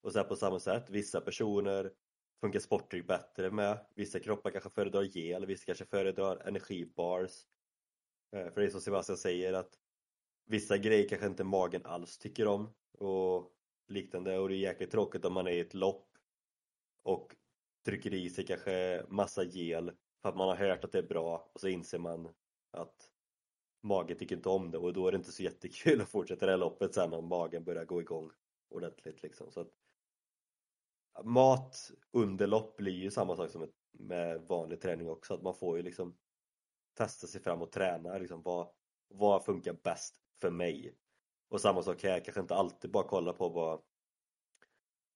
Och 0.03 0.13
sen 0.13 0.29
på 0.29 0.37
samma 0.37 0.61
sätt, 0.61 0.91
vissa 0.91 1.21
personer 1.21 1.93
funkar 2.41 2.61
sportdryck 2.61 3.07
bättre 3.07 3.51
med. 3.51 3.87
Vissa 3.95 4.21
kroppar 4.21 4.51
kanske 4.51 4.71
föredrar 4.71 5.03
gel, 5.03 5.47
vissa 5.47 5.65
kanske 5.65 5.85
föredrar 5.85 6.49
energibars. 6.49 7.47
Eh, 8.33 8.53
för 8.53 8.61
det 8.61 8.67
är 8.67 8.71
som 8.71 8.81
Sebastian 8.81 9.19
säger 9.19 9.53
att 9.53 9.79
vissa 10.47 10.79
grejer 10.79 11.09
kanske 11.09 11.27
inte 11.27 11.45
magen 11.45 11.85
alls 11.85 12.19
tycker 12.19 12.47
om 12.47 12.75
och 12.99 13.53
liknande 13.89 14.39
och 14.39 14.49
det 14.49 14.55
är 14.55 14.59
jäkligt 14.59 14.91
tråkigt 14.91 15.25
om 15.25 15.33
man 15.33 15.47
är 15.47 15.51
i 15.51 15.61
ett 15.61 15.75
lopp 15.75 16.09
och 17.03 17.37
trycker 17.85 18.15
i 18.15 18.31
sig 18.31 18.47
kanske 18.47 19.05
massa 19.09 19.45
gel 19.45 19.93
för 20.23 20.29
att 20.29 20.37
man 20.37 20.49
har 20.49 20.57
hört 20.57 20.85
att 20.85 20.93
det 20.93 20.99
är 20.99 21.09
bra 21.09 21.51
och 21.55 21.61
så 21.61 21.69
inser 21.69 21.99
man 21.99 22.29
att 22.71 23.11
magen 23.81 24.19
tycker 24.19 24.37
inte 24.37 24.49
om 24.49 24.71
det 24.71 24.79
och 24.79 24.93
då 24.93 25.07
är 25.07 25.13
det 25.13 25.17
inte 25.17 25.33
så 25.33 25.43
jättekul 25.43 26.01
att 26.01 26.09
fortsätta 26.09 26.47
det 26.47 26.53
här 26.53 26.59
loppet 26.59 26.95
sen 26.95 27.13
om 27.13 27.29
magen 27.29 27.65
börjar 27.65 27.85
gå 27.85 28.01
igång 28.01 28.31
ordentligt 28.69 29.23
liksom. 29.23 29.51
Så 29.51 29.61
att, 29.61 29.71
mat 31.25 31.91
under 32.13 32.47
lopp 32.47 32.77
blir 32.77 32.93
ju 32.93 33.11
samma 33.11 33.37
sak 33.37 33.51
som 33.51 33.69
med 33.93 34.43
vanlig 34.43 34.81
träning 34.81 35.09
också, 35.09 35.35
att 35.35 35.43
man 35.43 35.55
får 35.55 35.77
ju 35.77 35.83
liksom 35.83 36.17
testa 36.95 37.27
sig 37.27 37.41
fram 37.41 37.63
och 37.63 37.73
träna 37.73 38.19
liksom 38.19 38.43
vad, 38.43 38.69
vad 39.09 39.45
funkar 39.45 39.73
bäst 39.73 40.17
för 40.41 40.51
mig? 40.51 40.97
Och 41.49 41.61
samma 41.61 41.83
sak 41.83 42.03
här, 42.03 42.21
kanske 42.21 42.41
inte 42.41 42.55
alltid 42.55 42.91
bara 42.91 43.09
kolla 43.09 43.33
på 43.33 43.49
vad 43.49 43.83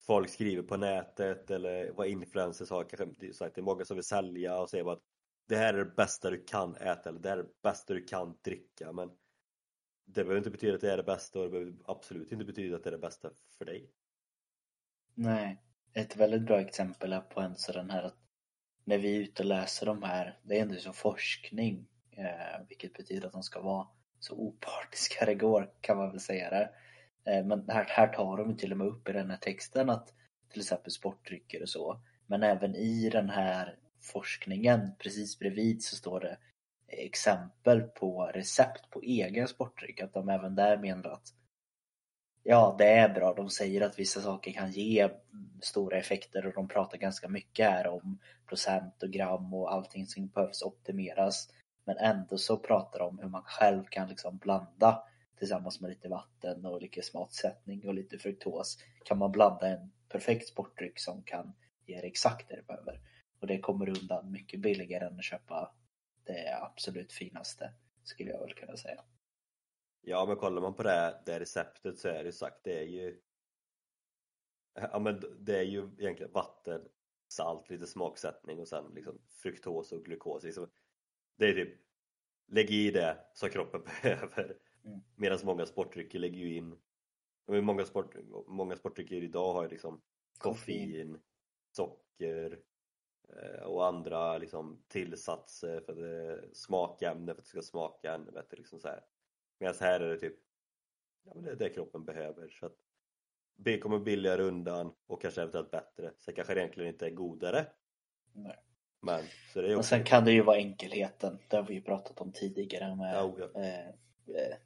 folk 0.07 0.31
skriver 0.31 0.63
på 0.63 0.77
nätet 0.77 1.51
eller 1.51 1.93
vad 1.93 2.07
influencers 2.07 2.71
har, 2.71 2.85
kanske 2.85 3.05
det 3.29 3.59
är 3.59 3.63
många 3.63 3.85
som 3.85 3.97
vill 3.97 4.05
sälja 4.05 4.61
och 4.61 4.71
säger 4.71 4.93
att 4.93 5.03
det 5.49 5.57
här 5.57 5.75
är 5.75 5.79
det 5.79 5.95
bästa 5.97 6.31
du 6.31 6.45
kan 6.45 6.77
äta 6.77 7.09
eller 7.09 7.21
det 7.21 7.29
här 7.29 7.39
är 7.39 7.43
det 7.43 7.63
bästa 7.63 7.95
du 7.95 8.05
kan 8.05 8.39
dricka 8.43 8.93
men 8.93 9.11
det 10.05 10.25
behöver 10.25 10.39
inte 10.39 10.51
betyda 10.51 10.75
att 10.75 10.81
det 10.81 10.93
är 10.93 10.97
det 10.97 11.03
bästa 11.03 11.39
och 11.39 11.45
det 11.45 11.51
behöver 11.51 11.75
absolut 11.85 12.33
inte 12.33 12.45
betyda 12.45 12.77
att 12.77 12.85
det 12.85 12.91
är 12.91 12.93
det 12.93 12.99
bästa 12.99 13.31
för 13.59 13.65
dig. 13.65 13.91
Nej, 15.15 15.63
ett 15.95 16.17
väldigt 16.17 16.43
bra 16.43 16.61
exempel 16.61 17.13
är 17.13 17.21
på 17.21 17.41
en 17.41 17.57
sådan 17.57 17.91
här 17.91 18.03
att 18.03 18.17
när 18.85 18.99
vi 18.99 19.17
är 19.17 19.21
ute 19.21 19.43
och 19.43 19.49
läser 19.49 19.87
de 19.87 20.03
här, 20.03 20.39
det 20.43 20.59
är 20.59 20.63
ändå 20.63 20.75
som 20.75 20.95
forskning, 20.95 21.89
eh, 22.11 22.67
vilket 22.69 22.93
betyder 22.93 23.27
att 23.27 23.33
de 23.33 23.43
ska 23.43 23.61
vara 23.61 23.87
så 24.19 24.35
opartiska 24.35 25.25
det 25.27 25.35
går 25.35 25.71
kan 25.81 25.97
man 25.97 26.11
väl 26.11 26.21
säga 26.21 26.51
det. 26.51 26.71
Eh, 27.33 27.45
men 27.45 27.69
här, 27.69 27.85
här 27.89 28.09
tar 28.09 28.37
de 28.37 28.57
till 28.57 28.73
och 28.73 28.79
med 28.79 28.87
upp 28.87 29.09
i 29.09 29.13
den 29.13 29.31
här 29.31 29.37
texten 29.37 29.91
att 29.91 30.15
till 30.51 30.61
exempel 30.61 30.93
sportdrycker 30.93 31.63
och 31.63 31.69
så, 31.69 32.03
men 32.27 32.43
även 32.43 32.75
i 32.75 33.11
den 33.11 33.31
här 33.31 33.79
forskningen 34.03 34.91
precis 34.99 35.39
bredvid 35.39 35.83
så 35.83 35.97
står 35.97 36.21
det 36.21 36.39
exempel 36.89 37.83
på 37.83 38.31
recept 38.35 38.91
på 38.91 39.03
egen 39.03 39.49
sportdryck. 39.49 40.01
Att 40.01 40.15
de 40.15 40.29
även 40.29 40.55
där 40.55 40.79
menar 40.79 41.11
att 41.11 41.35
ja, 42.43 42.75
det 42.79 42.89
är 42.89 43.15
bra. 43.15 43.35
De 43.35 43.51
säger 43.51 43.81
att 43.81 43.99
vissa 43.99 44.21
saker 44.21 44.53
kan 44.53 44.71
ge 44.71 45.09
stora 45.63 45.99
effekter 45.99 46.47
och 46.47 46.53
de 46.53 46.69
pratar 46.69 46.99
ganska 46.99 47.29
mycket 47.29 47.71
här 47.71 47.87
om 47.87 48.19
procent 48.49 49.03
och 49.03 49.11
gram 49.11 49.55
och 49.55 49.73
allting 49.73 50.07
som 50.07 50.29
behövs 50.29 50.63
optimeras. 50.63 51.49
Men 51.85 51.97
ändå 51.97 52.39
så 52.39 52.57
pratar 52.57 52.99
de 52.99 53.09
om 53.09 53.19
hur 53.19 53.29
man 53.29 53.43
själv 53.43 53.85
kan 53.85 54.09
liksom 54.09 54.39
blanda 54.39 55.03
tillsammans 55.39 55.81
med 55.81 55.91
lite 55.91 56.09
vatten 56.09 56.67
och 56.67 56.83
lite 56.83 57.03
smaksättning 57.03 57.89
och 57.89 57.95
lite 57.95 58.19
fruktos. 58.19 58.79
Kan 59.05 59.19
man 59.19 59.33
blanda 59.33 59.69
en 59.69 59.93
perfekt 60.09 60.49
sportdryck 60.49 61.01
som 61.01 61.23
kan 61.23 61.53
ge 61.87 61.95
exakt 61.95 62.49
det 62.49 62.57
du 62.57 62.63
behöver. 62.63 63.01
Och 63.43 63.49
det 63.49 63.59
kommer 63.59 63.89
undan 63.89 64.33
mycket 64.33 64.61
billigare 64.61 65.05
än 65.05 65.19
att 65.19 65.25
köpa 65.25 65.75
det 66.25 66.59
absolut 66.63 67.13
finaste, 67.13 67.75
skulle 68.03 68.31
jag 68.31 68.41
väl 68.41 68.55
kunna 68.55 68.77
säga. 68.77 69.05
Ja, 70.01 70.25
men 70.27 70.37
kollar 70.37 70.63
man 70.63 70.75
på 70.75 70.83
det, 70.83 71.23
det 71.27 71.41
receptet 71.41 71.99
så 71.99 72.09
är 72.09 72.25
det 72.25 72.33
sagt, 72.33 72.65
det 72.65 72.79
är 72.79 72.87
ju 72.87 73.21
Ja 74.75 74.99
men 74.99 75.23
det 75.39 75.59
är 75.59 75.63
ju 75.63 75.91
egentligen 75.99 76.33
vatten, 76.33 76.89
salt, 77.29 77.71
lite 77.71 77.87
smaksättning 77.87 78.61
och 78.61 78.69
sen 78.69 78.85
liksom 78.95 79.19
fruktos 79.29 79.93
och 79.93 80.05
glukos. 80.05 80.43
Liksom. 80.43 80.71
Det 81.37 81.49
är 81.49 81.53
typ, 81.53 81.81
lägg 82.47 82.71
i 82.71 82.91
det 82.91 83.19
som 83.35 83.51
kroppen 83.51 83.83
behöver. 84.03 84.57
Mm. 84.85 85.01
Medan 85.17 85.39
många 85.45 85.67
sportdrycker 85.67 86.19
lägger 86.19 86.39
ju 86.39 86.57
in, 86.57 86.77
många, 87.47 87.85
sport, 87.85 88.17
många 88.47 88.77
sportdrycker 88.77 89.23
idag 89.23 89.53
har 89.53 89.63
ju 89.63 89.69
liksom 89.69 90.03
koffein, 90.39 91.21
socker 91.73 92.59
och 93.65 93.87
andra 93.87 94.39
liksom 94.39 94.83
tillsatser 94.89 95.81
för 95.81 95.95
det, 95.95 96.55
smakämnen 96.55 97.27
för 97.27 97.33
att 97.33 97.45
det 97.45 97.49
ska 97.49 97.63
smaka 97.63 98.15
ännu 98.15 98.31
bättre. 98.31 98.57
Liksom 98.57 98.81
så 98.81 98.89
här. 98.89 99.01
Medan 99.59 99.75
här 99.81 100.01
är 100.01 100.09
det 100.09 100.19
typ 100.19 100.37
ja, 101.25 101.33
men 101.35 101.45
det 101.45 101.51
är 101.51 101.57
det 101.57 101.69
kroppen 101.69 102.05
behöver. 102.05 102.49
Så 102.49 102.67
att 102.67 102.77
det 103.57 103.79
kommer 103.79 103.99
billigare 103.99 104.43
undan 104.43 104.93
och 105.07 105.23
kanske 105.23 105.41
eventuellt 105.41 105.71
bättre. 105.71 106.13
Sen 106.19 106.35
kanske 106.35 106.55
det 106.55 106.61
egentligen 106.61 106.93
inte 106.93 107.07
är 107.07 107.11
godare. 107.11 107.67
Nej. 108.33 108.57
Men, 109.01 109.23
så 109.53 109.63
det 109.63 109.69
är 109.69 109.73
Och 109.73 109.79
också... 109.79 109.89
sen 109.89 110.05
kan 110.05 110.25
det 110.25 110.33
ju 110.33 110.43
vara 110.43 110.57
enkelheten. 110.57 111.39
Det 111.49 111.57
har 111.57 111.63
vi 111.63 111.75
ju 111.75 111.83
pratat 111.83 112.21
om 112.21 112.33
tidigare 112.33 112.97
med 112.97 113.15
Ja, 113.15 113.35
ja. 113.39 113.61
eh, 113.61 113.89
eh, 113.89 114.57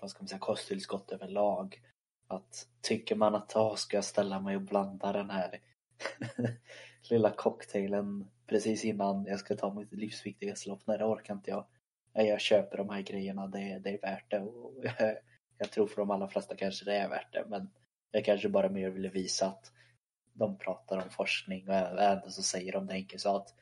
vad 0.00 0.10
ska 0.10 0.22
man 0.22 0.28
säga, 0.28 0.38
kosttillskott 0.38 1.12
överlag. 1.12 1.82
Att 2.28 2.68
tycker 2.80 3.14
man 3.14 3.34
att 3.34 3.52
jag 3.54 3.78
ska 3.78 3.96
jag 3.96 4.04
ställa 4.04 4.40
mig 4.40 4.56
och 4.56 4.62
blanda 4.62 5.12
den 5.12 5.30
här 5.30 5.60
lilla 7.10 7.30
cocktailen 7.30 8.30
precis 8.46 8.84
innan 8.84 9.24
jag 9.24 9.38
ska 9.38 9.56
ta 9.56 9.74
mitt 9.74 9.92
livsviktigaste 9.92 10.68
lopp. 10.68 10.80
Nej 10.84 10.98
det 10.98 11.04
orkar 11.04 11.34
inte 11.34 11.50
jag. 11.50 11.64
Jag 12.12 12.40
köper 12.40 12.76
de 12.76 12.88
här 12.88 13.02
grejerna, 13.02 13.46
det, 13.46 13.78
det 13.84 13.90
är 13.90 14.00
värt 14.00 14.30
det. 14.30 14.40
Och 14.40 14.74
jag, 14.82 15.16
jag 15.58 15.70
tror 15.70 15.86
för 15.86 15.96
de 15.96 16.10
allra 16.10 16.28
flesta 16.28 16.56
kanske 16.56 16.84
det 16.84 16.96
är 16.96 17.08
värt 17.08 17.32
det. 17.32 17.44
Men 17.48 17.70
jag 18.10 18.24
kanske 18.24 18.48
bara 18.48 18.68
mer 18.68 18.90
ville 18.90 19.08
visa 19.08 19.46
att 19.46 19.72
de 20.32 20.58
pratar 20.58 20.96
om 20.96 21.10
forskning 21.10 21.68
och 21.68 21.74
ändå 22.02 22.30
så 22.30 22.42
säger 22.42 22.72
de 22.72 22.86
det 22.86 22.92
enkelt 22.92 23.22
så 23.22 23.36
att 23.36 23.54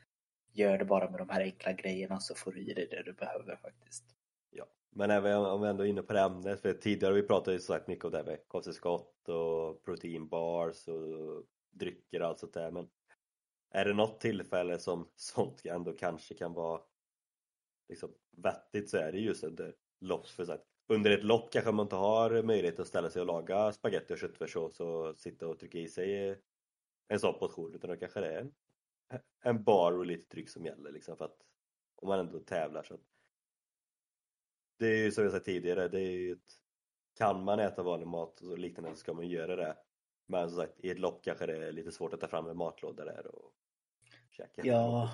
gör 0.53 0.77
det 0.77 0.85
bara 0.85 1.09
med 1.09 1.19
de 1.19 1.29
här 1.29 1.41
enkla 1.41 1.73
grejerna 1.73 2.19
så 2.19 2.35
får 2.35 2.51
du 2.51 2.61
i 2.61 2.73
dig 2.73 2.87
det 2.91 3.03
du 3.03 3.13
behöver 3.13 3.55
faktiskt. 3.55 4.03
Ja. 4.51 4.65
Men 4.89 5.11
även 5.11 5.35
om 5.37 5.61
vi 5.61 5.67
ändå 5.67 5.83
är 5.83 5.89
inne 5.89 6.01
på 6.01 6.13
det 6.13 6.21
ämnet, 6.21 6.61
för 6.61 6.73
tidigare 6.73 7.11
har 7.11 7.21
vi 7.21 7.27
pratat 7.27 7.53
ju 7.53 7.59
sagt 7.59 7.87
mycket 7.87 8.05
om 8.05 8.11
det 8.11 8.17
här 8.17 8.25
med 8.25 8.47
kosttillskott 8.47 9.29
och 9.29 9.83
proteinbars 9.83 10.87
och 10.87 11.43
drycker 11.71 12.21
och 12.21 12.27
allt 12.27 12.39
sånt 12.39 12.53
där 12.53 12.71
men 12.71 12.87
är 13.75 13.85
det 13.85 13.93
något 13.93 14.19
tillfälle 14.19 14.79
som 14.79 15.09
sånt 15.15 15.65
ändå 15.65 15.93
kanske 15.93 16.33
kan 16.35 16.53
vara 16.53 16.81
liksom 17.89 18.13
vettigt 18.37 18.89
så 18.89 18.97
är 18.97 19.11
det 19.11 19.19
just 19.19 19.43
under 19.43 19.75
lopp 19.99 20.27
för. 20.27 20.61
Under 20.87 21.11
ett 21.11 21.23
lopp 21.23 21.51
kanske 21.51 21.71
man 21.71 21.85
inte 21.85 21.95
har 21.95 22.41
möjlighet 22.41 22.79
att 22.79 22.87
ställa 22.87 23.09
sig 23.09 23.19
och 23.19 23.25
laga 23.25 23.71
spagetti 23.71 24.13
och 24.13 24.17
köttfärssås 24.17 24.79
och 24.79 25.17
sitta 25.17 25.47
och 25.47 25.59
trycka 25.59 25.77
i 25.77 25.87
sig 25.87 26.41
en 27.07 27.19
sån 27.19 27.39
portion 27.39 27.75
utan 27.75 27.89
då 27.89 27.95
kanske 27.95 28.19
det 28.19 28.33
är 28.33 28.41
en, 28.41 28.53
en 29.43 29.63
bar 29.63 29.91
och 29.91 30.05
lite 30.05 30.35
dryck 30.35 30.49
som 30.49 30.65
gäller 30.65 30.91
liksom 30.91 31.17
för 31.17 31.25
att 31.25 31.37
om 31.95 32.07
man 32.07 32.19
ändå 32.19 32.39
tävlar 32.39 32.83
så 32.83 32.93
att 32.93 33.03
det 34.79 34.87
är 34.87 35.03
ju 35.03 35.11
som 35.11 35.23
jag 35.23 35.33
sagt 35.33 35.45
tidigare, 35.45 35.87
det 35.87 35.99
är 35.99 36.11
ju 36.11 36.31
ett, 36.31 36.59
kan 37.17 37.43
man 37.43 37.59
äta 37.59 37.83
vanlig 37.83 38.07
mat 38.07 38.41
och 38.41 38.59
liknande 38.59 38.91
så 38.91 38.95
ska 38.95 39.13
man 39.13 39.27
göra 39.27 39.55
det. 39.55 39.77
Men 40.27 40.49
som 40.49 40.57
sagt, 40.57 40.79
i 40.79 40.89
ett 40.89 40.99
lopp 40.99 41.23
kanske 41.23 41.45
det 41.45 41.67
är 41.67 41.71
lite 41.71 41.91
svårt 41.91 42.13
att 42.13 42.19
ta 42.19 42.27
fram 42.27 42.47
en 42.47 42.57
matlåda 42.57 43.05
där 43.05 43.27
och 43.27 43.53
käka. 44.37 44.61
Ja, 44.63 45.11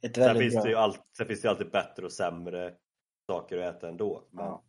ett 0.00 0.14
Sen 0.14 0.24
väldigt 0.24 0.42
finns, 0.42 0.54
bra... 0.54 0.62
det 0.62 0.70
ju 0.70 0.76
all, 0.76 0.96
sen 1.16 1.26
finns 1.26 1.40
det 1.42 1.46
ju 1.46 1.50
alltid 1.50 1.70
bättre 1.70 2.04
och 2.04 2.12
sämre 2.12 2.74
saker 3.26 3.58
att 3.58 3.76
äta 3.76 3.88
ändå. 3.88 4.24
Men 4.30 4.44
Ja. 4.44 4.62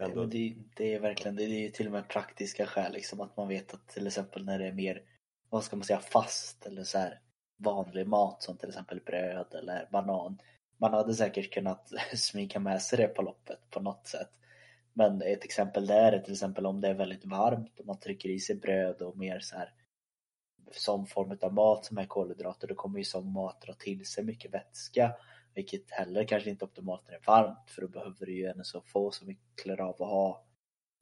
ändå 0.00 0.24
det, 0.26 0.56
det 0.76 0.94
är 0.94 1.00
verkligen, 1.00 1.36
det 1.36 1.42
är 1.42 1.48
ju 1.48 1.68
till 1.68 1.86
och 1.86 1.92
med 1.92 2.08
praktiska 2.08 2.66
skäl 2.66 2.92
liksom 2.92 3.20
att 3.20 3.36
man 3.36 3.48
vet 3.48 3.74
att 3.74 3.88
till 3.88 4.06
exempel 4.06 4.44
när 4.44 4.58
det 4.58 4.66
är 4.66 4.72
mer, 4.72 5.02
vad 5.50 5.64
ska 5.64 5.76
man 5.76 5.84
säga, 5.84 6.00
fast 6.00 6.66
eller 6.66 6.84
så 6.84 6.98
här 6.98 7.20
vanlig 7.56 8.06
mat 8.06 8.42
som 8.42 8.56
till 8.56 8.68
exempel 8.68 9.00
bröd 9.00 9.54
eller 9.54 9.88
banan. 9.92 10.38
Man 10.78 10.92
hade 10.94 11.14
säkert 11.14 11.52
kunnat 11.52 11.92
smyga 12.16 12.60
med 12.60 12.82
sig 12.82 12.98
det 12.98 13.08
på 13.08 13.22
loppet 13.22 13.70
på 13.70 13.80
något 13.80 14.06
sätt. 14.06 14.30
Men 14.92 15.22
ett 15.22 15.44
exempel 15.44 15.86
där 15.86 16.12
är 16.12 16.18
till 16.18 16.32
exempel 16.32 16.66
om 16.66 16.80
det 16.80 16.88
är 16.88 16.94
väldigt 16.94 17.24
varmt 17.24 17.80
och 17.80 17.86
man 17.86 17.98
trycker 17.98 18.28
i 18.28 18.38
sig 18.38 18.56
bröd 18.56 19.02
och 19.02 19.16
mer 19.16 19.40
så 19.40 19.56
här 19.56 19.72
som 20.72 21.06
form 21.06 21.38
av 21.40 21.54
mat 21.54 21.84
som 21.84 21.98
är 21.98 22.06
kolhydrater, 22.06 22.68
då 22.68 22.74
kommer 22.74 22.98
ju 22.98 23.04
som 23.04 23.32
mat 23.32 23.60
dra 23.60 23.72
till 23.72 24.06
sig 24.06 24.24
mycket 24.24 24.54
vätska. 24.54 25.14
Vilket 25.54 25.90
heller 25.90 26.24
kanske 26.24 26.50
inte 26.50 26.64
är 26.64 26.66
optimalt 26.66 27.02
när 27.04 27.10
det 27.10 27.16
är 27.16 27.26
varmt 27.26 27.70
för 27.70 27.82
då 27.82 27.88
behöver 27.88 28.26
du 28.26 28.36
ju 28.36 28.46
ändå 28.46 28.64
så 28.64 28.80
få 28.80 29.10
som 29.10 29.28
vi 29.28 29.38
klarar 29.54 29.84
av 29.84 30.02
att 30.02 30.08
ha. 30.08 30.46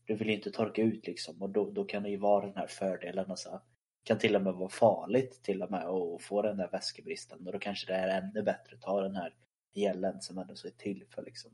Du 0.05 0.15
vill 0.15 0.29
ju 0.29 0.35
inte 0.35 0.51
torka 0.51 0.83
ut 0.83 1.07
liksom 1.07 1.43
och 1.43 1.51
då, 1.51 1.71
då 1.71 1.85
kan 1.85 2.03
det 2.03 2.11
ju 2.11 2.17
vara 2.17 2.47
den 2.47 2.57
här 2.57 2.67
fördelen. 2.67 3.31
Alltså, 3.31 3.61
kan 4.05 4.19
till 4.19 4.37
och 4.37 4.43
med 4.43 4.55
vara 4.55 4.69
farligt 4.69 5.43
till 5.43 5.63
och 5.63 5.71
med 5.71 5.87
att 5.87 6.23
få 6.23 6.43
den 6.43 6.57
där 6.57 6.69
vätskebristen 6.73 7.47
och 7.47 7.53
då 7.53 7.59
kanske 7.59 7.93
det 7.93 7.99
är 7.99 8.23
ännu 8.23 8.43
bättre 8.43 8.77
att 8.77 8.83
ta 8.83 9.01
den 9.01 9.17
här 9.17 9.35
gelen 9.75 10.21
som 10.21 10.39
ändå 10.39 10.57
så 10.57 10.67
är 10.67 10.73
till 10.73 11.05
för 11.11 11.23
liksom 11.23 11.51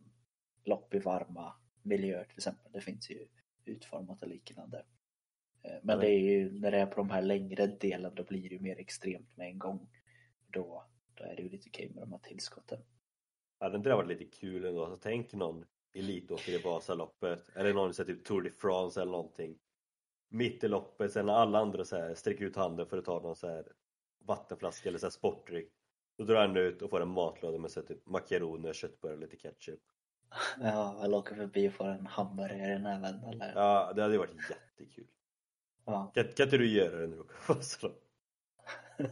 lopp 0.64 0.94
i 0.94 0.98
varma 0.98 1.54
miljöer 1.82 2.24
till 2.24 2.36
exempel. 2.36 2.72
Det 2.72 2.80
finns 2.80 3.10
ju 3.10 3.26
utformat 3.64 4.22
och 4.22 4.28
liknande. 4.28 4.84
Eh, 5.62 5.72
Men 5.82 5.98
det 5.98 6.08
är 6.10 6.18
ju 6.18 6.60
när 6.60 6.70
det 6.70 6.78
är 6.78 6.86
på 6.86 6.96
de 6.96 7.10
här 7.10 7.22
längre 7.22 7.66
delen 7.66 8.14
då 8.14 8.24
blir 8.24 8.42
det 8.48 8.54
ju 8.54 8.60
mer 8.60 8.78
extremt 8.80 9.36
med 9.36 9.46
en 9.48 9.58
gång. 9.58 9.88
Då, 10.46 10.84
då 11.14 11.24
är 11.24 11.36
det 11.36 11.42
ju 11.42 11.48
lite 11.48 11.68
okej 11.68 11.90
med 11.94 12.02
de 12.02 12.12
här 12.12 12.18
tillskotten. 12.18 12.78
hade 13.60 13.76
inte 13.76 13.88
det 13.88 13.94
varit 13.94 14.08
lite 14.08 14.24
kul 14.24 14.64
ändå? 14.64 14.86
Så 14.86 14.96
tänk 14.96 15.32
någon 15.32 15.64
elitåkare 15.94 16.54
i 16.56 16.62
Vasaloppet 16.62 17.48
eller 17.56 17.74
någon 17.74 17.90
i 17.90 17.94
typ 17.94 18.24
Tour 18.24 18.42
de 18.42 18.50
France 18.50 19.02
eller 19.02 19.12
någonting. 19.12 19.58
Mitt 20.28 20.64
i 20.64 20.68
loppet, 20.68 21.12
sen 21.12 21.26
när 21.26 21.32
alla 21.32 21.58
andra 21.58 21.84
så 21.84 21.96
här, 21.96 22.14
sträcker 22.14 22.44
ut 22.44 22.56
handen 22.56 22.86
för 22.86 22.98
att 22.98 23.04
ta 23.04 23.20
någon 23.20 23.36
så 23.36 23.48
här 23.48 23.64
vattenflaska 24.24 24.88
eller 24.88 24.98
så 24.98 25.06
här 25.06 25.10
sportdryck. 25.10 25.72
Då 26.18 26.24
drar 26.24 26.46
han 26.46 26.56
ut 26.56 26.82
och 26.82 26.90
får 26.90 27.02
en 27.02 27.08
matlåda 27.08 27.58
med 27.58 27.70
så 27.70 27.80
här, 27.80 27.86
typ 27.86 28.06
makaroner, 28.06 28.72
köttbullar 28.72 29.14
och 29.14 29.20
lite 29.20 29.36
ketchup. 29.36 29.80
Ja, 30.60 31.04
eller 31.04 31.16
åker 31.16 31.34
förbi 31.34 31.68
och 31.68 31.72
får 31.72 31.88
en 31.88 32.06
hamburgare 32.06 32.74
i 32.74 32.78
näven 32.78 33.24
eller 33.24 33.52
Ja, 33.54 33.92
det 33.96 34.02
hade 34.02 34.14
ju 34.14 34.18
varit 34.18 34.50
jättekul. 34.50 35.06
Ja. 35.84 36.12
Kan, 36.14 36.24
kan 36.24 36.44
inte 36.44 36.58
du 36.58 36.70
göra 36.70 37.06
det 37.06 37.16
på 37.16 37.54
Vasalopp? 37.54 38.04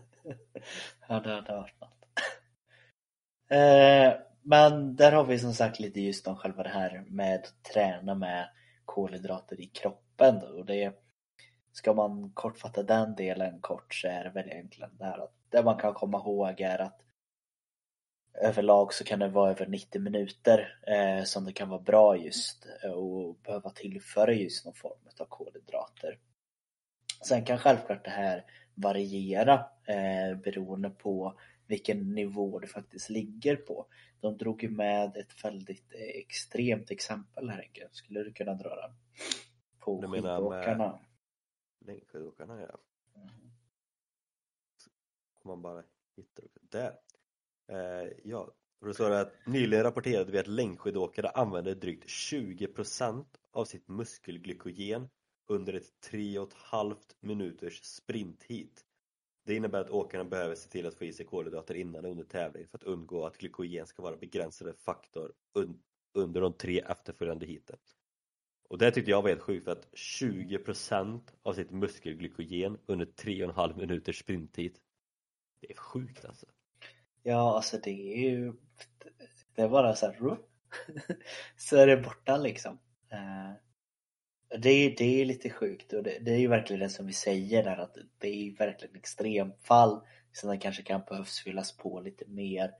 ja, 1.09 1.21
det 1.21 1.31
hade 1.31 1.53
varit 1.53 1.81
något. 1.81 1.91
Eh, 3.51 4.21
Men 4.43 4.97
där 4.97 5.13
har 5.13 5.25
vi 5.25 5.39
som 5.39 5.55
sagt 5.55 5.81
lite 5.81 6.01
just 6.01 6.27
om 6.27 6.37
själva 6.37 6.63
det 6.63 6.69
här 6.69 7.05
med 7.09 7.35
att 7.35 7.63
träna 7.73 8.15
med 8.15 8.49
kolhydrater 8.85 9.61
i 9.61 9.67
kroppen. 9.67 10.41
Då. 10.41 10.47
Och 10.47 10.67
det, 10.67 10.95
ska 11.73 11.95
man 11.95 12.31
kortfatta 12.35 12.83
den 12.83 13.15
delen 13.15 13.61
kort 13.61 13.95
så 13.95 14.09
är 14.09 14.25
det 14.25 14.31
väl 14.31 14.49
egentligen 14.49 14.91
det 14.99 15.05
här 15.05 15.19
att 15.19 15.35
det 15.49 15.63
man 15.63 15.79
kan 15.79 15.95
komma 15.95 16.19
ihåg 16.19 16.61
är 16.61 16.79
att 16.79 17.01
överlag 18.41 18.95
så 18.95 19.05
kan 19.05 19.19
det 19.19 19.29
vara 19.29 19.51
över 19.51 19.67
90 19.67 20.01
minuter 20.01 20.79
eh, 20.87 21.25
som 21.25 21.45
det 21.45 21.53
kan 21.53 21.69
vara 21.69 21.81
bra 21.81 22.17
just 22.17 22.67
och 22.95 23.37
behöva 23.37 23.71
tillföra 23.71 24.33
just 24.33 24.65
någon 24.65 24.75
form 24.75 24.99
av 25.21 25.25
kolhydrater. 25.25 26.19
Sen 27.21 27.45
kan 27.45 27.59
självklart 27.59 28.05
det 28.05 28.11
här 28.11 28.45
variera 28.75 29.55
eh, 29.85 30.39
beroende 30.45 30.91
på 30.91 31.39
vilken 31.67 32.15
nivå 32.15 32.59
det 32.59 32.67
faktiskt 32.67 33.11
ligger 33.11 33.57
på. 33.57 33.87
De 34.21 34.37
drog 34.37 34.63
ju 34.63 34.71
med 34.71 35.17
ett 35.17 35.45
väldigt 35.45 35.95
eh, 35.95 36.21
extremt 36.21 36.91
exempel 36.91 37.51
här 37.51 37.63
Henke. 37.63 37.89
Skulle 37.93 38.23
du 38.23 38.33
kunna 38.33 38.55
dra 38.55 38.77
den? 38.77 38.91
På 39.79 40.01
Du 40.01 40.09
skidåkarna. 40.09 40.99
Längdskidåkarna 41.81 42.61
ja. 42.61 42.79
Mm. 43.15 43.29
Om 45.43 45.49
man 45.49 45.63
bara 45.63 45.83
hittar. 46.17 46.45
Där! 46.61 46.93
Eh, 47.69 48.09
ja, 48.25 48.55
och 48.81 48.87
då 48.87 48.95
står 48.95 49.11
det 49.11 49.21
att 49.21 49.47
nyligen 49.47 49.85
rapporterade 49.85 50.33
vi 50.33 50.39
att 50.39 50.47
längdskidåkare 50.47 51.29
använder 51.29 51.75
drygt 51.75 52.09
20% 52.09 53.27
av 53.53 53.65
sitt 53.65 53.89
muskelglykogen 53.89 55.09
under 55.49 55.73
ett 55.73 55.93
3,5 56.11 56.97
minuters 57.21 57.83
sprintheat. 57.83 58.85
Det 59.47 59.55
innebär 59.55 59.81
att 59.81 59.91
åkarna 59.91 60.25
behöver 60.25 60.55
se 60.55 60.69
till 60.69 60.87
att 60.87 60.95
få 60.95 61.05
i 61.05 61.13
sig 61.13 61.27
kolhydrater 61.27 61.75
innan 61.75 62.05
och 62.05 62.11
under 62.11 62.25
tävling 62.25 62.67
för 62.69 62.79
att 62.79 62.85
undgå 62.85 63.27
att 63.27 63.39
glykogen 63.39 63.87
ska 63.87 64.03
vara 64.03 64.17
begränsande 64.17 64.75
faktor 64.75 65.33
un 65.55 65.83
under 66.15 66.41
de 66.41 66.53
tre 66.53 66.81
efterföljande 66.81 67.47
heaten. 67.47 67.77
Och 68.69 68.79
det 68.79 68.91
tyckte 68.91 69.11
jag 69.11 69.23
var 69.23 69.29
helt 69.29 69.43
sjukt 69.43 69.65
för 69.65 69.73
att 69.73 69.89
20% 69.93 71.21
av 71.43 71.53
sitt 71.53 71.71
muskelglykogen 71.71 72.79
under 72.87 73.07
3,5 73.07 73.77
minuters 73.77 74.19
sprintheat 74.19 74.73
det 75.61 75.73
är 75.73 75.77
sjukt 75.77 76.25
alltså. 76.25 76.47
Ja, 77.23 77.57
alltså 77.57 77.79
det 77.79 77.91
är 77.91 78.31
ju 78.31 78.53
Det 79.55 79.63
är 79.63 79.69
bara 79.69 79.95
så 79.95 80.07
här 80.07 80.39
Så 81.57 81.77
är 81.77 81.87
det 81.87 81.97
borta 81.97 82.37
liksom. 82.37 82.79
Eh, 83.09 83.53
det 84.51 84.71
är, 84.71 84.95
det 84.99 85.21
är 85.21 85.25
lite 85.25 85.51
sjukt 85.51 85.93
och 85.93 86.03
det, 86.03 86.19
det 86.21 86.31
är 86.31 86.39
ju 86.39 86.49
verkligen 86.49 86.81
det 86.81 86.89
som 86.89 87.07
vi 87.07 87.13
säger 87.13 87.65
där 87.65 87.77
att 87.77 87.97
det 88.19 88.29
är 88.29 88.57
verkligen 88.57 88.97
extremfall. 88.97 90.01
Sen 90.33 90.59
kanske 90.59 90.83
kan 90.83 91.03
behövs 91.09 91.41
fyllas 91.41 91.77
på 91.77 92.01
lite 92.01 92.25
mer 92.29 92.71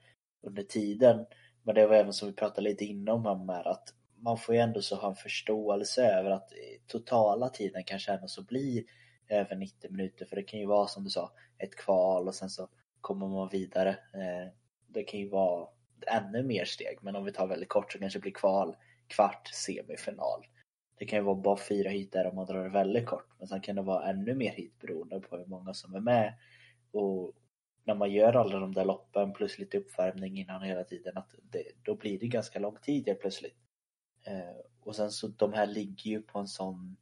under 0.43 0.63
tiden. 0.63 1.25
Men 1.63 1.75
det 1.75 1.87
var 1.87 1.95
även 1.95 2.13
som 2.13 2.27
vi 2.27 2.33
pratade 2.33 2.69
lite 2.69 2.85
inom 2.85 3.25
om 3.25 3.49
här 3.49 3.67
att 3.67 3.93
man 4.17 4.37
får 4.37 4.55
ju 4.55 4.61
ändå 4.61 4.81
så 4.81 4.95
ha 4.95 5.09
en 5.09 5.15
förståelse 5.15 6.05
över 6.05 6.31
att 6.31 6.51
eh, 6.51 6.57
totala 6.87 7.49
tiden 7.49 7.83
kanske 7.85 8.11
ändå 8.11 8.27
så 8.27 8.43
blir 8.43 8.83
över 9.29 9.55
90 9.55 9.91
minuter 9.91 10.25
för 10.25 10.35
det 10.35 10.43
kan 10.43 10.59
ju 10.59 10.65
vara 10.65 10.87
som 10.87 11.03
du 11.03 11.09
sa 11.09 11.31
ett 11.57 11.75
kval 11.75 12.27
och 12.27 12.35
sen 12.35 12.49
så 12.49 12.69
kommer 13.01 13.27
man 13.27 13.49
vidare. 13.49 13.89
Eh, 13.89 14.53
det 14.87 15.03
kan 15.03 15.19
ju 15.19 15.29
vara 15.29 15.67
ännu 16.07 16.43
mer 16.43 16.65
steg 16.65 16.97
men 17.01 17.15
om 17.15 17.25
vi 17.25 17.31
tar 17.31 17.47
väldigt 17.47 17.69
kort 17.69 17.91
så 17.91 17.99
kanske 17.99 18.19
det 18.19 18.21
blir 18.21 18.31
kval, 18.31 18.75
kvart, 19.07 19.47
semifinal. 19.53 20.45
Det 20.99 21.05
kan 21.05 21.19
ju 21.19 21.25
vara 21.25 21.35
bara 21.35 21.57
fyra 21.57 21.89
hit 21.89 22.11
där 22.11 22.27
om 22.27 22.35
man 22.35 22.45
drar 22.45 22.63
det 22.63 22.69
väldigt 22.69 23.05
kort 23.05 23.27
men 23.37 23.47
sen 23.47 23.61
kan 23.61 23.75
det 23.75 23.81
vara 23.81 24.09
ännu 24.09 24.35
mer 24.35 24.51
hit 24.51 24.79
beroende 24.79 25.19
på 25.19 25.37
hur 25.37 25.45
många 25.45 25.73
som 25.73 25.95
är 25.95 25.99
med. 25.99 26.33
Och 26.91 27.33
när 27.83 27.95
man 27.95 28.11
gör 28.11 28.33
alla 28.33 28.59
de 28.59 28.73
där 28.73 28.85
loppen 28.85 29.33
plus 29.33 29.59
lite 29.59 29.77
uppvärmning 29.77 30.39
innan 30.39 30.61
hela 30.61 30.83
tiden 30.83 31.17
att 31.17 31.35
det, 31.51 31.63
då 31.83 31.95
blir 31.95 32.19
det 32.19 32.27
ganska 32.27 32.59
lång 32.59 32.75
tid 32.75 33.07
helt 33.07 33.19
plötsligt. 33.19 33.57
Eh, 34.25 34.55
och 34.81 34.95
sen 34.95 35.11
så 35.11 35.27
de 35.27 35.53
här 35.53 35.67
ligger 35.67 36.11
ju 36.11 36.21
på 36.21 36.39
en 36.39 36.47
sån 36.47 36.97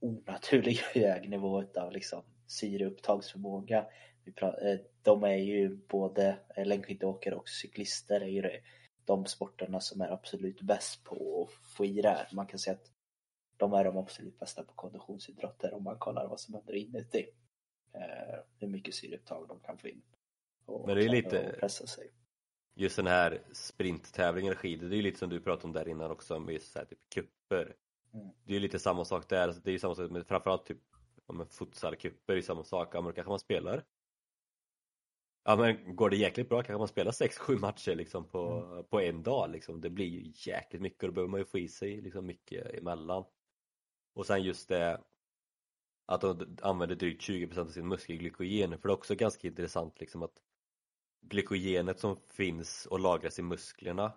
onaturlig 0.00 0.78
hög 0.94 1.28
nivå 1.28 1.62
utav 1.62 1.92
liksom 1.92 2.22
syreupptagsförmåga. 2.46 3.86
Eh, 4.42 4.78
de 5.02 5.24
är 5.24 5.36
ju 5.36 5.76
både 5.76 6.38
eh, 6.56 6.66
längdskidåkare 6.66 7.34
och 7.34 7.48
cyklister 7.48 8.20
är 8.20 8.28
ju 8.28 8.42
det, 8.42 8.60
de 9.04 9.26
sporterna 9.26 9.80
som 9.80 10.00
är 10.00 10.12
absolut 10.12 10.60
bäst 10.62 11.04
på 11.04 11.42
att 11.42 11.76
få 11.76 11.84
i 11.84 12.02
det 12.02 12.08
här. 12.08 12.28
Man 12.32 12.46
kan 12.46 12.58
säga 12.58 12.74
att 12.74 12.90
de 13.58 13.72
är 13.72 13.84
de 13.84 13.96
absolut 13.96 14.38
bästa 14.38 14.62
på 14.62 14.72
konditionsidrotter 14.74 15.74
om 15.74 15.84
man 15.84 15.98
kollar 15.98 16.28
vad 16.28 16.40
som 16.40 16.54
händer 16.54 16.74
inuti. 16.74 17.30
Eh, 17.92 18.38
hur 18.58 18.68
mycket 18.68 18.94
syreupptag 18.94 19.48
de 19.48 19.60
kan 19.60 19.78
få 19.78 19.88
in. 19.88 20.02
Och 20.66 20.86
Men 20.86 20.96
det 20.96 21.04
är 21.04 21.08
lite 21.08 21.56
pressa 21.60 21.86
sig. 21.86 22.10
Just 22.74 22.96
den 22.96 23.06
här 23.06 23.42
sprinttävlingen 23.52 24.52
i 24.52 24.56
skidor, 24.56 24.88
det 24.88 24.94
är 24.94 24.96
ju 24.96 25.02
lite 25.02 25.18
som 25.18 25.30
du 25.30 25.40
pratade 25.40 25.66
om 25.66 25.72
där 25.72 25.88
innan 25.88 26.10
också 26.10 26.40
med 26.40 26.54
just 26.54 26.72
så 26.72 26.78
här, 26.78 26.86
typ 26.86 26.98
kupper. 27.14 27.76
Mm. 28.14 28.28
Det 28.44 28.52
är 28.52 28.54
ju 28.54 28.60
lite 28.60 28.78
samma 28.78 29.04
sak 29.04 29.28
där, 29.28 29.42
alltså, 29.42 29.62
det 29.64 29.70
är 29.70 29.72
ju 29.72 29.78
samma 29.78 29.94
sak 29.94 30.10
med 30.10 30.26
framförallt 30.26 30.66
typ 30.66 30.82
ja, 31.26 31.46
futsalkupper 31.50 32.36
är 32.36 32.40
samma 32.40 32.64
sak, 32.64 32.94
ja 32.94 33.00
men 33.00 33.12
kanske 33.12 33.30
man 33.30 33.38
spelar 33.38 33.84
Ja 35.48 35.56
men 35.56 35.96
går 35.96 36.10
det 36.10 36.16
jäkligt 36.16 36.48
bra 36.48 36.62
kanske 36.62 36.78
man 36.78 36.88
spelar 36.88 37.12
6-7 37.12 37.58
matcher 37.58 37.94
liksom 37.94 38.24
på, 38.24 38.50
mm. 38.50 38.84
på 38.84 39.00
en 39.00 39.22
dag 39.22 39.50
liksom. 39.50 39.80
Det 39.80 39.90
blir 39.90 40.06
ju 40.06 40.32
jäkligt 40.34 40.82
mycket 40.82 41.02
och 41.02 41.08
då 41.08 41.14
behöver 41.14 41.30
man 41.30 41.40
ju 41.40 41.46
få 41.46 41.58
i 41.58 41.68
sig 41.68 42.00
liksom 42.00 42.26
mycket 42.26 42.74
emellan. 42.74 43.24
Och 44.18 44.26
sen 44.26 44.42
just 44.42 44.68
det 44.68 45.00
att 46.06 46.20
de 46.20 46.56
använder 46.62 46.96
drygt 46.96 47.22
20% 47.22 47.58
av 47.58 47.66
sin 47.66 47.88
muskelglykogen 47.88 48.78
för 48.78 48.88
det 48.88 48.92
är 48.92 48.96
också 48.96 49.14
ganska 49.14 49.48
intressant 49.48 50.00
liksom 50.00 50.22
att 50.22 50.32
glykogenet 51.20 52.00
som 52.00 52.16
finns 52.28 52.86
och 52.86 53.00
lagras 53.00 53.38
i 53.38 53.42
musklerna 53.42 54.12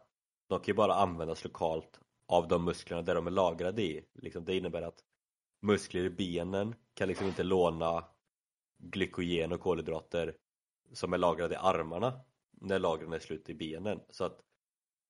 de 0.47 0.59
kan 0.59 0.65
ju 0.65 0.73
bara 0.73 0.93
användas 0.93 1.43
lokalt 1.43 1.99
av 2.25 2.47
de 2.47 2.65
musklerna 2.65 3.01
där 3.01 3.15
de 3.15 3.27
är 3.27 3.31
lagrade 3.31 3.81
i. 3.81 4.05
Liksom 4.13 4.45
det 4.45 4.57
innebär 4.57 4.81
att 4.81 5.03
muskler 5.59 6.03
i 6.03 6.09
benen 6.09 6.75
kan 6.93 7.07
liksom 7.07 7.27
inte 7.27 7.43
låna 7.43 8.05
glykogen 8.77 9.51
och 9.51 9.61
kolhydrater 9.61 10.35
som 10.93 11.13
är 11.13 11.17
lagrade 11.17 11.55
i 11.55 11.57
armarna 11.57 12.21
när 12.51 12.79
lagren 12.79 13.13
är 13.13 13.19
slut 13.19 13.49
i 13.49 13.53
benen. 13.53 13.99
Så 14.09 14.23
att 14.25 14.39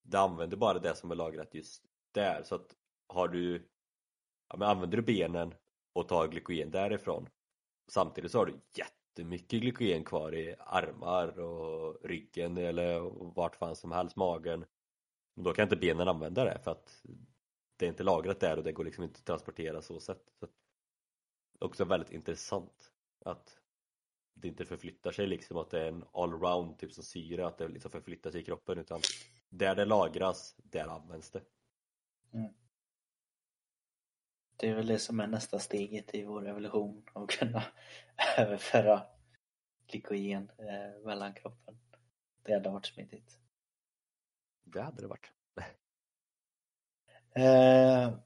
det 0.03 0.19
använder 0.19 0.57
bara 0.57 0.79
det 0.79 0.95
som 0.95 1.11
är 1.11 1.15
lagrat 1.15 1.53
just 1.53 1.83
där. 2.11 2.43
Så 2.43 2.55
att 2.55 2.75
har 3.07 3.27
du, 3.27 3.67
ja, 4.51 4.57
men 4.57 4.69
använder 4.69 4.97
du 4.97 5.03
benen 5.03 5.53
och 5.93 6.07
tar 6.07 6.27
glykogen 6.27 6.71
därifrån 6.71 7.29
samtidigt 7.91 8.31
så 8.31 8.37
har 8.37 8.45
du 8.45 8.61
jättemycket 8.73 9.61
glykogen 9.61 10.03
kvar 10.03 10.35
i 10.35 10.55
armar 10.59 11.39
och 11.39 12.05
ryggen 12.05 12.57
eller 12.57 12.99
vart 13.35 13.55
fan 13.55 13.75
som 13.75 13.91
helst, 13.91 14.15
magen. 14.15 14.65
Då 15.35 15.53
kan 15.53 15.63
inte 15.63 15.75
benen 15.75 16.07
använda 16.07 16.43
det 16.43 16.59
för 16.63 16.71
att 16.71 17.03
det 17.77 17.85
är 17.85 17.89
inte 17.89 18.03
lagrat 18.03 18.39
där 18.39 18.57
och 18.57 18.63
det 18.63 18.71
går 18.71 18.83
liksom 18.83 19.03
inte 19.03 19.17
att 19.17 19.25
transportera 19.25 19.81
så 19.81 19.99
sätt. 19.99 20.23
Så 20.39 20.45
det 20.45 21.65
är 21.65 21.65
också 21.65 21.85
väldigt 21.85 22.11
intressant 22.11 22.91
att 23.25 23.57
det 24.33 24.47
inte 24.47 24.65
förflyttar 24.65 25.11
sig 25.11 25.27
liksom 25.27 25.57
att 25.57 25.69
det 25.69 25.81
är 25.81 25.87
en 25.87 26.05
allround 26.13 26.77
typ 26.77 26.93
som 26.93 27.03
syre 27.03 27.47
att 27.47 27.57
det 27.57 27.67
liksom 27.67 27.91
förflyttar 27.91 28.31
sig 28.31 28.41
i 28.41 28.43
kroppen 28.43 28.77
utan 28.77 29.01
där 29.49 29.75
det 29.75 29.85
lagras, 29.85 30.55
där 30.57 30.87
används 30.87 31.31
det. 31.31 31.41
Mm. 32.33 32.53
Det 34.61 34.69
är 34.69 34.75
väl 34.75 34.87
det 34.87 34.99
som 34.99 35.19
är 35.19 35.27
nästa 35.27 35.59
steget 35.59 36.15
i 36.15 36.23
vår 36.23 36.47
evolution 36.47 37.03
att 37.13 37.29
kunna 37.29 37.63
överföra 38.37 39.03
glykogen 39.87 40.51
eh, 40.57 41.05
mellan 41.05 41.33
kroppen. 41.33 41.77
Det 42.43 42.53
hade 42.53 42.69
varit 42.69 42.85
smidigt. 42.85 43.39
Det 44.63 44.81
hade 44.81 45.01
det 45.01 45.07
varit. 45.07 45.31
eh, 47.35 48.17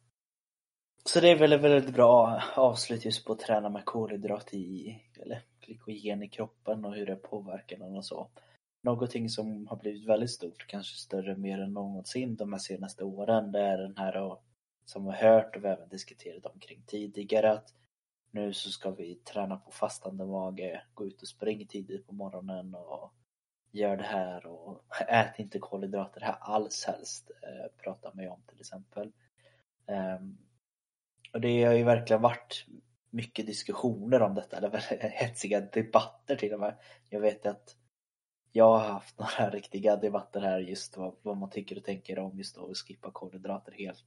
så 1.05 1.19
det 1.19 1.29
är 1.29 1.39
väl 1.39 1.53
ett 1.53 1.61
väldigt 1.61 1.93
bra 1.93 2.43
avslut 2.55 3.05
just 3.05 3.25
på 3.25 3.33
att 3.33 3.39
träna 3.39 3.69
med 3.69 3.85
kolhydrat 3.85 4.53
i, 4.53 5.01
eller 5.19 5.41
glykogen 5.59 6.23
i 6.23 6.29
kroppen 6.29 6.85
och 6.85 6.95
hur 6.95 7.05
det 7.05 7.15
påverkar 7.15 7.77
den 7.77 7.95
och 7.95 8.05
så. 8.05 8.29
Någonting 8.81 9.29
som 9.29 9.67
har 9.67 9.77
blivit 9.77 10.07
väldigt 10.07 10.31
stort, 10.31 10.67
kanske 10.67 10.95
större 10.95 11.35
mer 11.35 11.59
än 11.59 11.73
någonsin 11.73 12.35
de 12.35 12.53
här 12.53 12.59
senaste 12.59 13.03
åren, 13.03 13.51
det 13.51 13.61
är 13.61 13.77
den 13.77 13.97
här 13.97 14.15
som 14.85 15.05
vi 15.05 15.11
har 15.11 15.17
hört 15.17 15.55
och 15.55 15.63
vi 15.63 15.67
även 15.67 15.89
diskuterat 15.89 16.45
omkring 16.45 16.83
tidigare 16.87 17.51
att 17.51 17.73
nu 18.31 18.53
så 18.53 18.69
ska 18.69 18.91
vi 18.91 19.15
träna 19.15 19.57
på 19.57 19.71
fastande 19.71 20.25
mage, 20.25 20.83
gå 20.93 21.05
ut 21.05 21.21
och 21.21 21.27
spring 21.27 21.67
tidigt 21.67 22.07
på 22.07 22.13
morgonen 22.13 22.75
och 22.75 23.13
gör 23.71 23.97
det 23.97 24.03
här 24.03 24.45
och 24.45 24.85
ät 25.07 25.39
inte 25.39 25.59
kolhydrater 25.59 26.21
här 26.21 26.37
alls 26.39 26.85
helst, 26.85 27.31
eh, 27.41 27.83
pratar 27.83 28.11
man 28.13 28.23
ju 28.23 28.29
om 28.29 28.41
till 28.47 28.59
exempel. 28.59 29.11
Um, 29.87 30.37
och 31.33 31.41
det 31.41 31.63
har 31.63 31.73
ju 31.73 31.83
verkligen 31.83 32.21
varit 32.21 32.65
mycket 33.09 33.45
diskussioner 33.45 34.21
om 34.21 34.35
detta, 34.35 34.57
eller 34.57 34.69
hetsiga 35.09 35.61
debatter 35.61 36.35
till 36.35 36.53
och 36.53 36.59
med. 36.59 36.77
Jag 37.09 37.19
vet 37.19 37.45
att 37.45 37.75
jag 38.51 38.77
har 38.77 38.93
haft 38.93 39.19
några 39.39 39.49
riktiga 39.49 39.95
debatter 39.95 40.41
här 40.41 40.59
just 40.59 40.97
vad, 40.97 41.15
vad 41.21 41.37
man 41.37 41.49
tycker 41.49 41.77
och 41.77 41.83
tänker 41.83 42.19
om 42.19 42.37
just 42.37 42.57
att 42.57 42.77
skippa 42.77 43.11
kolhydrater 43.11 43.71
helt. 43.71 44.05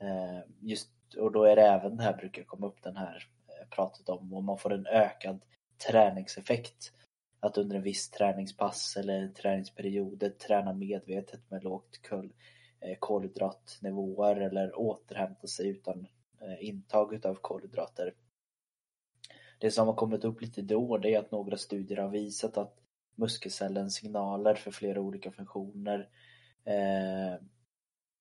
Eh, 0.00 0.40
just, 0.60 0.90
och 1.18 1.32
då 1.32 1.44
är 1.44 1.56
det 1.56 1.62
även 1.62 1.96
det 1.96 2.02
här 2.02 2.16
brukar 2.16 2.42
komma 2.42 2.66
upp 2.66 2.82
den 2.82 2.96
här 2.96 3.28
eh, 3.48 3.68
pratet 3.68 4.08
om 4.08 4.34
om 4.34 4.44
man 4.44 4.58
får 4.58 4.72
en 4.72 4.86
ökad 4.86 5.40
träningseffekt. 5.86 6.92
Att 7.40 7.58
under 7.58 7.76
en 7.76 7.82
viss 7.82 8.10
träningspass 8.10 8.96
eller 8.96 9.28
träningsperioder 9.28 10.30
träna 10.30 10.72
medvetet 10.72 11.50
med 11.50 11.64
lågt 11.64 12.02
kol, 12.08 12.32
eh, 12.80 12.96
kolhydratnivåer 12.98 14.36
eller 14.36 14.78
återhämta 14.78 15.46
sig 15.46 15.68
utan 15.68 16.06
eh, 16.40 16.68
intag 16.68 17.14
utav 17.14 17.34
kolhydrater. 17.34 18.14
Det 19.58 19.70
som 19.70 19.86
har 19.86 19.94
kommit 19.94 20.24
upp 20.24 20.40
lite 20.40 20.62
då 20.62 20.98
det 20.98 21.14
är 21.14 21.18
att 21.18 21.30
några 21.30 21.56
studier 21.56 21.98
har 21.98 22.08
visat 22.08 22.58
att 22.58 22.78
muskelcellens 23.14 23.94
signaler 23.94 24.54
för 24.54 24.70
flera 24.70 25.00
olika 25.00 25.30
funktioner 25.30 26.08
eh, 26.64 27.34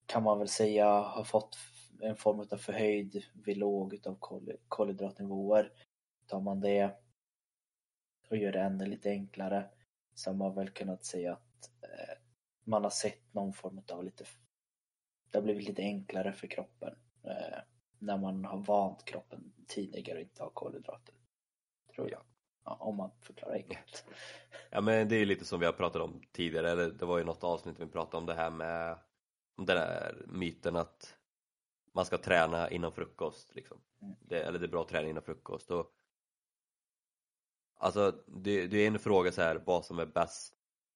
kan 0.07 0.23
man 0.23 0.39
väl 0.39 0.47
säga 0.47 0.85
har 0.89 1.23
fått 1.23 1.57
en 2.01 2.15
form 2.15 2.39
av 2.39 2.57
förhöjd 2.57 3.23
vid 3.33 3.57
låg 3.57 3.93
utav 3.93 4.17
kolhydratnivåer. 4.67 5.71
Tar 6.25 6.39
man 6.39 6.59
det 6.59 6.91
och 8.29 8.37
gör 8.37 8.51
det 8.51 8.61
ännu 8.61 8.85
lite 8.85 9.09
enklare 9.09 9.69
så 10.15 10.29
har 10.29 10.35
man 10.35 10.55
väl 10.55 10.69
kunnat 10.69 11.05
säga 11.05 11.33
att 11.33 11.71
eh, 11.81 12.17
man 12.63 12.83
har 12.83 12.89
sett 12.89 13.33
någon 13.33 13.53
form 13.53 13.81
av 13.91 14.03
lite 14.03 14.25
det 15.31 15.37
har 15.37 15.43
blivit 15.43 15.67
lite 15.67 15.81
enklare 15.81 16.33
för 16.33 16.47
kroppen 16.47 16.95
eh, 17.23 17.59
när 17.99 18.17
man 18.17 18.45
har 18.45 18.57
vant 18.57 19.05
kroppen 19.05 19.53
tidigare 19.67 20.17
och 20.17 20.23
inte 20.23 20.43
har 20.43 20.49
kolhydrater. 20.49 21.15
Tror 21.95 22.11
jag. 22.11 22.21
Ja, 22.65 22.77
om 22.79 22.95
man 22.95 23.11
förklarar 23.21 23.53
enkelt. 23.53 24.05
Ja 24.69 24.81
men 24.81 25.09
det 25.09 25.15
är 25.15 25.19
ju 25.19 25.25
lite 25.25 25.45
som 25.45 25.59
vi 25.59 25.65
har 25.65 25.73
pratat 25.73 26.01
om 26.01 26.21
tidigare, 26.31 26.71
eller 26.71 26.89
det 26.89 27.05
var 27.05 27.17
ju 27.17 27.23
något 27.23 27.43
avsnitt 27.43 27.79
vi 27.79 27.87
pratade 27.87 28.17
om 28.17 28.25
det 28.25 28.33
här 28.33 28.49
med 28.49 28.97
den 29.57 29.65
där 29.65 30.25
myten 30.27 30.75
att 30.75 31.17
man 31.93 32.05
ska 32.05 32.17
träna 32.17 32.69
innan 32.69 32.91
frukost 32.91 33.55
liksom. 33.55 33.81
Mm. 34.01 34.15
Det, 34.19 34.41
eller 34.43 34.59
det 34.59 34.65
är 34.65 34.69
bra 34.69 34.81
att 34.81 34.89
träna 34.89 35.07
innan 35.07 35.23
frukost. 35.23 35.71
Och 35.71 35.93
Alltså 37.79 38.23
det, 38.27 38.67
det 38.67 38.77
är 38.77 38.87
en 38.87 38.99
fråga 38.99 39.31
så 39.31 39.41
här 39.41 39.63
vad 39.65 39.85
som 39.85 39.99
är 39.99 40.05
bäst 40.05 40.53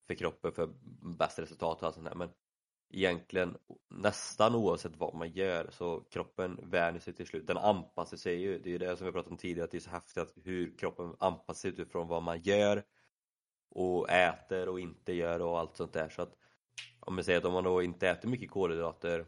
för 0.08 0.16
kroppen 0.16 0.52
för 0.52 0.74
bäst 1.18 1.40
resultat 1.40 1.78
och 1.78 1.84
allt 1.84 1.96
sånt 1.96 2.08
här. 2.08 2.16
Men 2.16 2.30
egentligen 2.90 3.58
nästan 3.90 4.56
oavsett 4.56 4.96
vad 4.96 5.16
man 5.16 5.32
gör 5.32 5.70
så 5.72 6.02
kroppen 6.02 6.60
vänjer 6.64 7.02
sig 7.02 7.14
till 7.14 7.28
slut, 7.28 7.48
den 7.48 7.58
anpassar 7.58 8.18
sig 8.18 8.42
ju, 8.42 8.60
det 8.60 8.70
är 8.70 8.72
ju 8.72 8.78
det 8.78 8.98
som 8.98 9.06
vi 9.06 9.12
pratade 9.12 9.32
om 9.32 9.38
tidigare 9.38 9.66
att 9.66 9.72
det 9.72 9.78
är 9.78 9.82
så 9.82 9.90
häftigt 9.90 10.34
hur 10.44 10.78
kroppen 10.78 11.16
anpassar 11.20 11.54
sig 11.54 11.72
utifrån 11.72 12.08
vad 12.08 12.24
man 12.24 12.42
gör 12.42 12.84
och 13.70 14.10
äter 14.10 14.70
och 14.70 14.80
inte 14.80 15.14
gör 15.14 15.42
och 15.42 15.60
allt 15.60 15.78
sånt 15.78 15.94
där. 15.94 16.10
Så 16.10 16.22
att 16.22 16.36
om 17.02 17.16
vi 17.16 17.24
säger 17.24 17.40
att 17.40 17.46
om 17.46 17.54
man 17.54 17.64
då 17.64 17.82
inte 17.82 18.10
äter 18.10 18.30
mycket 18.30 18.52
kolhydrater 18.52 19.26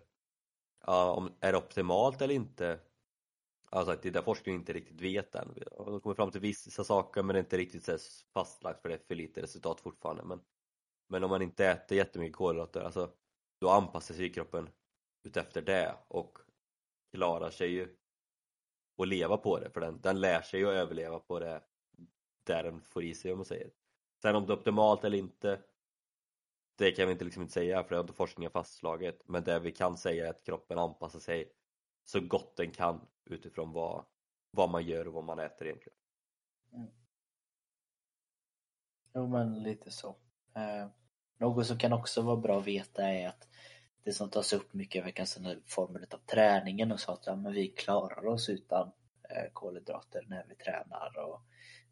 ja, 0.85 1.11
om, 1.11 1.33
är 1.39 1.51
det 1.51 1.57
optimalt 1.57 2.21
eller 2.21 2.35
inte 2.35 2.79
Alltså 3.73 3.97
det 4.01 4.09
är 4.09 4.13
där 4.13 4.21
forskningen 4.21 4.61
inte 4.61 4.73
riktigt 4.73 5.01
vet 5.01 5.35
än. 5.35 5.53
De 5.77 6.01
kommer 6.01 6.15
fram 6.15 6.31
till 6.31 6.41
vissa 6.41 6.83
saker 6.83 7.23
men 7.23 7.33
det 7.33 7.39
är 7.39 7.43
inte 7.43 7.57
riktigt 7.57 7.85
så 7.85 7.97
fastlagt 8.33 8.81
för 8.81 8.89
det 8.89 8.95
är 8.95 8.99
för 9.07 9.15
lite 9.15 9.41
resultat 9.41 9.81
fortfarande. 9.81 10.23
Men, 10.23 10.41
men 11.07 11.23
om 11.23 11.29
man 11.29 11.41
inte 11.41 11.65
äter 11.65 11.97
jättemycket 11.97 12.35
kolhydrater, 12.35 12.81
alltså 12.81 13.11
då 13.59 13.69
anpassar 13.69 14.15
sig 14.15 14.33
kroppen 14.33 14.69
utefter 15.23 15.61
det 15.61 15.95
och 16.07 16.37
klarar 17.13 17.49
sig 17.49 17.69
ju 17.69 17.95
att 18.97 19.07
leva 19.07 19.37
på 19.37 19.59
det 19.59 19.69
för 19.69 19.81
den, 19.81 20.01
den 20.01 20.21
lär 20.21 20.41
sig 20.41 20.63
att 20.63 20.69
överleva 20.69 21.19
på 21.19 21.39
det 21.39 21.61
där 22.43 22.63
den 22.63 22.81
får 22.81 23.03
i 23.03 23.15
sig 23.15 23.31
om 23.31 23.37
man 23.37 23.45
säger. 23.45 23.71
Sen 24.21 24.35
om 24.35 24.45
det 24.45 24.53
är 24.53 24.57
optimalt 24.57 25.03
eller 25.03 25.17
inte 25.17 25.59
det 26.75 26.91
kan 26.91 27.05
vi 27.05 27.11
inte, 27.11 27.25
liksom 27.25 27.41
inte 27.41 27.53
säga 27.53 27.83
för 27.83 27.89
det 27.89 27.95
har 27.95 28.03
inte 28.03 28.13
forskningen 28.13 28.51
fastslagit 28.51 29.23
men 29.27 29.43
det 29.43 29.59
vi 29.59 29.71
kan 29.71 29.97
säga 29.97 30.25
är 30.25 30.29
att 30.29 30.43
kroppen 30.43 30.77
anpassar 30.77 31.19
sig 31.19 31.51
så 32.05 32.19
gott 32.19 32.57
den 32.57 32.71
kan 32.71 33.07
utifrån 33.25 33.71
vad, 33.71 34.05
vad 34.51 34.69
man 34.69 34.85
gör 34.85 35.07
och 35.07 35.13
vad 35.13 35.23
man 35.23 35.39
äter 35.39 35.67
egentligen. 35.67 35.97
Mm. 36.73 36.87
Jo 39.13 39.27
men 39.27 39.63
lite 39.63 39.91
så. 39.91 40.15
Eh, 40.55 40.87
något 41.37 41.67
som 41.67 41.77
kan 41.77 41.93
också 41.93 42.21
vara 42.21 42.37
bra 42.37 42.59
att 42.59 42.67
veta 42.67 43.03
är 43.03 43.27
att 43.27 43.47
det 44.03 44.13
som 44.13 44.29
tas 44.29 44.53
upp 44.53 44.73
mycket 44.73 45.01
i 45.01 45.05
veckans 45.05 45.39
formen 45.67 46.05
av 46.11 46.17
träningen 46.17 46.91
och 46.91 46.99
så 46.99 47.11
att 47.11 47.25
ja, 47.25 47.35
men 47.35 47.53
vi 47.53 47.67
klarar 47.67 48.25
oss 48.25 48.49
utan 48.49 48.91
eh, 49.29 49.51
kolhydrater 49.53 50.25
när 50.27 50.45
vi 50.49 50.55
tränar. 50.55 51.17
Och 51.17 51.41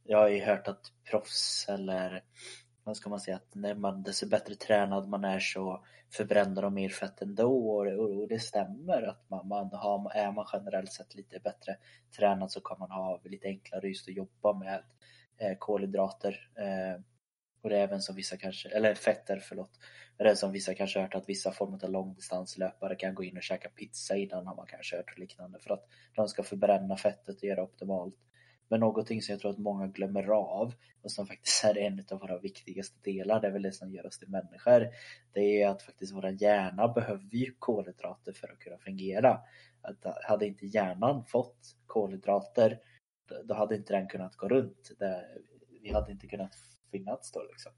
jag 0.03 0.17
har 0.17 0.27
ju 0.27 0.43
hört 0.43 0.67
att 0.67 0.91
proffs 1.09 1.65
eller 1.69 2.23
vad 2.84 2.97
ska 2.97 3.09
man 3.09 3.19
säga, 3.19 3.36
att 3.36 3.55
när 3.55 3.75
man, 3.75 4.03
desto 4.03 4.27
bättre 4.27 4.55
tränad 4.55 5.09
man 5.09 5.23
är 5.23 5.39
så 5.39 5.86
förbränner 6.09 6.61
de 6.61 6.73
mer 6.73 6.89
fett 6.89 7.21
ändå 7.21 7.69
och, 7.69 7.86
det, 7.86 7.97
och 7.97 8.27
det 8.27 8.39
stämmer 8.39 9.01
att 9.03 9.29
man, 9.29 9.47
man 9.47 9.69
har, 9.73 10.11
är 10.15 10.32
man 10.32 10.47
generellt 10.53 10.91
sett 10.91 11.15
lite 11.15 11.39
bättre 11.39 11.77
tränad 12.17 12.51
så 12.51 12.61
kan 12.61 12.79
man 12.79 12.91
ha 12.91 13.21
lite 13.23 13.47
enklare 13.47 13.88
just 13.88 14.09
att 14.09 14.15
jobba 14.15 14.53
med 14.53 14.84
eh, 15.38 15.57
kolhydrater. 15.59 16.49
Eh, 16.55 17.01
och 17.63 17.69
det 17.69 17.77
är 17.77 17.84
även 17.84 18.01
som 18.01 18.15
vissa 18.15 18.38
kanske, 18.38 18.69
eller 18.69 18.93
fetter 18.93 19.39
förlåt. 19.39 19.79
Det 20.17 20.23
är 20.23 20.36
som 20.36 20.51
vissa 20.51 20.73
kanske 20.73 21.01
hört 21.01 21.15
att 21.15 21.29
vissa 21.29 21.51
former 21.51 21.86
av 21.86 21.91
långdistanslöpare 21.91 22.95
kan 22.95 23.15
gå 23.15 23.23
in 23.23 23.38
och 23.38 23.43
käka 23.43 23.69
pizza 23.69 24.15
innan 24.15 24.47
har 24.47 24.55
man 24.55 24.67
kanske 24.67 24.97
hört 24.97 25.11
och 25.13 25.19
liknande 25.19 25.59
för 25.59 25.73
att 25.73 25.88
de 26.15 26.27
ska 26.27 26.43
förbränna 26.43 26.97
fettet 26.97 27.38
och 27.38 27.43
göra 27.43 27.63
optimalt. 27.63 28.15
Men 28.72 28.80
någonting 28.80 29.22
som 29.22 29.34
jag 29.34 29.41
tror 29.41 29.51
att 29.51 29.57
många 29.57 29.88
glömmer 29.88 30.28
av 30.28 30.74
och 31.01 31.11
som 31.11 31.28
faktiskt 31.28 31.63
är 31.63 31.78
en 31.78 32.05
av 32.11 32.19
våra 32.19 32.38
viktigaste 32.38 32.97
delar, 33.03 33.41
det 33.41 33.47
är 33.47 33.51
väl 33.51 33.61
det 33.61 33.72
som 33.72 33.91
gör 33.91 34.05
oss 34.05 34.19
till 34.19 34.30
människor. 34.30 34.88
Det 35.34 35.61
är 35.61 35.69
att 35.69 35.82
faktiskt 35.82 36.13
våra 36.13 36.32
hjärna 36.32 36.88
behöver 36.88 37.36
ju 37.36 37.55
kolhydrater 37.59 38.34
för 38.34 38.47
att 38.47 38.59
kunna 38.59 38.78
fungera. 38.78 39.39
Att 39.82 40.24
hade 40.24 40.47
inte 40.47 40.65
hjärnan 40.65 41.26
fått 41.26 41.76
kolhydrater 41.86 42.80
då 43.43 43.53
hade 43.53 43.76
inte 43.76 43.93
den 43.93 44.07
kunnat 44.07 44.36
gå 44.36 44.47
runt. 44.47 44.91
vi 45.82 45.93
hade 45.93 46.11
inte 46.11 46.28
kunnat 46.28 46.55
finnas 46.91 47.32
då 47.32 47.43
liksom. 47.43 47.72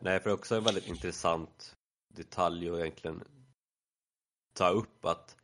Nej, 0.00 0.20
för 0.20 0.30
det 0.30 0.32
är 0.32 0.38
också 0.38 0.56
en 0.56 0.64
väldigt 0.64 0.88
intressant 0.88 1.76
detalj 2.08 2.70
att 2.70 2.78
egentligen 2.78 3.24
ta 4.52 4.68
upp 4.68 5.04
att 5.04 5.36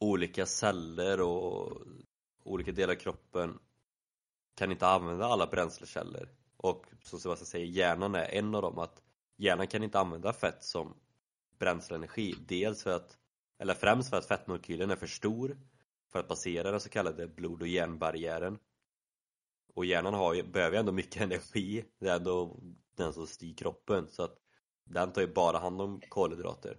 olika 0.00 0.46
celler 0.46 1.20
och 1.20 1.86
olika 2.42 2.72
delar 2.72 2.94
av 2.94 2.98
kroppen 2.98 3.58
kan 4.54 4.72
inte 4.72 4.86
använda 4.86 5.26
alla 5.26 5.46
bränslekällor. 5.46 6.28
Och 6.56 6.86
som 7.02 7.20
Sebastian 7.20 7.46
säger, 7.46 7.66
hjärnan 7.66 8.14
är 8.14 8.24
en 8.24 8.54
av 8.54 8.62
dem. 8.62 8.78
Att 8.78 9.02
hjärnan 9.36 9.66
kan 9.66 9.82
inte 9.82 9.98
använda 9.98 10.32
fett 10.32 10.64
som 10.64 10.94
bränsleenergi. 11.58 12.34
Dels 12.48 12.82
för 12.82 12.96
att 12.96 13.18
eller 13.58 13.74
främst 13.74 14.10
för 14.10 14.16
att 14.16 14.26
fettmolekylen 14.26 14.90
är 14.90 14.96
för 14.96 15.06
stor 15.06 15.58
för 16.12 16.18
att 16.18 16.28
passera 16.28 16.70
den 16.70 16.80
så 16.80 16.88
kallade 16.88 17.26
blod 17.26 17.62
och 17.62 17.68
hjärnbarriären 17.68 18.58
och 19.74 19.84
hjärnan 19.84 20.14
har 20.14 20.34
ju, 20.34 20.42
behöver 20.42 20.76
ju 20.76 20.80
ändå 20.80 20.92
mycket 20.92 21.22
energi. 21.22 21.84
Det 21.98 22.08
är 22.08 22.16
ändå 22.16 22.60
den 22.96 23.12
som 23.12 23.26
styr 23.26 23.54
kroppen. 23.54 24.08
Så 24.08 24.22
att 24.22 24.38
den 24.84 25.12
tar 25.12 25.22
ju 25.22 25.34
bara 25.34 25.58
hand 25.58 25.80
om 25.80 26.00
kolhydrater 26.08 26.78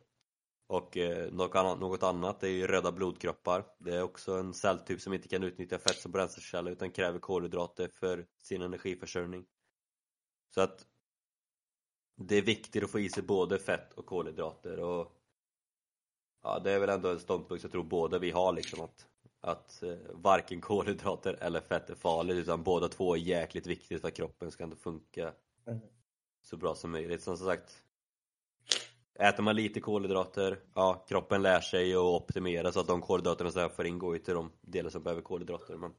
och 0.74 0.98
eh, 0.98 1.32
något, 1.32 2.04
annat, 2.04 2.44
är 2.44 2.48
ju 2.48 2.68
röda 2.68 2.92
blodkroppar. 2.92 3.66
Det 3.78 3.96
är 3.96 4.02
också 4.02 4.34
en 4.34 4.54
celltyp 4.54 5.02
som 5.02 5.14
inte 5.14 5.28
kan 5.28 5.44
utnyttja 5.44 5.80
fett 5.80 5.96
som 5.96 6.12
bränslekälla 6.12 6.70
utan 6.70 6.92
kräver 6.92 7.20
kolhydrater 7.20 7.88
för 7.88 8.26
sin 8.38 8.62
energiförsörjning. 8.62 9.46
Så 10.50 10.62
att 10.62 10.88
det 12.16 12.36
är 12.36 12.42
viktigt 12.42 12.84
att 12.84 12.90
få 12.90 13.00
i 13.00 13.10
sig 13.10 13.24
både 13.24 13.60
fett 13.60 13.94
och 13.94 14.06
kolhydrater 14.06 14.80
och 14.80 15.12
ja, 16.44 16.60
det 16.60 16.72
är 16.72 16.80
väl 16.80 16.90
ändå 16.90 17.10
en 17.10 17.20
ståndpunkt 17.20 17.64
jag 17.64 17.72
tror 17.72 17.84
båda 17.84 18.20
vi 18.20 18.32
har 18.32 18.54
liksom 18.54 18.82
att, 18.82 19.08
att 19.42 19.84
eh, 19.84 19.98
varken 20.12 20.62
kolhydrater 20.62 21.34
eller 21.34 21.62
fett 21.62 21.90
är 21.90 21.96
farligt 21.96 22.38
utan 22.38 22.64
båda 22.64 22.88
två 22.88 23.16
är 23.16 23.20
jäkligt 23.20 23.68
viktigt 23.68 24.02
för 24.02 24.08
att 24.08 24.14
kroppen 24.14 24.52
ska 24.52 24.64
ändå 24.64 24.76
funka 24.76 25.34
mm. 25.68 25.80
så 26.42 26.58
bra 26.58 26.76
som 26.76 26.92
möjligt. 26.92 27.24
Som 27.24 27.38
sagt 27.38 27.84
Äter 29.16 29.44
man 29.44 29.56
lite 29.56 29.80
kolhydrater, 29.80 30.60
ja 30.76 31.06
kroppen 31.08 31.42
lär 31.42 31.62
sig 31.62 31.94
att 31.94 32.00
optimera 32.00 32.72
så 32.72 32.80
att 32.80 32.88
de 32.88 33.02
kolhydraterna 33.02 33.52
som 33.52 33.70
får 33.70 33.86
in 33.86 34.00
går 34.00 34.16
ju 34.16 34.24
till 34.24 34.34
de 34.34 34.52
delar 34.62 34.90
som 34.90 35.04
behöver 35.04 35.22
kolhydrater 35.22 35.78
men 35.78 35.94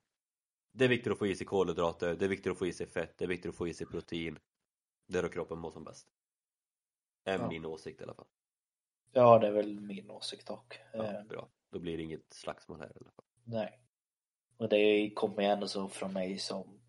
Det 0.73 0.85
är 0.85 0.89
viktigt 0.89 1.13
att 1.13 1.19
få 1.19 1.27
i 1.27 1.37
sig 1.37 1.47
kolhydrater, 1.47 2.15
det 2.15 2.25
är 2.25 2.29
viktigt 2.29 2.53
att 2.53 2.59
få 2.59 2.67
i 2.67 2.73
sig 2.73 2.87
fett, 2.87 3.19
det 3.19 3.25
är 3.25 3.29
viktigt 3.29 3.49
att 3.49 3.57
få 3.57 3.69
i 3.69 3.75
sig 3.75 3.87
protein. 3.87 4.39
Det 5.09 5.19
är 5.19 5.23
då 5.23 5.29
kroppen 5.29 5.59
mår 5.59 5.71
som 5.71 5.85
bäst. 5.85 6.09
Är 7.25 7.39
ja. 7.39 7.49
min 7.49 7.65
åsikt 7.65 8.01
i 8.01 8.05
alla 8.05 8.15
fall. 8.15 8.27
Ja 9.13 9.39
det 9.39 9.47
är 9.47 9.53
väl 9.53 9.81
min 9.81 10.11
åsikt 10.11 10.47
dock 10.47 10.79
Ja, 10.93 11.05
eh. 11.05 11.25
bra, 11.25 11.49
då 11.71 11.79
blir 11.79 11.97
det 11.97 12.03
inget 12.03 12.33
slagsmål 12.33 12.81
här 12.81 12.87
i 12.87 12.99
alla 13.01 13.11
fall. 13.11 13.25
Nej. 13.45 13.81
Och 14.57 14.69
det 14.69 15.11
kommer 15.15 15.43
ju 15.43 15.49
ändå 15.49 15.69
så 15.69 15.89
från 15.89 16.13
mig 16.13 16.39
som 16.39 16.81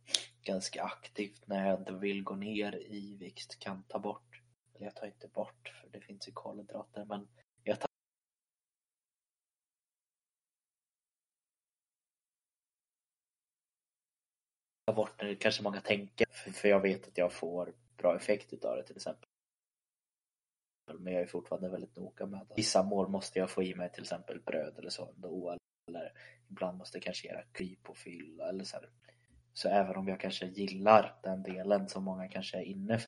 ganska 0.42 0.84
aktivt 0.84 1.48
när 1.48 1.70
jag 1.70 1.80
inte 1.80 1.94
vill 1.94 2.24
gå 2.24 2.36
ner 2.36 2.76
i 2.76 3.16
vikt 3.16 3.60
kan 3.60 3.84
ta 3.84 4.00
bort 4.00 4.35
eller 4.76 4.86
jag 4.86 4.96
tar 4.96 5.08
inte 5.08 5.28
bort, 5.28 5.74
för 5.82 5.90
det 5.90 6.02
finns 6.02 6.28
ju 6.28 6.32
kolhydrater, 6.32 7.06
men 7.06 7.28
jag 7.64 7.80
tar 7.80 7.90
bort 14.96 15.20
det 15.20 15.36
kanske 15.36 15.64
många 15.64 15.82
tänker, 15.82 16.26
för 16.52 16.68
jag 16.68 16.80
vet 16.80 17.08
att 17.08 17.18
jag 17.18 17.34
får 17.34 17.74
bra 17.98 18.16
effekt 18.16 18.54
utav 18.54 18.76
det 18.76 18.84
till 18.84 18.96
exempel. 18.96 19.30
Men 21.00 21.14
jag 21.14 21.22
är 21.22 21.28
fortfarande 21.28 21.70
väldigt 21.70 21.96
noga 21.96 22.26
med 22.26 22.42
att 22.42 22.58
Vissa 22.58 22.84
mål 22.84 23.08
måste 23.08 23.40
jag 23.40 23.50
få 23.50 23.64
i 23.64 23.76
mig 23.76 23.92
till 23.92 24.04
exempel 24.04 24.42
bröd 24.42 24.80
eller 24.80 24.90
så 24.90 25.10
ändå. 25.10 25.58
Eller 25.88 26.12
ibland 26.50 26.78
måste 26.78 26.98
jag 26.98 27.04
kanske 27.04 27.28
göra 27.28 27.44
kryp 27.52 27.90
och 27.90 27.98
fylla 27.98 28.50
eller 28.50 28.64
så 28.64 28.78
här. 28.78 28.90
Så 29.54 29.70
även 29.70 29.96
om 29.96 30.08
jag 30.08 30.20
kanske 30.20 30.46
gillar 30.46 31.20
den 31.24 31.44
delen 31.44 31.90
som 31.90 32.04
många 32.04 32.28
kanske 32.28 32.58
är 32.58 32.62
inne 32.62 33.00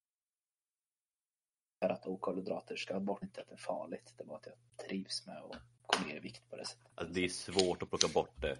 för 1.87 1.93
att 1.93 2.07
okolhydrater 2.07 2.75
ska 2.75 2.99
bort. 2.99 3.23
Inte 3.23 3.41
att 3.41 3.47
det 3.47 3.53
är 3.53 3.57
farligt, 3.57 4.13
det 4.17 4.23
var 4.23 4.35
att 4.35 4.45
jag 4.45 4.87
trivs 4.87 5.25
med 5.25 5.37
att 5.37 5.61
gå 5.81 6.07
ner 6.07 6.15
i 6.15 6.19
vikt 6.19 6.49
på 6.49 6.55
det 6.55 6.65
sättet. 6.65 6.87
Alltså 6.95 7.13
det 7.13 7.25
är 7.25 7.29
svårt 7.29 7.83
att 7.83 7.89
plocka 7.89 8.07
bort 8.07 8.41
det 8.41 8.57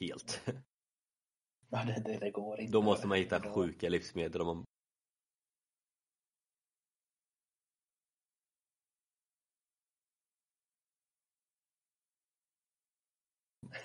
helt. 0.00 0.42
Ja, 1.68 1.84
det, 1.84 2.02
det, 2.04 2.18
det 2.18 2.30
går 2.30 2.60
inte. 2.60 2.72
Då 2.72 2.82
måste 2.82 3.06
man 3.06 3.18
hitta 3.18 3.40
sjuka 3.40 3.88
livsmedel 3.88 4.40
om 4.40 4.46
man 4.46 4.64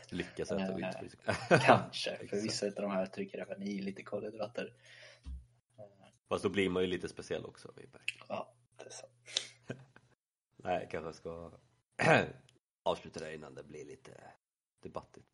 lyckas 0.09 0.51
äta 0.51 0.75
vitt. 0.75 1.15
Kanske, 1.49 2.17
för 2.29 2.41
vissa 2.41 2.65
av 2.65 2.71
de 2.71 2.91
här 2.91 3.05
trycker 3.05 3.37
även 3.37 3.61
i 3.61 3.81
lite 3.81 4.03
kolhydrater. 4.03 4.73
Fast 6.29 6.43
då 6.43 6.49
blir 6.49 6.69
man 6.69 6.83
ju 6.83 6.87
lite 6.87 7.09
speciell 7.09 7.45
också. 7.45 7.73
Ja. 8.27 8.53
Nej, 10.57 10.79
jag 10.81 10.91
kanske 10.91 11.13
ska 11.13 11.51
avsluta 12.83 13.19
det 13.19 13.35
innan 13.35 13.55
det 13.55 13.63
blir 13.63 13.85
lite 13.85 14.11
debattigt. 14.79 15.33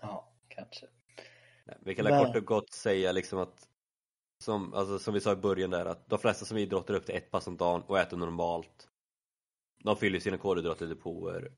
Ja, 0.00 0.32
kanske. 0.48 0.86
Nej, 1.64 1.76
vi 1.80 1.94
kan 1.94 2.04
Men... 2.04 2.24
kort 2.24 2.36
och 2.36 2.44
gott 2.44 2.72
säga 2.72 3.12
liksom 3.12 3.38
att 3.38 3.68
som, 4.38 4.74
alltså, 4.74 4.98
som 4.98 5.14
vi 5.14 5.20
sa 5.20 5.32
i 5.32 5.36
början 5.36 5.70
där 5.70 5.86
att 5.86 6.08
de 6.08 6.18
flesta 6.18 6.44
som 6.44 6.56
idrottar 6.56 6.94
upp 6.94 7.06
till 7.06 7.14
ett 7.14 7.30
pass 7.30 7.46
om 7.46 7.56
dagen 7.56 7.82
och 7.82 7.98
äter 7.98 8.16
normalt 8.16 8.90
de 9.84 9.96
fyller 9.96 10.18
sina 10.18 10.38
kolhydrater 10.38 10.86
depåer 10.86 11.52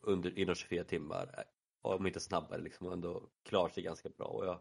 under, 0.00 0.38
inom 0.38 0.54
24 0.54 0.84
timmar 0.84 1.44
om 1.82 2.06
inte 2.06 2.20
snabbare 2.20 2.60
liksom 2.60 2.86
och 2.86 2.92
ändå 2.92 3.28
klarar 3.42 3.68
sig 3.68 3.82
ganska 3.82 4.08
bra 4.08 4.26
och 4.26 4.46
jag 4.46 4.60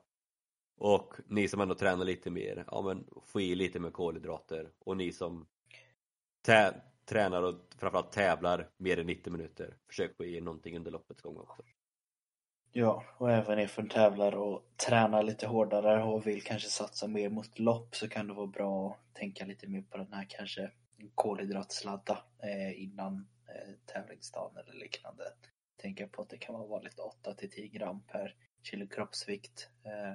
och 0.78 1.13
ni 1.28 1.47
som 1.47 1.61
ändå 1.61 1.76
tränar 1.76 2.05
lite 2.05 2.30
mer, 2.30 2.66
ja 2.68 2.82
men 2.82 3.07
få 3.24 3.41
i 3.41 3.55
lite 3.55 3.80
mer 3.80 3.91
kolhydrater 3.91 4.72
och 4.80 4.97
ni 4.97 5.11
som 5.11 5.47
tränar 7.06 7.43
och 7.43 7.56
framförallt 7.78 8.12
tävlar 8.12 8.70
mer 8.78 9.00
än 9.00 9.06
90 9.06 9.32
minuter. 9.32 9.78
Försök 9.88 10.18
få 10.18 10.26
i 10.26 10.41
någonting 10.41 10.78
under 10.78 10.91
loppets 10.91 11.22
gång 11.22 11.38
också. 11.38 11.64
Ja, 12.72 13.04
och 13.18 13.32
även 13.32 13.68
som 13.68 13.89
tävlar 13.89 14.36
och 14.36 14.74
tränar 14.88 15.24
lite 15.24 15.48
hårdare 15.48 16.04
och 16.04 16.28
vill 16.28 16.43
kanske 16.43 16.70
satsa 16.70 17.08
mer 17.08 17.30
mot 17.30 17.60
lopp 17.60 17.96
så 17.96 18.10
kan 18.10 18.28
det 18.28 18.34
vara 18.34 18.48
bra 18.48 18.91
att 18.91 19.16
tänka 19.16 19.46
lite 19.46 19.68
mer 19.68 19.82
på 19.82 19.98
den 19.98 20.14
här 20.14 20.26
kanske 20.30 20.72
kolhydratsladda 21.16 22.24
eh, 22.43 22.84
innan 22.84 23.28
eh, 23.48 23.74
tävlingsdagen 23.86 24.58
eller 24.58 24.74
liknande. 24.74 25.24
Tänka 25.78 26.08
på 26.08 26.22
att 26.22 26.30
det 26.30 26.38
kan 26.38 26.56
vara 26.56 26.68
vanligt 26.68 27.00
8 27.00 27.34
till 27.34 27.52
10 27.52 27.68
gram 27.68 28.02
per 28.02 28.36
kilo 28.64 28.88
kroppsvikt 28.88 29.70
eh, 29.84 30.14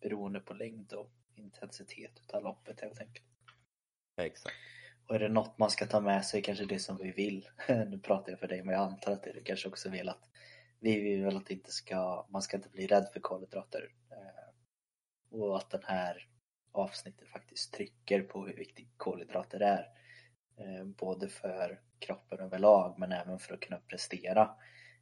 beroende 0.00 0.40
på 0.40 0.54
längd 0.54 0.92
och 0.92 1.10
intensitet 1.34 2.20
utav 2.20 2.42
loppet 2.42 2.80
helt 2.80 3.00
enkelt. 3.00 3.26
Exakt. 4.16 4.56
Och 5.06 5.14
är 5.14 5.18
det 5.18 5.28
något 5.28 5.58
man 5.58 5.70
ska 5.70 5.86
ta 5.86 6.00
med 6.00 6.24
sig 6.24 6.42
kanske 6.42 6.64
det 6.64 6.78
som 6.78 6.96
vi 6.96 7.12
vill. 7.12 7.48
nu 7.68 7.98
pratar 7.98 8.32
jag 8.32 8.40
för 8.40 8.48
dig 8.48 8.62
men 8.62 8.74
jag 8.74 8.82
antar 8.82 9.12
att 9.12 9.22
det 9.22 9.32
du 9.32 9.42
kanske 9.42 9.68
också 9.68 9.90
vill 9.90 10.08
att 10.08 10.28
vi 10.80 11.00
vill 11.00 11.24
väl 11.24 11.36
att 11.36 11.50
inte 11.50 11.72
ska, 11.72 12.26
man 12.30 12.42
ska 12.42 12.56
inte 12.56 12.68
bli 12.68 12.86
rädd 12.86 13.08
för 13.12 13.20
kolhydrater. 13.20 13.88
Eh, 14.10 15.38
och 15.40 15.56
att 15.56 15.70
den 15.70 15.82
här 15.84 16.28
avsnittet 16.72 17.28
faktiskt 17.28 17.74
trycker 17.74 18.22
på 18.22 18.46
hur 18.46 18.56
viktigt 18.56 18.88
kolhydrater 18.96 19.60
är. 19.60 19.86
Eh, 20.58 20.84
både 20.84 21.28
för 21.28 21.80
kroppen 21.98 22.40
överlag 22.40 22.98
men 22.98 23.12
även 23.12 23.38
för 23.38 23.54
att 23.54 23.60
kunna 23.60 23.78
prestera 23.78 24.50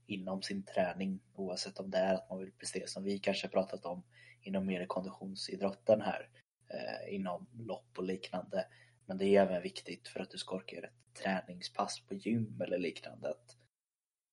inom 0.07 0.43
sin 0.43 0.63
träning 0.63 1.21
oavsett 1.35 1.81
om 1.81 1.91
det 1.91 1.99
är 1.99 2.15
att 2.15 2.31
man 2.31 2.39
vill 2.39 2.53
prestera 2.53 2.87
som 2.87 3.05
vi 3.05 3.19
kanske 3.19 3.49
pratat 3.49 3.85
om 3.85 4.03
inom 4.43 4.67
mer 4.67 4.87
konditionsidrotten 4.87 6.01
här 6.01 6.29
eh, 6.69 7.15
inom 7.15 7.47
lopp 7.53 7.99
och 7.99 8.05
liknande. 8.05 8.67
Men 9.11 9.19
det 9.19 9.37
är 9.37 9.43
även 9.43 9.63
viktigt 9.63 10.09
för 10.09 10.21
att 10.21 10.31
du 10.31 10.39
ska 10.39 10.57
orka 10.57 10.77
göra 10.77 10.87
ett 10.87 11.15
träningspass 11.23 12.01
på 12.01 12.15
gym 12.15 12.61
eller 12.61 12.79
liknande. 12.79 13.31
Att 13.31 13.57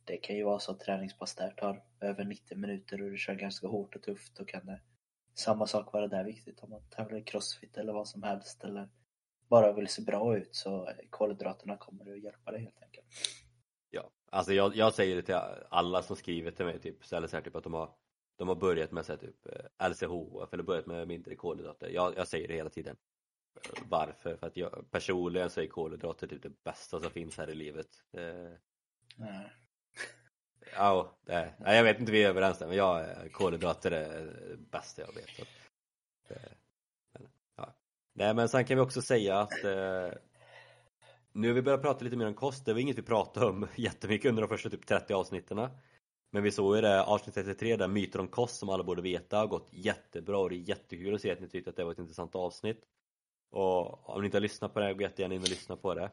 det 0.05 0.17
kan 0.17 0.36
ju 0.36 0.43
vara 0.43 0.59
så 0.59 0.71
att 0.71 0.80
träningspass 0.80 1.36
där 1.36 1.51
tar 1.51 1.84
över 1.99 2.25
90 2.25 2.57
minuter 2.57 3.01
och 3.01 3.11
du 3.11 3.17
kör 3.17 3.36
ganska 3.36 3.67
hårt 3.67 3.95
och 3.95 4.01
tufft. 4.01 4.36
Då 4.36 4.45
kan 4.45 4.65
det 4.65 4.82
samma 5.34 5.67
sak 5.67 5.93
vara 5.93 6.07
där 6.07 6.23
viktigt 6.23 6.59
om 6.59 6.69
man 6.69 6.82
tävlar 6.89 7.17
i 7.17 7.23
crossfit 7.23 7.78
eller 7.78 7.93
vad 7.93 8.07
som 8.07 8.23
helst 8.23 8.63
eller 8.63 8.89
bara 9.47 9.73
vill 9.73 9.88
se 9.88 10.01
bra 10.01 10.38
ut 10.38 10.55
så 10.55 10.89
kolhydraterna 11.09 11.78
kommer 11.78 12.11
att 12.11 12.23
hjälpa 12.23 12.51
dig 12.51 12.61
helt 12.61 12.84
enkelt. 12.84 13.07
Ja, 13.89 14.09
alltså 14.30 14.53
jag, 14.53 14.75
jag 14.75 14.93
säger 14.93 15.15
det 15.15 15.21
till 15.21 15.39
alla 15.69 16.03
som 16.03 16.15
skriver 16.15 16.51
till 16.51 16.65
mig 16.65 16.80
typ, 16.80 17.13
eller 17.13 17.28
så 17.28 17.38
här, 17.38 17.43
typ 17.43 17.55
att 17.55 17.63
de 17.63 17.73
har 17.73 17.95
de 18.38 18.47
har 18.47 18.55
börjat 18.55 18.91
med 18.91 19.05
så 19.05 19.11
här, 19.11 19.19
typ 19.19 19.45
eh, 19.45 19.89
LCHF 19.89 20.53
eller 20.53 20.63
börjat 20.63 20.86
med 20.86 21.07
mindre 21.07 21.36
kolhydrater. 21.36 21.89
Jag, 21.89 22.17
jag 22.17 22.28
säger 22.28 22.47
det 22.47 22.53
hela 22.53 22.69
tiden. 22.69 22.97
Varför? 23.89 24.38
För 24.38 24.47
att 24.47 24.58
jag 24.58 24.91
personligen 24.91 25.49
så 25.49 25.62
är 25.62 25.68
kolhydrater 25.68 26.28
typ 26.28 26.43
det 26.43 26.64
bästa 26.64 26.99
som 26.99 27.12
finns 27.12 27.38
här 27.38 27.49
i 27.49 27.55
livet. 27.55 27.88
Mm. 28.14 28.53
Ja, 30.76 31.18
det, 31.26 31.53
jag 31.60 31.84
vet 31.84 31.99
inte 31.99 32.12
vi 32.12 32.24
är 32.24 32.30
överens 32.30 32.60
där 32.60 32.68
men 32.68 32.78
jag, 32.78 33.05
kolhydrater 33.32 33.91
är 33.91 34.26
det 34.26 34.58
bästa 34.58 35.01
jag 35.01 35.14
vet. 35.14 35.30
Så, 36.28 36.34
men, 37.14 37.30
ja. 37.55 37.76
Nej 38.14 38.34
men 38.34 38.49
sen 38.49 38.66
kan 38.66 38.78
vi 38.78 38.84
också 38.84 39.01
säga 39.01 39.39
att 39.39 39.64
eh, 39.64 40.10
nu 41.32 41.47
har 41.47 41.53
vi 41.53 41.62
börjat 41.62 41.82
prata 41.82 42.03
lite 42.03 42.18
mer 42.18 42.28
om 42.28 42.34
kost, 42.34 42.66
det 42.66 42.74
var 42.74 42.80
inget 42.80 42.97
vi 42.97 43.01
pratade 43.01 43.45
om 43.45 43.68
jättemycket 43.76 44.30
under 44.30 44.41
de 44.41 44.47
första 44.47 44.70
typ 44.70 44.86
30 44.86 45.14
avsnitten. 45.14 45.70
Men 46.32 46.43
vi 46.43 46.51
såg 46.51 46.76
ju 46.76 46.82
det 46.82 47.03
avsnitt 47.03 47.36
33 47.36 47.76
där 47.76 47.88
myter 47.88 48.20
om 48.20 48.28
kost 48.28 48.55
som 48.55 48.70
alla 48.70 48.84
borde 48.84 49.01
veta 49.01 49.38
har 49.38 49.47
gått 49.47 49.68
jättebra 49.72 50.38
och 50.38 50.49
det 50.49 50.55
är 50.55 50.70
jättekul 50.70 51.16
att 51.16 51.22
se 51.22 51.32
att 51.32 51.39
ni 51.39 51.47
tyckte 51.47 51.70
att 51.70 51.76
det 51.76 51.84
var 51.84 51.91
ett 51.91 51.99
intressant 51.99 52.36
avsnitt. 52.36 52.84
Och 53.50 54.10
om 54.10 54.22
ni 54.22 54.26
inte 54.26 54.38
har 54.38 54.41
lyssnat 54.41 54.74
på 54.74 54.80
det, 54.80 54.93
gå 54.93 55.02
jättegärna 55.02 55.36
in 55.36 55.41
och 55.41 55.50
lyssna 55.50 55.76
på 55.76 55.93
det. 55.93 56.12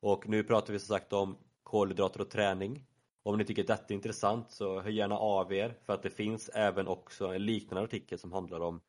Och 0.00 0.28
nu 0.28 0.44
pratar 0.44 0.72
vi 0.72 0.78
som 0.78 0.96
sagt 0.96 1.12
om 1.12 1.36
kolhydrater 1.62 2.20
och 2.20 2.30
träning. 2.30 2.84
Om 3.22 3.38
ni 3.38 3.44
tycker 3.44 3.62
att 3.62 3.68
detta 3.68 3.84
är 3.88 3.94
intressant 3.94 4.50
så 4.50 4.80
hör 4.80 4.90
gärna 4.90 5.18
av 5.18 5.52
er 5.52 5.74
för 5.86 5.92
att 5.92 6.02
det 6.02 6.10
finns 6.10 6.48
även 6.48 6.88
också 6.88 7.26
en 7.26 7.44
liknande 7.44 7.84
artikel 7.84 8.18
som 8.18 8.32
handlar 8.32 8.60
om 8.60 8.80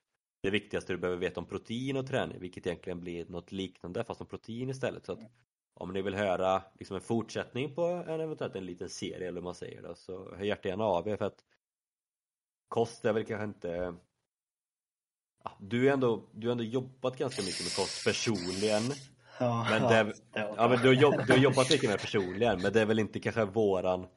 det 0.41 0.49
viktigaste 0.49 0.93
du 0.93 0.97
behöver 0.97 1.19
veta 1.19 1.39
om 1.39 1.45
protein 1.45 1.97
och 1.97 2.07
träning 2.07 2.39
vilket 2.39 2.67
egentligen 2.67 2.99
blir 2.99 3.25
något 3.25 3.51
liknande 3.51 4.03
fast 4.03 4.21
om 4.21 4.27
protein 4.27 4.69
istället. 4.69 5.05
Så 5.05 5.11
att 5.11 5.19
om 5.73 5.93
ni 5.93 6.01
vill 6.01 6.15
höra 6.15 6.63
liksom 6.79 6.95
en 6.95 7.01
fortsättning 7.01 7.75
på 7.75 7.81
en 7.81 8.21
eventuellt 8.21 8.55
en 8.55 8.65
liten 8.65 8.89
serie 8.89 9.27
eller 9.27 9.41
hur 9.41 9.45
man 9.45 9.55
säger 9.55 9.81
det 9.81 9.95
så 9.95 10.35
hör 10.35 10.43
hjärtgärna 10.43 10.83
av 10.83 11.07
er 11.07 11.17
för 11.17 11.25
att 11.25 11.43
kost 12.67 13.05
är 13.05 13.13
väl 13.13 13.25
kanske 13.25 13.45
inte 13.45 13.95
ja, 15.43 15.51
du 15.59 15.85
har 15.85 15.93
ändå, 15.93 16.23
du 16.31 16.47
har 16.47 16.51
ändå 16.51 16.63
jobbat 16.63 17.17
ganska 17.17 17.41
mycket 17.41 17.63
med 17.63 17.75
kost 17.75 18.05
personligen. 18.05 18.81
Ja, 19.39 19.67
men 19.69 19.81
det, 19.81 20.13
ja, 20.33 20.67
men 20.67 20.81
du, 20.81 20.87
har 20.87 20.93
jobb, 20.93 21.15
du 21.27 21.33
har 21.33 21.39
jobbat 21.39 21.69
mycket 21.69 21.89
med 21.89 21.99
personligen 21.99 22.61
men 22.61 22.73
det 22.73 22.81
är 22.81 22.85
väl 22.85 22.99
inte 22.99 23.19
kanske 23.19 23.45
våran 23.45 24.07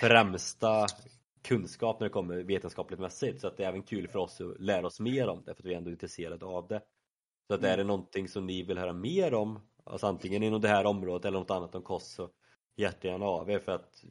främsta 0.00 0.86
kunskap 1.42 2.00
när 2.00 2.06
det 2.06 2.12
kommer 2.12 2.36
vetenskapligt 2.36 3.00
mässigt. 3.00 3.40
Så 3.40 3.46
att 3.46 3.56
det 3.56 3.64
är 3.64 3.68
även 3.68 3.82
kul 3.82 4.08
för 4.08 4.18
oss 4.18 4.40
att 4.40 4.60
lära 4.60 4.86
oss 4.86 5.00
mer 5.00 5.28
om 5.28 5.42
det 5.46 5.54
för 5.54 5.62
att 5.62 5.66
vi 5.66 5.72
är 5.72 5.78
ändå 5.78 5.90
intresserade 5.90 6.46
av 6.46 6.68
det. 6.68 6.80
Så 7.46 7.54
att 7.54 7.64
är 7.64 7.76
det 7.76 7.84
någonting 7.84 8.28
som 8.28 8.46
ni 8.46 8.62
vill 8.62 8.78
höra 8.78 8.92
mer 8.92 9.34
om, 9.34 9.60
alltså 9.84 10.06
antingen 10.06 10.42
inom 10.42 10.60
det 10.60 10.68
här 10.68 10.86
området 10.86 11.24
eller 11.24 11.38
något 11.38 11.50
annat 11.50 11.74
om 11.74 11.82
kost 11.82 12.14
så 12.14 12.30
hjärtgärna 12.76 13.26
av 13.26 13.50
er 13.50 13.58
för 13.58 13.72
att 13.72 14.04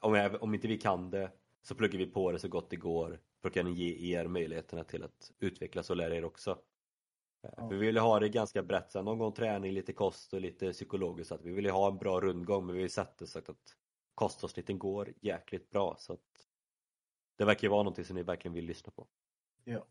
om, 0.00 0.14
jag, 0.14 0.42
om 0.42 0.54
inte 0.54 0.68
vi 0.68 0.78
kan 0.78 1.10
det 1.10 1.30
så 1.62 1.74
pluggar 1.74 1.98
vi 1.98 2.06
på 2.06 2.32
det 2.32 2.38
så 2.38 2.48
gott 2.48 2.70
det 2.70 2.76
går 2.76 3.18
för 3.44 3.48
att 3.48 3.54
kunna 3.54 3.70
ge 3.70 4.16
er 4.16 4.26
möjligheterna 4.26 4.84
till 4.84 5.02
att 5.02 5.32
utvecklas 5.38 5.90
och 5.90 5.96
lära 5.96 6.16
er 6.16 6.24
också. 6.24 6.58
Ja. 7.42 7.68
Vi 7.68 7.76
vill 7.76 7.98
ha 7.98 8.20
det 8.20 8.28
ganska 8.28 8.62
brett, 8.62 8.92
sen 8.92 9.04
någon 9.04 9.18
gång 9.18 9.32
träning, 9.32 9.72
lite 9.72 9.92
kost 9.92 10.32
och 10.32 10.40
lite 10.40 10.72
psykologiskt. 10.72 11.28
Så 11.28 11.34
att 11.34 11.44
vi 11.44 11.52
vill 11.52 11.70
ha 11.70 11.90
en 11.90 11.96
bra 11.96 12.20
rundgång 12.20 12.66
men 12.66 12.76
vi 12.76 12.82
har 12.82 12.88
sett 12.88 13.18
det 13.18 13.26
så 13.26 13.38
att 13.38 13.76
kostavsnitten 14.14 14.78
går 14.78 15.12
jäkligt 15.20 15.70
bra 15.70 15.96
så 15.98 16.12
att 16.12 16.20
det 17.38 17.44
verkar 17.44 17.68
vara 17.68 17.82
någonting 17.82 18.04
som 18.04 18.16
ni 18.16 18.22
verkligen 18.22 18.54
vill 18.54 18.64
lyssna 18.64 18.92
på. 18.96 19.06
Ja. 19.64 19.86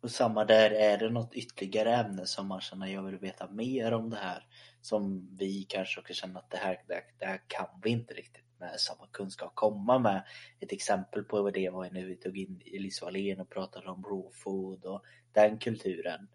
Och 0.00 0.10
samma 0.10 0.44
där, 0.44 0.70
är 0.70 0.98
det 0.98 1.10
något 1.10 1.34
ytterligare 1.34 1.94
ämne 1.94 2.26
som 2.26 2.46
man 2.46 2.60
känner 2.60 2.86
jag 2.86 3.02
vill 3.02 3.18
veta 3.18 3.50
mer 3.50 3.92
om 3.92 4.10
det 4.10 4.16
här 4.16 4.46
som 4.80 5.28
vi 5.36 5.66
kanske 5.68 6.00
också 6.00 6.14
känner 6.14 6.40
att 6.40 6.50
det 6.50 6.56
här, 6.56 6.84
det, 6.88 7.02
det 7.18 7.26
här 7.26 7.40
kan 7.46 7.68
vi 7.82 7.90
inte 7.90 8.14
riktigt 8.14 8.47
med 8.60 8.80
samma 8.80 9.06
kunskap 9.06 9.54
komma 9.54 9.98
med. 9.98 10.24
Ett 10.60 10.72
exempel 10.72 11.24
på 11.24 11.50
det 11.50 11.70
var 11.70 11.90
när 11.90 12.04
vi 12.04 12.16
tog 12.16 12.38
in 12.38 12.62
Elise 12.74 13.04
Wallén 13.04 13.40
och 13.40 13.50
pratade 13.50 13.90
om 13.90 14.04
raw 14.04 14.28
food 14.32 14.84
och 14.84 15.02
den 15.32 15.58
kulturen. 15.58 16.28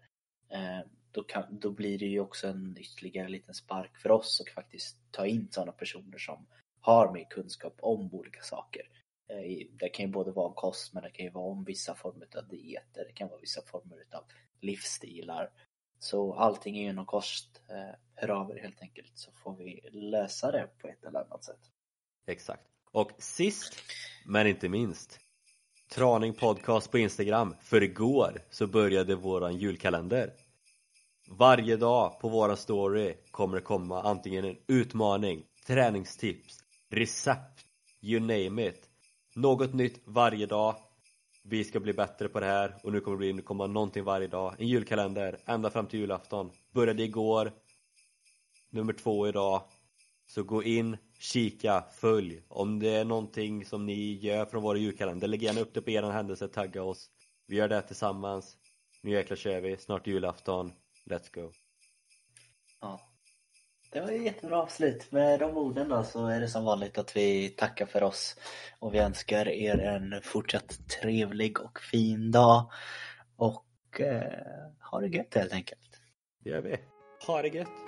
Eh, 0.48 0.80
då, 1.12 1.22
kan, 1.22 1.44
då 1.50 1.70
blir 1.70 1.98
det 1.98 2.06
ju 2.06 2.20
också 2.20 2.48
en 2.48 2.76
ytterligare 2.80 3.28
liten 3.28 3.54
spark 3.54 3.96
för 3.96 4.10
oss 4.10 4.40
att 4.40 4.54
faktiskt 4.54 4.96
ta 5.10 5.26
in 5.26 5.48
sådana 5.50 5.72
personer 5.72 6.18
som 6.18 6.46
har 6.80 7.12
mer 7.12 7.24
kunskap 7.30 7.74
om 7.78 8.14
olika 8.14 8.42
saker. 8.42 8.82
Eh, 9.28 9.66
det 9.80 9.88
kan 9.88 10.06
ju 10.06 10.12
både 10.12 10.30
vara 10.30 10.46
om 10.46 10.54
kost 10.54 10.94
men 10.94 11.02
det 11.02 11.10
kan 11.10 11.26
ju 11.26 11.32
vara 11.32 11.44
om 11.44 11.64
vissa 11.64 11.94
former 11.94 12.28
av 12.36 12.48
dieter, 12.48 13.04
det 13.06 13.12
kan 13.12 13.28
vara 13.28 13.40
vissa 13.40 13.62
former 13.62 14.04
av 14.12 14.24
livsstilar. 14.60 15.50
Så 15.98 16.34
allting 16.34 16.78
är 16.78 16.82
ju 16.82 16.88
inom 16.88 17.06
kost. 17.06 17.62
Eh, 17.70 17.94
hör 18.14 18.28
av 18.28 18.50
er 18.50 18.62
helt 18.62 18.82
enkelt 18.82 19.12
så 19.14 19.32
får 19.32 19.56
vi 19.56 19.80
lösa 19.92 20.52
det 20.52 20.68
på 20.78 20.88
ett 20.88 21.04
eller 21.04 21.20
annat 21.20 21.44
sätt. 21.44 21.73
Exakt. 22.26 22.62
Och 22.90 23.10
sist 23.18 23.74
men 24.26 24.46
inte 24.46 24.68
minst 24.68 25.20
Traning 25.94 26.34
Podcast 26.34 26.90
på 26.90 26.98
Instagram. 26.98 27.54
För 27.60 27.82
igår 27.82 28.42
så 28.50 28.66
började 28.66 29.14
våran 29.14 29.56
julkalender. 29.56 30.32
Varje 31.28 31.76
dag 31.76 32.20
på 32.20 32.28
våra 32.28 32.56
story 32.56 33.14
kommer 33.30 33.56
det 33.56 33.62
komma 33.62 34.02
antingen 34.02 34.44
en 34.44 34.56
utmaning, 34.66 35.42
träningstips, 35.66 36.58
recept, 36.90 37.64
you 38.00 38.20
name 38.20 38.68
it. 38.68 38.90
Något 39.34 39.74
nytt 39.74 40.02
varje 40.04 40.46
dag. 40.46 40.76
Vi 41.42 41.64
ska 41.64 41.80
bli 41.80 41.92
bättre 41.92 42.28
på 42.28 42.40
det 42.40 42.46
här 42.46 42.76
och 42.82 42.92
nu 42.92 43.00
kommer 43.00 43.26
det 43.26 43.32
bli, 43.32 43.42
komma 43.42 43.66
någonting 43.66 44.04
varje 44.04 44.28
dag. 44.28 44.54
En 44.58 44.68
julkalender 44.68 45.38
ända 45.46 45.70
fram 45.70 45.86
till 45.86 46.00
julafton. 46.00 46.50
Började 46.72 47.02
igår. 47.02 47.52
Nummer 48.70 48.92
två 48.92 49.28
idag. 49.28 49.62
Så 50.26 50.42
gå 50.42 50.62
in, 50.62 50.96
kika, 51.18 51.84
följ. 51.92 52.42
Om 52.48 52.78
det 52.78 52.88
är 52.88 53.04
någonting 53.04 53.64
som 53.64 53.86
ni 53.86 54.12
gör 54.12 54.44
från 54.44 54.62
våra 54.62 54.78
julkalender, 54.78 55.28
lägg 55.28 55.42
gärna 55.42 55.60
upp 55.60 55.74
det 55.74 55.82
på 55.82 55.90
er 55.90 56.02
händelse, 56.02 56.48
tagga 56.48 56.82
oss. 56.82 57.10
Vi 57.46 57.56
gör 57.56 57.68
det 57.68 57.82
tillsammans. 57.82 58.56
Nu 59.02 59.10
jäklar 59.10 59.36
kör 59.36 59.60
vi, 59.60 59.76
snart 59.76 60.06
julafton. 60.06 60.72
Let's 61.10 61.34
go. 61.34 61.52
Ja. 62.80 63.00
Det 63.92 64.00
var 64.00 64.10
ju 64.10 64.24
jättebra 64.24 64.62
avslut. 64.62 65.12
Med 65.12 65.40
de 65.40 65.56
orden 65.56 65.88
då 65.88 66.02
så 66.04 66.26
är 66.26 66.40
det 66.40 66.48
som 66.48 66.64
vanligt 66.64 66.98
att 66.98 67.16
vi 67.16 67.48
tackar 67.48 67.86
för 67.86 68.02
oss 68.02 68.36
och 68.78 68.94
vi 68.94 68.98
önskar 68.98 69.48
er 69.48 69.78
en 69.78 70.20
fortsatt 70.22 70.88
trevlig 70.88 71.60
och 71.60 71.80
fin 71.80 72.30
dag. 72.30 72.70
Och 73.36 74.00
eh, 74.00 74.22
ha 74.90 75.00
det 75.00 75.08
gött 75.08 75.34
helt 75.34 75.52
enkelt. 75.52 76.00
Det 76.44 76.50
gör 76.50 76.60
vi. 76.60 76.76
Ha 77.26 77.42
det 77.42 77.48
gött. 77.48 77.83